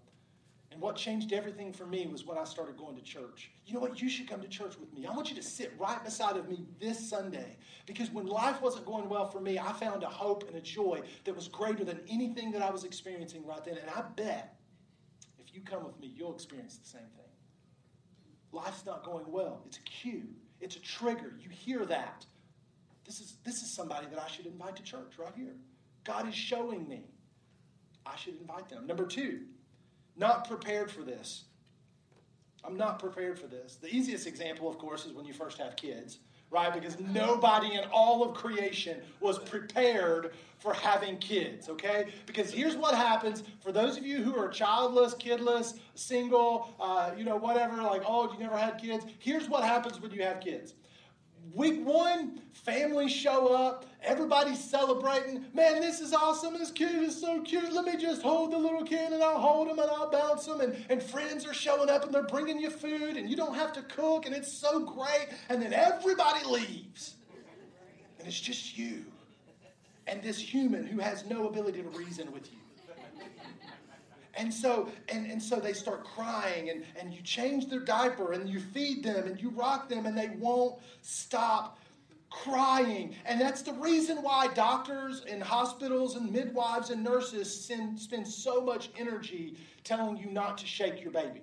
And 0.76 0.82
what 0.82 0.96
changed 0.96 1.32
everything 1.32 1.72
for 1.72 1.86
me 1.86 2.06
was 2.06 2.26
when 2.26 2.36
I 2.36 2.44
started 2.44 2.76
going 2.76 2.96
to 2.96 3.02
church. 3.02 3.50
You 3.64 3.72
know 3.72 3.80
what? 3.80 4.02
You 4.02 4.10
should 4.10 4.28
come 4.28 4.42
to 4.42 4.48
church 4.48 4.78
with 4.78 4.92
me. 4.92 5.06
I 5.06 5.14
want 5.14 5.30
you 5.30 5.36
to 5.36 5.42
sit 5.42 5.72
right 5.78 6.04
beside 6.04 6.36
of 6.36 6.50
me 6.50 6.66
this 6.78 7.08
Sunday 7.08 7.56
because 7.86 8.10
when 8.10 8.26
life 8.26 8.60
wasn't 8.60 8.84
going 8.84 9.08
well 9.08 9.26
for 9.26 9.40
me, 9.40 9.58
I 9.58 9.72
found 9.72 10.02
a 10.02 10.06
hope 10.06 10.46
and 10.46 10.54
a 10.54 10.60
joy 10.60 11.00
that 11.24 11.34
was 11.34 11.48
greater 11.48 11.82
than 11.82 12.00
anything 12.10 12.50
that 12.50 12.60
I 12.60 12.68
was 12.68 12.84
experiencing 12.84 13.46
right 13.46 13.64
then. 13.64 13.78
And 13.78 13.88
I 13.88 14.02
bet 14.16 14.58
if 15.38 15.54
you 15.54 15.62
come 15.62 15.82
with 15.82 15.98
me, 15.98 16.12
you'll 16.14 16.34
experience 16.34 16.76
the 16.76 16.86
same 16.86 17.08
thing. 17.16 17.32
Life's 18.52 18.84
not 18.84 19.02
going 19.02 19.24
well. 19.32 19.62
It's 19.64 19.78
a 19.78 19.82
cue. 19.82 20.24
It's 20.60 20.76
a 20.76 20.80
trigger. 20.80 21.32
You 21.40 21.48
hear 21.48 21.86
that. 21.86 22.26
This 23.06 23.20
is, 23.20 23.38
this 23.46 23.62
is 23.62 23.72
somebody 23.72 24.08
that 24.08 24.22
I 24.22 24.28
should 24.28 24.44
invite 24.44 24.76
to 24.76 24.82
church 24.82 25.14
right 25.18 25.32
here. 25.34 25.54
God 26.04 26.28
is 26.28 26.34
showing 26.34 26.86
me. 26.86 27.04
I 28.04 28.14
should 28.16 28.38
invite 28.38 28.68
them. 28.68 28.86
Number 28.86 29.06
two, 29.06 29.40
not 30.16 30.48
prepared 30.48 30.90
for 30.90 31.02
this. 31.02 31.44
I'm 32.64 32.76
not 32.76 32.98
prepared 32.98 33.38
for 33.38 33.46
this. 33.46 33.76
The 33.76 33.88
easiest 33.94 34.26
example, 34.26 34.68
of 34.68 34.78
course, 34.78 35.06
is 35.06 35.12
when 35.12 35.24
you 35.24 35.32
first 35.32 35.58
have 35.58 35.76
kids, 35.76 36.18
right? 36.50 36.72
Because 36.72 36.98
nobody 36.98 37.74
in 37.74 37.84
all 37.92 38.24
of 38.24 38.34
creation 38.34 38.98
was 39.20 39.38
prepared 39.38 40.32
for 40.58 40.74
having 40.74 41.18
kids, 41.18 41.68
okay? 41.68 42.08
Because 42.26 42.50
here's 42.50 42.76
what 42.76 42.94
happens 42.94 43.44
for 43.62 43.70
those 43.70 43.96
of 43.96 44.04
you 44.04 44.22
who 44.22 44.36
are 44.36 44.48
childless, 44.48 45.14
kidless, 45.14 45.78
single, 45.94 46.74
uh, 46.80 47.12
you 47.16 47.24
know, 47.24 47.36
whatever, 47.36 47.80
like, 47.82 48.02
oh, 48.04 48.32
you 48.32 48.38
never 48.38 48.56
had 48.56 48.78
kids. 48.78 49.04
Here's 49.18 49.48
what 49.48 49.62
happens 49.62 50.00
when 50.00 50.10
you 50.10 50.22
have 50.22 50.40
kids 50.40 50.74
Week 51.54 51.84
one, 51.84 52.40
families 52.52 53.12
show 53.12 53.54
up. 53.54 53.86
Everybody's 54.02 54.62
celebrating. 54.62 55.44
Man, 55.54 55.80
this 55.80 56.00
is 56.00 56.12
awesome. 56.12 56.54
This 56.54 56.70
kid 56.70 57.02
is 57.02 57.20
so 57.20 57.40
cute. 57.42 57.72
Let 57.72 57.84
me 57.84 57.96
just 57.96 58.22
hold 58.22 58.52
the 58.52 58.58
little 58.58 58.84
kid 58.84 59.12
and 59.12 59.22
I'll 59.22 59.38
hold 59.38 59.68
him 59.68 59.78
and 59.78 59.90
I'll 59.90 60.10
bounce 60.10 60.46
him. 60.46 60.60
And, 60.60 60.76
and 60.88 61.02
friends 61.02 61.46
are 61.46 61.54
showing 61.54 61.88
up 61.88 62.04
and 62.04 62.12
they're 62.12 62.22
bringing 62.24 62.58
you 62.58 62.70
food 62.70 63.16
and 63.16 63.28
you 63.30 63.36
don't 63.36 63.54
have 63.54 63.72
to 63.74 63.82
cook 63.82 64.26
and 64.26 64.34
it's 64.34 64.52
so 64.52 64.80
great. 64.80 65.28
And 65.48 65.62
then 65.62 65.72
everybody 65.72 66.44
leaves. 66.46 67.14
And 68.18 68.26
it's 68.26 68.40
just 68.40 68.76
you 68.76 69.04
and 70.06 70.22
this 70.22 70.38
human 70.38 70.86
who 70.86 71.00
has 71.00 71.26
no 71.26 71.48
ability 71.48 71.82
to 71.82 71.88
reason 71.90 72.32
with 72.32 72.50
you. 72.52 72.58
And 74.36 74.52
so, 74.52 74.90
and, 75.08 75.30
and 75.30 75.42
so 75.42 75.56
they 75.56 75.72
start 75.72 76.04
crying, 76.04 76.68
and, 76.70 76.84
and 77.00 77.12
you 77.12 77.22
change 77.22 77.68
their 77.68 77.80
diaper, 77.80 78.32
and 78.32 78.48
you 78.48 78.60
feed 78.60 79.02
them, 79.02 79.26
and 79.26 79.40
you 79.40 79.48
rock 79.50 79.88
them, 79.88 80.04
and 80.04 80.16
they 80.16 80.30
won't 80.38 80.78
stop 81.00 81.78
crying. 82.28 83.14
And 83.24 83.40
that's 83.40 83.62
the 83.62 83.72
reason 83.72 84.18
why 84.18 84.48
doctors 84.48 85.24
and 85.28 85.42
hospitals 85.42 86.16
and 86.16 86.30
midwives 86.30 86.90
and 86.90 87.02
nurses 87.02 87.64
send, 87.64 87.98
spend 87.98 88.28
so 88.28 88.60
much 88.60 88.90
energy 88.98 89.56
telling 89.84 90.18
you 90.18 90.26
not 90.26 90.58
to 90.58 90.66
shake 90.66 91.02
your 91.02 91.12
baby. 91.12 91.42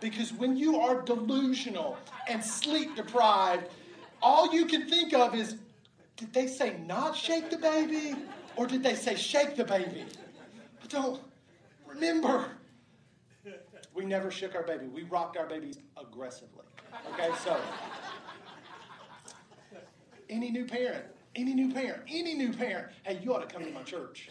Because 0.00 0.32
when 0.32 0.56
you 0.56 0.78
are 0.80 1.02
delusional 1.02 1.98
and 2.28 2.42
sleep 2.42 2.94
deprived, 2.94 3.66
all 4.22 4.54
you 4.54 4.64
can 4.64 4.88
think 4.88 5.12
of 5.12 5.34
is 5.34 5.56
did 6.16 6.32
they 6.32 6.46
say 6.46 6.76
not 6.86 7.16
shake 7.16 7.50
the 7.50 7.58
baby? 7.58 8.16
Or 8.56 8.66
did 8.66 8.82
they 8.82 8.94
say 8.94 9.14
shake 9.14 9.56
the 9.56 9.64
baby? 9.64 10.04
Don't 10.88 11.20
remember. 11.86 12.46
We 13.94 14.04
never 14.04 14.30
shook 14.30 14.54
our 14.54 14.62
baby. 14.62 14.86
We 14.86 15.04
rocked 15.04 15.36
our 15.36 15.46
babies 15.46 15.78
aggressively. 15.96 16.64
Okay, 17.12 17.30
so 17.42 17.56
any 20.30 20.50
new 20.50 20.64
parent, 20.64 21.04
any 21.34 21.54
new 21.54 21.72
parent, 21.72 22.02
any 22.08 22.34
new 22.34 22.52
parent, 22.52 22.88
hey, 23.04 23.18
you 23.22 23.34
ought 23.34 23.48
to 23.48 23.52
come 23.52 23.64
to 23.64 23.70
my 23.70 23.82
church. 23.82 24.28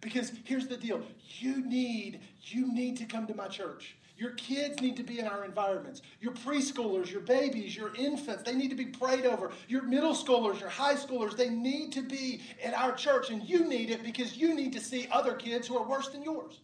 Because 0.00 0.32
here's 0.44 0.66
the 0.66 0.76
deal. 0.76 1.02
You 1.38 1.66
need, 1.66 2.20
you 2.44 2.72
need 2.72 2.96
to 2.98 3.04
come 3.04 3.26
to 3.26 3.34
my 3.34 3.48
church. 3.48 3.96
Your 4.20 4.32
kids 4.32 4.80
need 4.82 4.98
to 4.98 5.02
be 5.02 5.18
in 5.18 5.26
our 5.26 5.46
environments. 5.46 6.02
Your 6.20 6.32
preschoolers, 6.32 7.10
your 7.10 7.22
babies, 7.22 7.74
your 7.74 7.94
infants, 7.94 8.42
they 8.42 8.54
need 8.54 8.68
to 8.68 8.76
be 8.76 8.84
prayed 8.84 9.24
over. 9.24 9.50
Your 9.66 9.80
middle 9.80 10.12
schoolers, 10.12 10.60
your 10.60 10.68
high 10.68 10.94
schoolers, 10.94 11.34
they 11.38 11.48
need 11.48 11.90
to 11.92 12.02
be 12.02 12.42
in 12.62 12.74
our 12.74 12.92
church. 12.92 13.30
And 13.30 13.42
you 13.42 13.66
need 13.66 13.88
it 13.88 14.02
because 14.02 14.36
you 14.36 14.54
need 14.54 14.74
to 14.74 14.80
see 14.80 15.08
other 15.10 15.32
kids 15.32 15.66
who 15.66 15.78
are 15.78 15.88
worse 15.88 16.10
than 16.10 16.22
yours. 16.22 16.60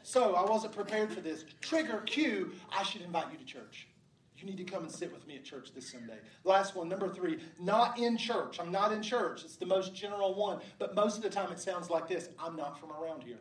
so 0.03 0.35
I 0.35 0.47
wasn't 0.47 0.75
prepared 0.75 1.11
for 1.11 1.21
this. 1.21 1.45
Trigger 1.61 2.03
cue, 2.05 2.51
I 2.71 2.83
should 2.83 3.01
invite 3.01 3.31
you 3.31 3.39
to 3.39 3.45
church. 3.45 3.87
You 4.45 4.51
need 4.51 4.63
to 4.63 4.71
come 4.71 4.83
and 4.83 4.91
sit 4.91 5.11
with 5.11 5.25
me 5.25 5.37
at 5.37 5.43
church 5.43 5.69
this 5.73 5.91
Sunday. 5.91 6.19
Last 6.43 6.75
one, 6.75 6.87
number 6.87 7.09
three, 7.09 7.39
not 7.59 7.97
in 7.97 8.15
church. 8.15 8.59
I'm 8.59 8.71
not 8.71 8.91
in 8.91 9.01
church. 9.01 9.43
It's 9.43 9.55
the 9.55 9.65
most 9.65 9.95
general 9.95 10.35
one. 10.35 10.59
But 10.77 10.93
most 10.93 11.17
of 11.17 11.23
the 11.23 11.31
time 11.31 11.51
it 11.51 11.59
sounds 11.59 11.89
like 11.89 12.07
this 12.07 12.29
I'm 12.39 12.55
not 12.55 12.79
from 12.79 12.91
around 12.91 13.23
here. 13.23 13.39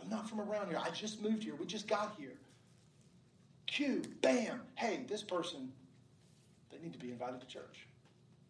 I'm 0.00 0.08
not 0.08 0.30
from 0.30 0.40
around 0.40 0.68
here. 0.68 0.80
I 0.82 0.88
just 0.90 1.22
moved 1.22 1.42
here. 1.42 1.54
We 1.56 1.66
just 1.66 1.86
got 1.86 2.14
here. 2.18 2.38
Cue, 3.66 4.00
bam, 4.22 4.62
hey, 4.76 5.04
this 5.06 5.22
person, 5.22 5.70
they 6.70 6.78
need 6.78 6.94
to 6.94 6.98
be 6.98 7.10
invited 7.10 7.40
to 7.42 7.46
church. 7.46 7.86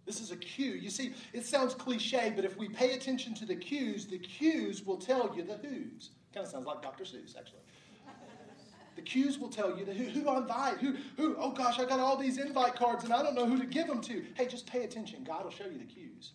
This 0.04 0.20
is 0.20 0.30
a 0.30 0.36
cue. 0.36 0.74
You 0.74 0.90
see, 0.90 1.14
it 1.32 1.44
sounds 1.44 1.74
cliche, 1.74 2.32
but 2.36 2.44
if 2.44 2.56
we 2.56 2.68
pay 2.68 2.92
attention 2.92 3.34
to 3.34 3.46
the 3.46 3.56
cues, 3.56 4.06
the 4.06 4.18
cues 4.18 4.86
will 4.86 4.98
tell 4.98 5.34
you 5.34 5.42
the 5.42 5.56
who's. 5.56 6.10
Kind 6.32 6.46
of 6.46 6.52
sounds 6.52 6.66
like 6.66 6.82
Dr. 6.82 7.02
Seuss, 7.02 7.36
actually. 7.36 7.62
The 8.96 9.02
cues 9.02 9.38
will 9.38 9.50
tell 9.50 9.78
you 9.78 9.84
who, 9.84 10.20
who 10.20 10.36
invite, 10.36 10.78
who, 10.78 10.96
who, 11.16 11.36
oh 11.38 11.52
gosh, 11.52 11.78
I 11.78 11.84
got 11.84 12.00
all 12.00 12.16
these 12.16 12.38
invite 12.38 12.74
cards 12.74 13.04
and 13.04 13.12
I 13.12 13.22
don't 13.22 13.34
know 13.34 13.46
who 13.46 13.58
to 13.58 13.66
give 13.66 13.86
them 13.86 14.00
to. 14.02 14.24
Hey, 14.34 14.46
just 14.46 14.66
pay 14.66 14.84
attention. 14.84 15.22
God 15.22 15.44
will 15.44 15.50
show 15.50 15.66
you 15.66 15.78
the 15.78 15.84
cues. 15.84 16.32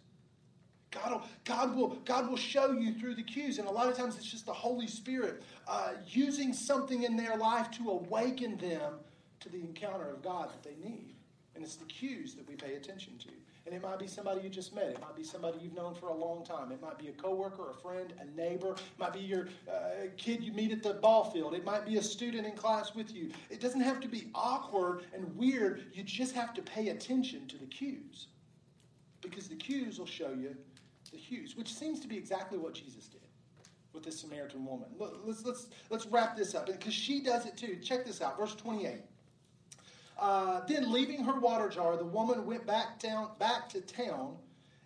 God 0.92 1.12
will, 1.12 1.24
God 1.44 1.76
will, 1.76 1.88
God 2.06 2.30
will 2.30 2.38
show 2.38 2.72
you 2.72 2.94
through 2.94 3.16
the 3.16 3.24
cues. 3.24 3.58
And 3.58 3.68
a 3.68 3.72
lot 3.72 3.88
of 3.88 3.98
times 3.98 4.16
it's 4.16 4.30
just 4.30 4.46
the 4.46 4.54
Holy 4.54 4.88
Spirit 4.88 5.42
uh, 5.68 5.94
using 6.06 6.54
something 6.54 7.04
in 7.04 7.18
their 7.18 7.36
life 7.36 7.72
to 7.72 7.90
awaken 7.90 8.58
them 8.58 8.94
to 9.40 9.50
the 9.50 9.60
encounter 9.60 10.10
of 10.10 10.22
God 10.22 10.50
that 10.50 10.64
they 10.64 10.76
need. 10.88 11.16
And 11.56 11.64
it's 11.64 11.76
the 11.76 11.86
cues 11.86 12.36
that 12.36 12.48
we 12.48 12.56
pay 12.56 12.76
attention 12.76 13.18
to. 13.20 13.30
And 13.66 13.76
it 13.76 13.82
might 13.82 14.00
be 14.00 14.08
somebody 14.08 14.42
you 14.42 14.50
just 14.50 14.74
met. 14.74 14.86
It 14.86 15.02
might 15.02 15.16
be 15.16 15.24
somebody 15.24 15.60
you've 15.62 15.76
known 15.76 15.94
for 15.94 16.08
a 16.08 16.14
long 16.14 16.44
time. 16.44 16.72
It 16.72 16.82
might 16.82 16.98
be 16.98 17.10
a 17.10 17.12
coworker, 17.12 17.70
a 17.70 17.74
friend, 17.74 18.12
a 18.20 18.26
neighbor. 18.36 18.72
It 18.72 19.00
might 19.00 19.14
be 19.14 19.20
your 19.20 19.50
uh, 19.70 20.08
kid 20.18 20.44
you 20.44 20.52
meet 20.52 20.72
at 20.72 20.82
the 20.82 20.96
ball 20.96 21.30
field. 21.30 21.54
It 21.54 21.64
might 21.64 21.86
be 21.86 21.98
a 21.98 22.04
student 22.04 22.48
in 22.48 22.54
class 22.54 22.96
with 22.96 23.14
you. 23.14 23.30
It 23.52 23.60
doesn't 23.60 23.82
have 23.82 24.00
to 24.00 24.08
be 24.08 24.30
awkward 24.34 25.04
and 25.14 25.36
weird. 25.38 25.86
You 25.94 26.04
just 26.04 26.34
have 26.34 26.56
to 26.56 26.62
pay 26.62 26.90
attention 26.90 27.48
to 27.50 27.58
the 27.58 27.68
cues. 27.68 28.28
Because 29.22 29.48
the 29.48 29.56
cues 29.56 30.00
will 30.00 30.08
show 30.08 30.32
you 30.32 30.56
the 31.12 31.18
hues, 31.18 31.56
which 31.56 31.72
seems 31.72 32.00
to 32.00 32.08
be 32.08 32.18
exactly 32.18 32.58
what 32.58 32.74
Jesus 32.74 33.08
did 33.08 33.22
with 33.94 34.04
this 34.04 34.20
Samaritan 34.20 34.66
woman. 34.66 34.88
Let's, 34.98 35.46
let's, 35.46 35.68
let's 35.90 36.06
wrap 36.08 36.36
this 36.36 36.56
up 36.56 36.66
because 36.66 36.94
she 36.94 37.22
does 37.22 37.46
it 37.46 37.58
too. 37.58 37.76
Check 37.76 38.06
this 38.06 38.22
out, 38.22 38.38
verse 38.38 38.56
28. 38.56 39.02
Uh, 40.18 40.62
then, 40.68 40.92
leaving 40.92 41.24
her 41.24 41.40
water 41.40 41.70
jar, 41.70 41.98
the 41.98 42.06
woman 42.06 42.46
went 42.46 42.66
back 42.68 43.00
down, 43.00 43.30
back 43.40 43.70
to 43.70 43.82
town, 43.82 44.38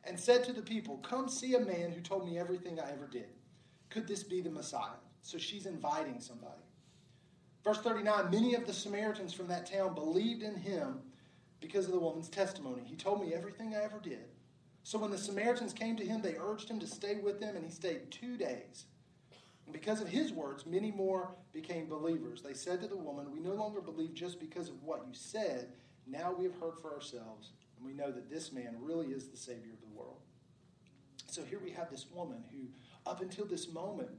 and 0.04 0.20
said 0.20 0.44
to 0.46 0.54
the 0.54 0.62
people, 0.62 0.98
"Come 1.00 1.28
see 1.28 1.56
a 1.56 1.60
man 1.60 1.92
who 1.92 2.02
told 2.02 2.26
me 2.26 2.38
everything 2.38 2.80
I 2.80 2.92
ever 2.92 3.08
did. 3.08 3.30
Could 3.90 4.08
this 4.08 4.24
be 4.24 4.42
the 4.42 4.50
Messiah?" 4.50 5.00
So 5.22 5.38
she's 5.38 5.66
inviting 5.66 6.20
somebody. 6.20 6.62
Verse 7.64 7.80
39 7.80 8.30
Many 8.30 8.54
of 8.54 8.66
the 8.68 8.74
Samaritans 8.74 9.34
from 9.34 9.48
that 9.48 9.66
town 9.66 9.96
believed 9.96 10.44
in 10.44 10.56
him 10.56 11.02
because 11.60 11.86
of 11.86 11.92
the 11.92 12.00
woman's 12.00 12.30
testimony. 12.30 12.84
He 12.86 12.96
told 12.96 13.22
me 13.22 13.34
everything 13.34 13.76
I 13.76 13.84
ever 13.84 14.00
did. 14.00 14.26
So 14.84 15.00
when 15.00 15.10
the 15.10 15.18
Samaritans 15.18 15.74
came 15.74 15.96
to 15.98 16.06
him, 16.06 16.22
they 16.22 16.36
urged 16.40 16.70
him 16.70 16.80
to 16.80 16.86
stay 16.86 17.16
with 17.16 17.40
them, 17.40 17.56
and 17.56 17.66
he 17.66 17.72
stayed 17.72 18.12
two 18.12 18.38
days. 18.38 18.86
And 19.66 19.74
because 19.74 20.02
of 20.02 20.08
his 20.08 20.32
words, 20.32 20.66
many 20.66 20.92
more 20.92 21.32
became 21.54 21.88
believers. 21.88 22.42
They 22.42 22.54
said 22.54 22.82
to 22.82 22.88
the 22.88 22.98
woman, 22.98 23.32
We 23.32 23.40
no 23.40 23.54
longer 23.54 23.82
believe 23.82 24.14
just 24.14 24.40
because 24.40 24.70
of 24.70 24.84
what 24.84 25.06
you 25.08 25.14
said. 25.14 25.70
Now 26.08 26.34
we 26.38 26.44
have 26.44 26.60
heard 26.60 26.78
for 26.80 26.94
ourselves, 26.94 27.52
and 27.78 27.86
we 27.86 27.94
know 27.94 28.12
that 28.12 28.30
this 28.30 28.52
man 28.52 28.76
really 28.80 29.08
is 29.08 29.28
the 29.28 29.38
Savior 29.38 29.74
of 29.74 29.82
the 29.82 29.98
world. 29.98 30.20
So 31.28 31.44
here 31.44 31.60
we 31.64 31.72
have 31.72 31.90
this 31.90 32.06
woman 32.14 32.44
who, 32.52 32.68
up 33.10 33.22
until 33.22 33.46
this 33.46 33.72
moment, 33.72 34.12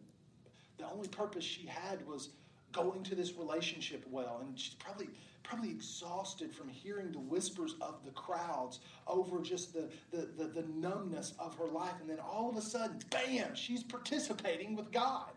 the 0.78 0.86
only 0.86 1.08
purpose 1.08 1.44
she 1.44 1.66
had 1.66 2.06
was 2.06 2.30
going 2.72 3.02
to 3.04 3.14
this 3.14 3.34
relationship 3.34 4.04
well. 4.10 4.42
And 4.44 4.58
she's 4.58 4.74
probably 4.74 5.08
probably 5.46 5.70
exhausted 5.70 6.52
from 6.52 6.68
hearing 6.68 7.12
the 7.12 7.20
whispers 7.20 7.76
of 7.80 8.04
the 8.04 8.10
crowds 8.10 8.80
over 9.06 9.40
just 9.40 9.72
the, 9.72 9.88
the, 10.10 10.28
the, 10.36 10.48
the, 10.48 10.64
numbness 10.74 11.34
of 11.38 11.56
her 11.56 11.66
life. 11.66 11.92
And 12.00 12.10
then 12.10 12.18
all 12.18 12.50
of 12.50 12.56
a 12.56 12.60
sudden, 12.60 12.98
bam, 13.10 13.54
she's 13.54 13.84
participating 13.84 14.74
with 14.74 14.90
God. 14.90 15.30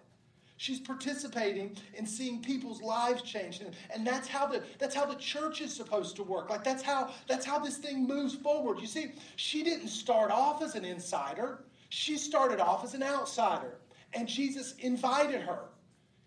She's 0.60 0.82
participating 0.82 1.78
in 1.94 2.06
seeing 2.06 2.42
people's 2.42 2.82
lives 2.82 3.22
change. 3.22 3.62
And, 3.62 3.74
and 3.96 4.06
that's 4.06 4.28
how 4.28 4.46
the 4.46 4.62
that's 4.78 4.94
how 4.94 5.06
the 5.06 5.16
church 5.16 5.62
is 5.62 5.74
supposed 5.74 6.18
to 6.18 6.24
work. 6.24 6.50
Like 6.50 6.66
that's 6.66 6.84
how 6.84 7.12
that's 7.30 7.46
how 7.46 7.60
this 7.60 7.78
thing 7.78 8.06
moves 8.06 8.36
forward. 8.36 8.82
You 8.82 8.88
see, 8.88 9.14
she 9.38 9.64
didn't 9.64 9.88
start 9.88 10.32
off 10.32 10.62
as 10.62 10.76
an 10.76 10.84
insider. 10.84 11.64
She 11.88 12.18
started 12.18 12.60
off 12.60 12.84
as 12.84 12.94
an 12.94 13.04
outsider. 13.04 13.78
And 14.12 14.28
Jesus 14.28 14.74
invited 14.80 15.40
her. 15.44 15.60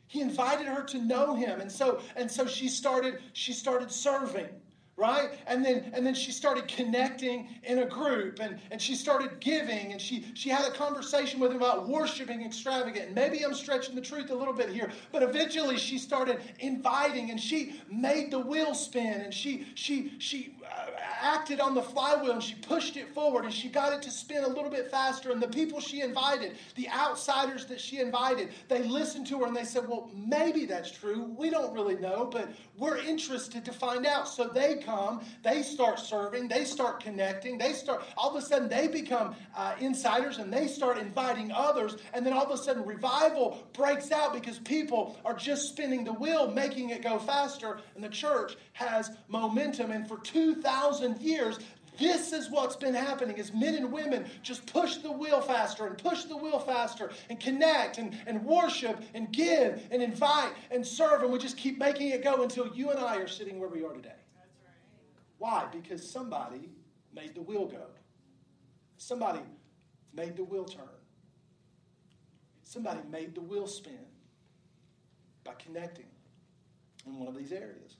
He 0.06 0.22
invited 0.22 0.66
her 0.66 0.82
to 0.84 0.98
know 0.98 1.34
him. 1.34 1.60
And 1.60 1.70
so, 1.70 2.00
and 2.16 2.30
so 2.30 2.46
she 2.46 2.68
started, 2.68 3.18
she 3.34 3.52
started 3.52 3.92
serving 3.92 4.48
right? 4.96 5.30
And 5.46 5.64
then 5.64 5.90
and 5.94 6.04
then 6.04 6.14
she 6.14 6.32
started 6.32 6.68
connecting 6.68 7.48
in 7.64 7.78
a 7.78 7.86
group 7.86 8.40
and, 8.40 8.58
and 8.70 8.80
she 8.80 8.94
started 8.94 9.40
giving 9.40 9.92
and 9.92 10.00
she 10.00 10.24
she 10.34 10.50
had 10.50 10.66
a 10.66 10.70
conversation 10.70 11.40
with 11.40 11.50
him 11.50 11.56
about 11.56 11.88
worshiping 11.88 12.44
extravagant. 12.44 13.06
And 13.06 13.14
maybe 13.14 13.44
i'm 13.44 13.54
stretching 13.54 13.94
the 13.94 14.00
truth 14.00 14.30
a 14.30 14.34
little 14.34 14.52
bit 14.54 14.68
here 14.68 14.90
but 15.10 15.22
eventually 15.22 15.78
she 15.78 15.98
started 15.98 16.40
inviting 16.60 17.30
and 17.30 17.40
she 17.40 17.74
made 17.90 18.30
the 18.30 18.38
wheel 18.38 18.74
spin 18.74 19.20
and 19.22 19.32
she 19.32 19.66
she 19.74 20.12
she 20.18 20.56
acted 21.22 21.60
on 21.60 21.74
the 21.74 21.82
flywheel 21.82 22.32
and 22.32 22.42
she 22.42 22.54
pushed 22.56 22.96
it 22.96 23.08
forward 23.14 23.44
and 23.44 23.54
she 23.54 23.68
got 23.68 23.92
it 23.92 24.02
to 24.02 24.10
spin 24.10 24.42
a 24.42 24.48
little 24.48 24.70
bit 24.70 24.90
faster 24.90 25.30
and 25.30 25.40
the 25.40 25.48
people 25.48 25.78
she 25.78 26.00
invited 26.00 26.56
the 26.74 26.88
outsiders 26.90 27.64
that 27.66 27.80
she 27.80 28.00
invited 28.00 28.48
they 28.68 28.82
listened 28.82 29.24
to 29.24 29.38
her 29.38 29.46
and 29.46 29.56
they 29.56 29.64
said 29.64 29.88
well 29.88 30.10
maybe 30.14 30.66
that's 30.66 30.90
true 30.90 31.32
we 31.38 31.48
don't 31.48 31.72
really 31.72 31.96
know 31.96 32.28
but 32.30 32.50
we're 32.76 32.98
interested 32.98 33.64
to 33.64 33.72
find 33.72 34.06
out 34.06 34.28
so 34.28 34.48
they 34.48 34.76
come, 34.76 35.20
they 35.42 35.62
start 35.62 35.98
serving, 35.98 36.48
they 36.48 36.64
start 36.64 37.00
connecting, 37.00 37.58
they 37.58 37.72
start, 37.72 38.02
all 38.16 38.34
of 38.34 38.42
a 38.42 38.44
sudden 38.44 38.68
they 38.68 38.88
become 38.88 39.36
uh, 39.56 39.74
insiders 39.78 40.38
and 40.38 40.52
they 40.52 40.66
start 40.66 40.98
inviting 40.98 41.52
others. 41.52 41.96
And 42.14 42.24
then 42.24 42.32
all 42.32 42.44
of 42.44 42.50
a 42.50 42.56
sudden 42.56 42.84
revival 42.84 43.62
breaks 43.72 44.10
out 44.10 44.32
because 44.32 44.58
people 44.58 45.16
are 45.24 45.34
just 45.34 45.68
spinning 45.68 46.02
the 46.02 46.12
wheel, 46.12 46.50
making 46.50 46.90
it 46.90 47.02
go 47.02 47.18
faster. 47.18 47.80
And 47.94 48.02
the 48.02 48.08
church 48.08 48.56
has 48.72 49.10
momentum. 49.28 49.90
And 49.90 50.08
for 50.08 50.18
2,000 50.62 51.20
years, 51.20 51.58
this 51.98 52.32
is 52.32 52.50
what's 52.50 52.76
been 52.76 52.94
happening 52.94 53.36
is 53.36 53.52
men 53.52 53.74
and 53.74 53.92
women 53.92 54.24
just 54.42 54.64
push 54.66 54.96
the 54.96 55.12
wheel 55.12 55.40
faster 55.40 55.86
and 55.86 55.98
push 55.98 56.24
the 56.24 56.36
wheel 56.36 56.58
faster 56.58 57.10
and 57.28 57.38
connect 57.38 57.98
and, 57.98 58.16
and 58.26 58.42
worship 58.44 59.02
and 59.14 59.30
give 59.32 59.82
and 59.90 60.02
invite 60.02 60.52
and 60.70 60.86
serve. 60.86 61.22
And 61.22 61.30
we 61.30 61.38
just 61.38 61.56
keep 61.56 61.78
making 61.78 62.08
it 62.08 62.24
go 62.24 62.42
until 62.42 62.68
you 62.68 62.90
and 62.90 62.98
I 62.98 63.16
are 63.16 63.28
sitting 63.28 63.58
where 63.58 63.68
we 63.68 63.84
are 63.84 63.92
today. 63.92 64.10
Why? 65.38 65.66
Because 65.70 66.08
somebody 66.08 66.70
made 67.14 67.34
the 67.34 67.42
wheel 67.42 67.66
go. 67.66 67.86
Somebody 68.96 69.40
made 70.14 70.36
the 70.36 70.44
wheel 70.44 70.64
turn. 70.64 70.84
Somebody 72.62 73.00
made 73.10 73.34
the 73.34 73.40
wheel 73.40 73.66
spin 73.66 74.06
by 75.44 75.52
connecting 75.54 76.06
in 77.06 77.18
one 77.18 77.28
of 77.28 77.36
these 77.36 77.52
areas. 77.52 77.96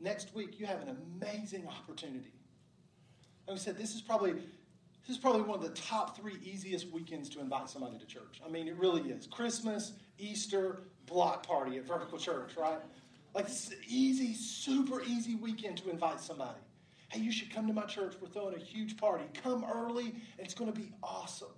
Next 0.00 0.34
week, 0.34 0.60
you 0.60 0.66
have 0.66 0.80
an 0.82 0.96
amazing 1.20 1.66
opportunity. 1.66 2.32
Like 3.46 3.56
I 3.56 3.60
said, 3.60 3.78
this 3.78 3.94
is 3.94 4.00
probably 4.00 4.32
this 4.32 5.16
is 5.16 5.22
probably 5.22 5.42
one 5.42 5.58
of 5.58 5.62
the 5.62 5.80
top 5.80 6.16
three 6.16 6.36
easiest 6.42 6.92
weekends 6.92 7.30
to 7.30 7.40
invite 7.40 7.70
somebody 7.70 7.98
to 7.98 8.04
church. 8.04 8.40
I 8.44 8.50
mean, 8.50 8.68
it 8.68 8.76
really 8.76 9.10
is. 9.10 9.26
Christmas, 9.26 9.94
Easter, 10.18 10.80
block 11.06 11.46
party 11.46 11.78
at 11.78 11.86
Vertical 11.86 12.18
Church, 12.18 12.56
right? 12.58 12.78
Like 13.34 13.46
this 13.46 13.70
is 13.70 13.76
easy, 13.88 14.34
super 14.34 15.02
easy 15.02 15.34
weekend 15.36 15.78
to 15.78 15.90
invite 15.90 16.20
somebody. 16.20 16.60
Hey, 17.08 17.20
you 17.20 17.32
should 17.32 17.50
come 17.50 17.66
to 17.66 17.72
my 17.72 17.84
church. 17.84 18.16
We're 18.20 18.28
throwing 18.28 18.54
a 18.54 18.58
huge 18.58 18.98
party. 18.98 19.24
Come 19.42 19.64
early, 19.72 20.08
and 20.08 20.40
it's 20.40 20.54
going 20.54 20.70
to 20.70 20.78
be 20.78 20.92
awesome. 21.02 21.48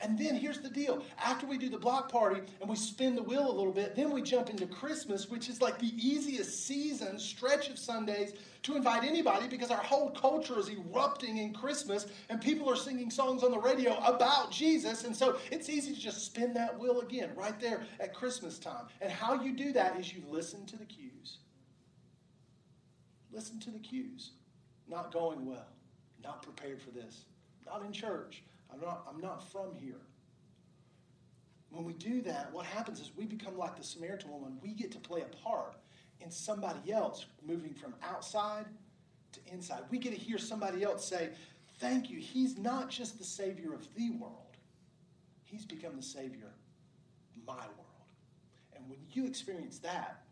And 0.00 0.18
then 0.18 0.34
here's 0.34 0.60
the 0.60 0.68
deal. 0.68 1.02
After 1.18 1.46
we 1.46 1.56
do 1.56 1.70
the 1.70 1.78
block 1.78 2.12
party 2.12 2.42
and 2.60 2.68
we 2.68 2.76
spin 2.76 3.14
the 3.14 3.22
wheel 3.22 3.50
a 3.50 3.56
little 3.56 3.72
bit, 3.72 3.96
then 3.96 4.10
we 4.10 4.20
jump 4.20 4.50
into 4.50 4.66
Christmas, 4.66 5.30
which 5.30 5.48
is 5.48 5.62
like 5.62 5.78
the 5.78 5.94
easiest 5.96 6.66
season, 6.66 7.18
stretch 7.18 7.70
of 7.70 7.78
Sundays 7.78 8.34
to 8.64 8.76
invite 8.76 9.04
anybody 9.04 9.48
because 9.48 9.70
our 9.70 9.82
whole 9.82 10.10
culture 10.10 10.58
is 10.58 10.68
erupting 10.68 11.38
in 11.38 11.54
Christmas 11.54 12.06
and 12.28 12.42
people 12.42 12.68
are 12.68 12.76
singing 12.76 13.10
songs 13.10 13.42
on 13.42 13.50
the 13.50 13.58
radio 13.58 13.96
about 14.04 14.50
Jesus. 14.50 15.04
And 15.04 15.16
so 15.16 15.38
it's 15.50 15.70
easy 15.70 15.94
to 15.94 16.00
just 16.00 16.26
spin 16.26 16.52
that 16.54 16.78
wheel 16.78 17.00
again 17.00 17.30
right 17.34 17.58
there 17.58 17.86
at 17.98 18.12
Christmas 18.12 18.58
time. 18.58 18.84
And 19.00 19.10
how 19.10 19.42
you 19.42 19.54
do 19.54 19.72
that 19.72 19.98
is 19.98 20.12
you 20.12 20.22
listen 20.28 20.66
to 20.66 20.76
the 20.76 20.84
cues. 20.84 21.38
Listen 23.32 23.58
to 23.60 23.70
the 23.70 23.78
cues. 23.78 24.32
Not 24.88 25.10
going 25.10 25.46
well, 25.46 25.68
not 26.22 26.42
prepared 26.42 26.82
for 26.82 26.90
this, 26.90 27.24
not 27.64 27.82
in 27.82 27.92
church 27.92 28.42
I'm 28.72 28.80
not, 28.80 29.06
I'm 29.08 29.20
not 29.20 29.50
from 29.50 29.74
here. 29.74 30.00
When 31.70 31.84
we 31.84 31.92
do 31.94 32.22
that, 32.22 32.52
what 32.52 32.64
happens 32.64 33.00
is 33.00 33.10
we 33.16 33.26
become 33.26 33.56
like 33.58 33.76
the 33.76 33.84
Samaritan 33.84 34.30
woman. 34.30 34.58
We 34.62 34.72
get 34.72 34.92
to 34.92 34.98
play 34.98 35.22
a 35.22 35.36
part 35.36 35.76
in 36.20 36.30
somebody 36.30 36.92
else 36.92 37.26
moving 37.46 37.74
from 37.74 37.94
outside 38.02 38.66
to 39.32 39.40
inside. 39.52 39.82
We 39.90 39.98
get 39.98 40.12
to 40.12 40.18
hear 40.18 40.38
somebody 40.38 40.82
else 40.82 41.04
say, 41.04 41.30
Thank 41.78 42.08
you. 42.08 42.18
He's 42.18 42.56
not 42.56 42.88
just 42.88 43.18
the 43.18 43.24
Savior 43.24 43.74
of 43.74 43.86
the 43.94 44.10
world, 44.10 44.56
He's 45.44 45.64
become 45.64 45.96
the 45.96 46.02
Savior 46.02 46.46
of 47.36 47.46
my 47.46 47.54
world. 47.54 47.86
And 48.74 48.88
when 48.88 48.98
you 49.12 49.26
experience 49.26 49.78
that, 49.80 50.22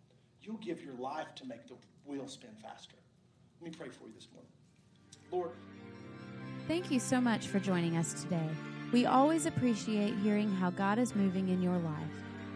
you'll 0.43 0.57
give 0.59 0.83
your 0.83 0.95
life 0.95 1.35
to 1.37 1.47
make 1.47 1.67
the 1.67 1.75
wheel 2.05 2.29
spin 2.29 2.51
faster. 2.63 2.97
Let 3.61 3.71
me 3.71 3.77
pray 3.77 3.89
for 3.89 4.07
you 4.07 4.15
this 4.15 4.29
morning. 4.33 4.51
Lord, 5.31 5.53
Thank 6.67 6.91
you 6.91 6.99
so 6.99 7.21
much 7.21 7.49
for 7.49 7.61
joining 7.61 7.99
us 7.99 8.23
today. 8.23 8.49
We 8.91 9.05
always 9.05 9.45
appreciate 9.45 10.15
hearing 10.23 10.51
how 10.51 10.71
God 10.71 10.99
is 10.99 11.15
moving 11.15 11.51
in 11.51 11.61
your 11.61 11.77
life. 11.77 12.09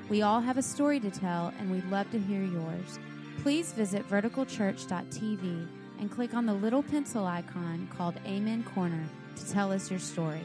We 0.09 0.23
all 0.23 0.41
have 0.41 0.57
a 0.57 0.63
story 0.63 0.99
to 1.01 1.11
tell, 1.11 1.53
and 1.59 1.71
we'd 1.71 1.85
love 1.91 2.11
to 2.13 2.19
hear 2.19 2.43
yours. 2.43 2.99
Please 3.43 3.73
visit 3.73 4.09
verticalchurch.tv 4.09 5.69
and 6.01 6.11
click 6.11 6.33
on 6.33 6.47
the 6.47 6.55
little 6.55 6.83
pencil 6.83 7.27
icon 7.27 7.87
called 7.95 8.15
Amen 8.25 8.65
Corner 8.75 9.05
to 9.37 9.53
tell 9.53 9.71
us 9.71 9.91
your 9.91 10.01
story. 10.01 10.41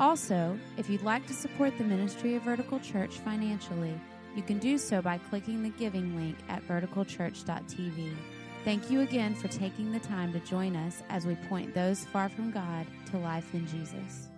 Also, 0.00 0.58
if 0.76 0.90
you'd 0.90 1.02
like 1.02 1.28
to 1.28 1.32
support 1.32 1.78
the 1.78 1.84
ministry 1.84 2.34
of 2.34 2.42
Vertical 2.42 2.80
Church 2.80 3.18
financially, 3.18 3.94
you 4.34 4.42
can 4.42 4.58
do 4.58 4.78
so 4.78 5.00
by 5.00 5.18
clicking 5.30 5.62
the 5.62 5.70
giving 5.70 6.16
link 6.16 6.36
at 6.48 6.66
verticalchurch.tv. 6.66 8.16
Thank 8.66 8.90
you 8.90 9.02
again 9.02 9.36
for 9.36 9.46
taking 9.46 9.92
the 9.92 10.00
time 10.00 10.32
to 10.32 10.40
join 10.40 10.74
us 10.74 11.04
as 11.08 11.24
we 11.24 11.36
point 11.36 11.72
those 11.72 12.04
far 12.06 12.28
from 12.28 12.50
God 12.50 12.84
to 13.12 13.16
life 13.16 13.54
in 13.54 13.64
Jesus. 13.68 14.28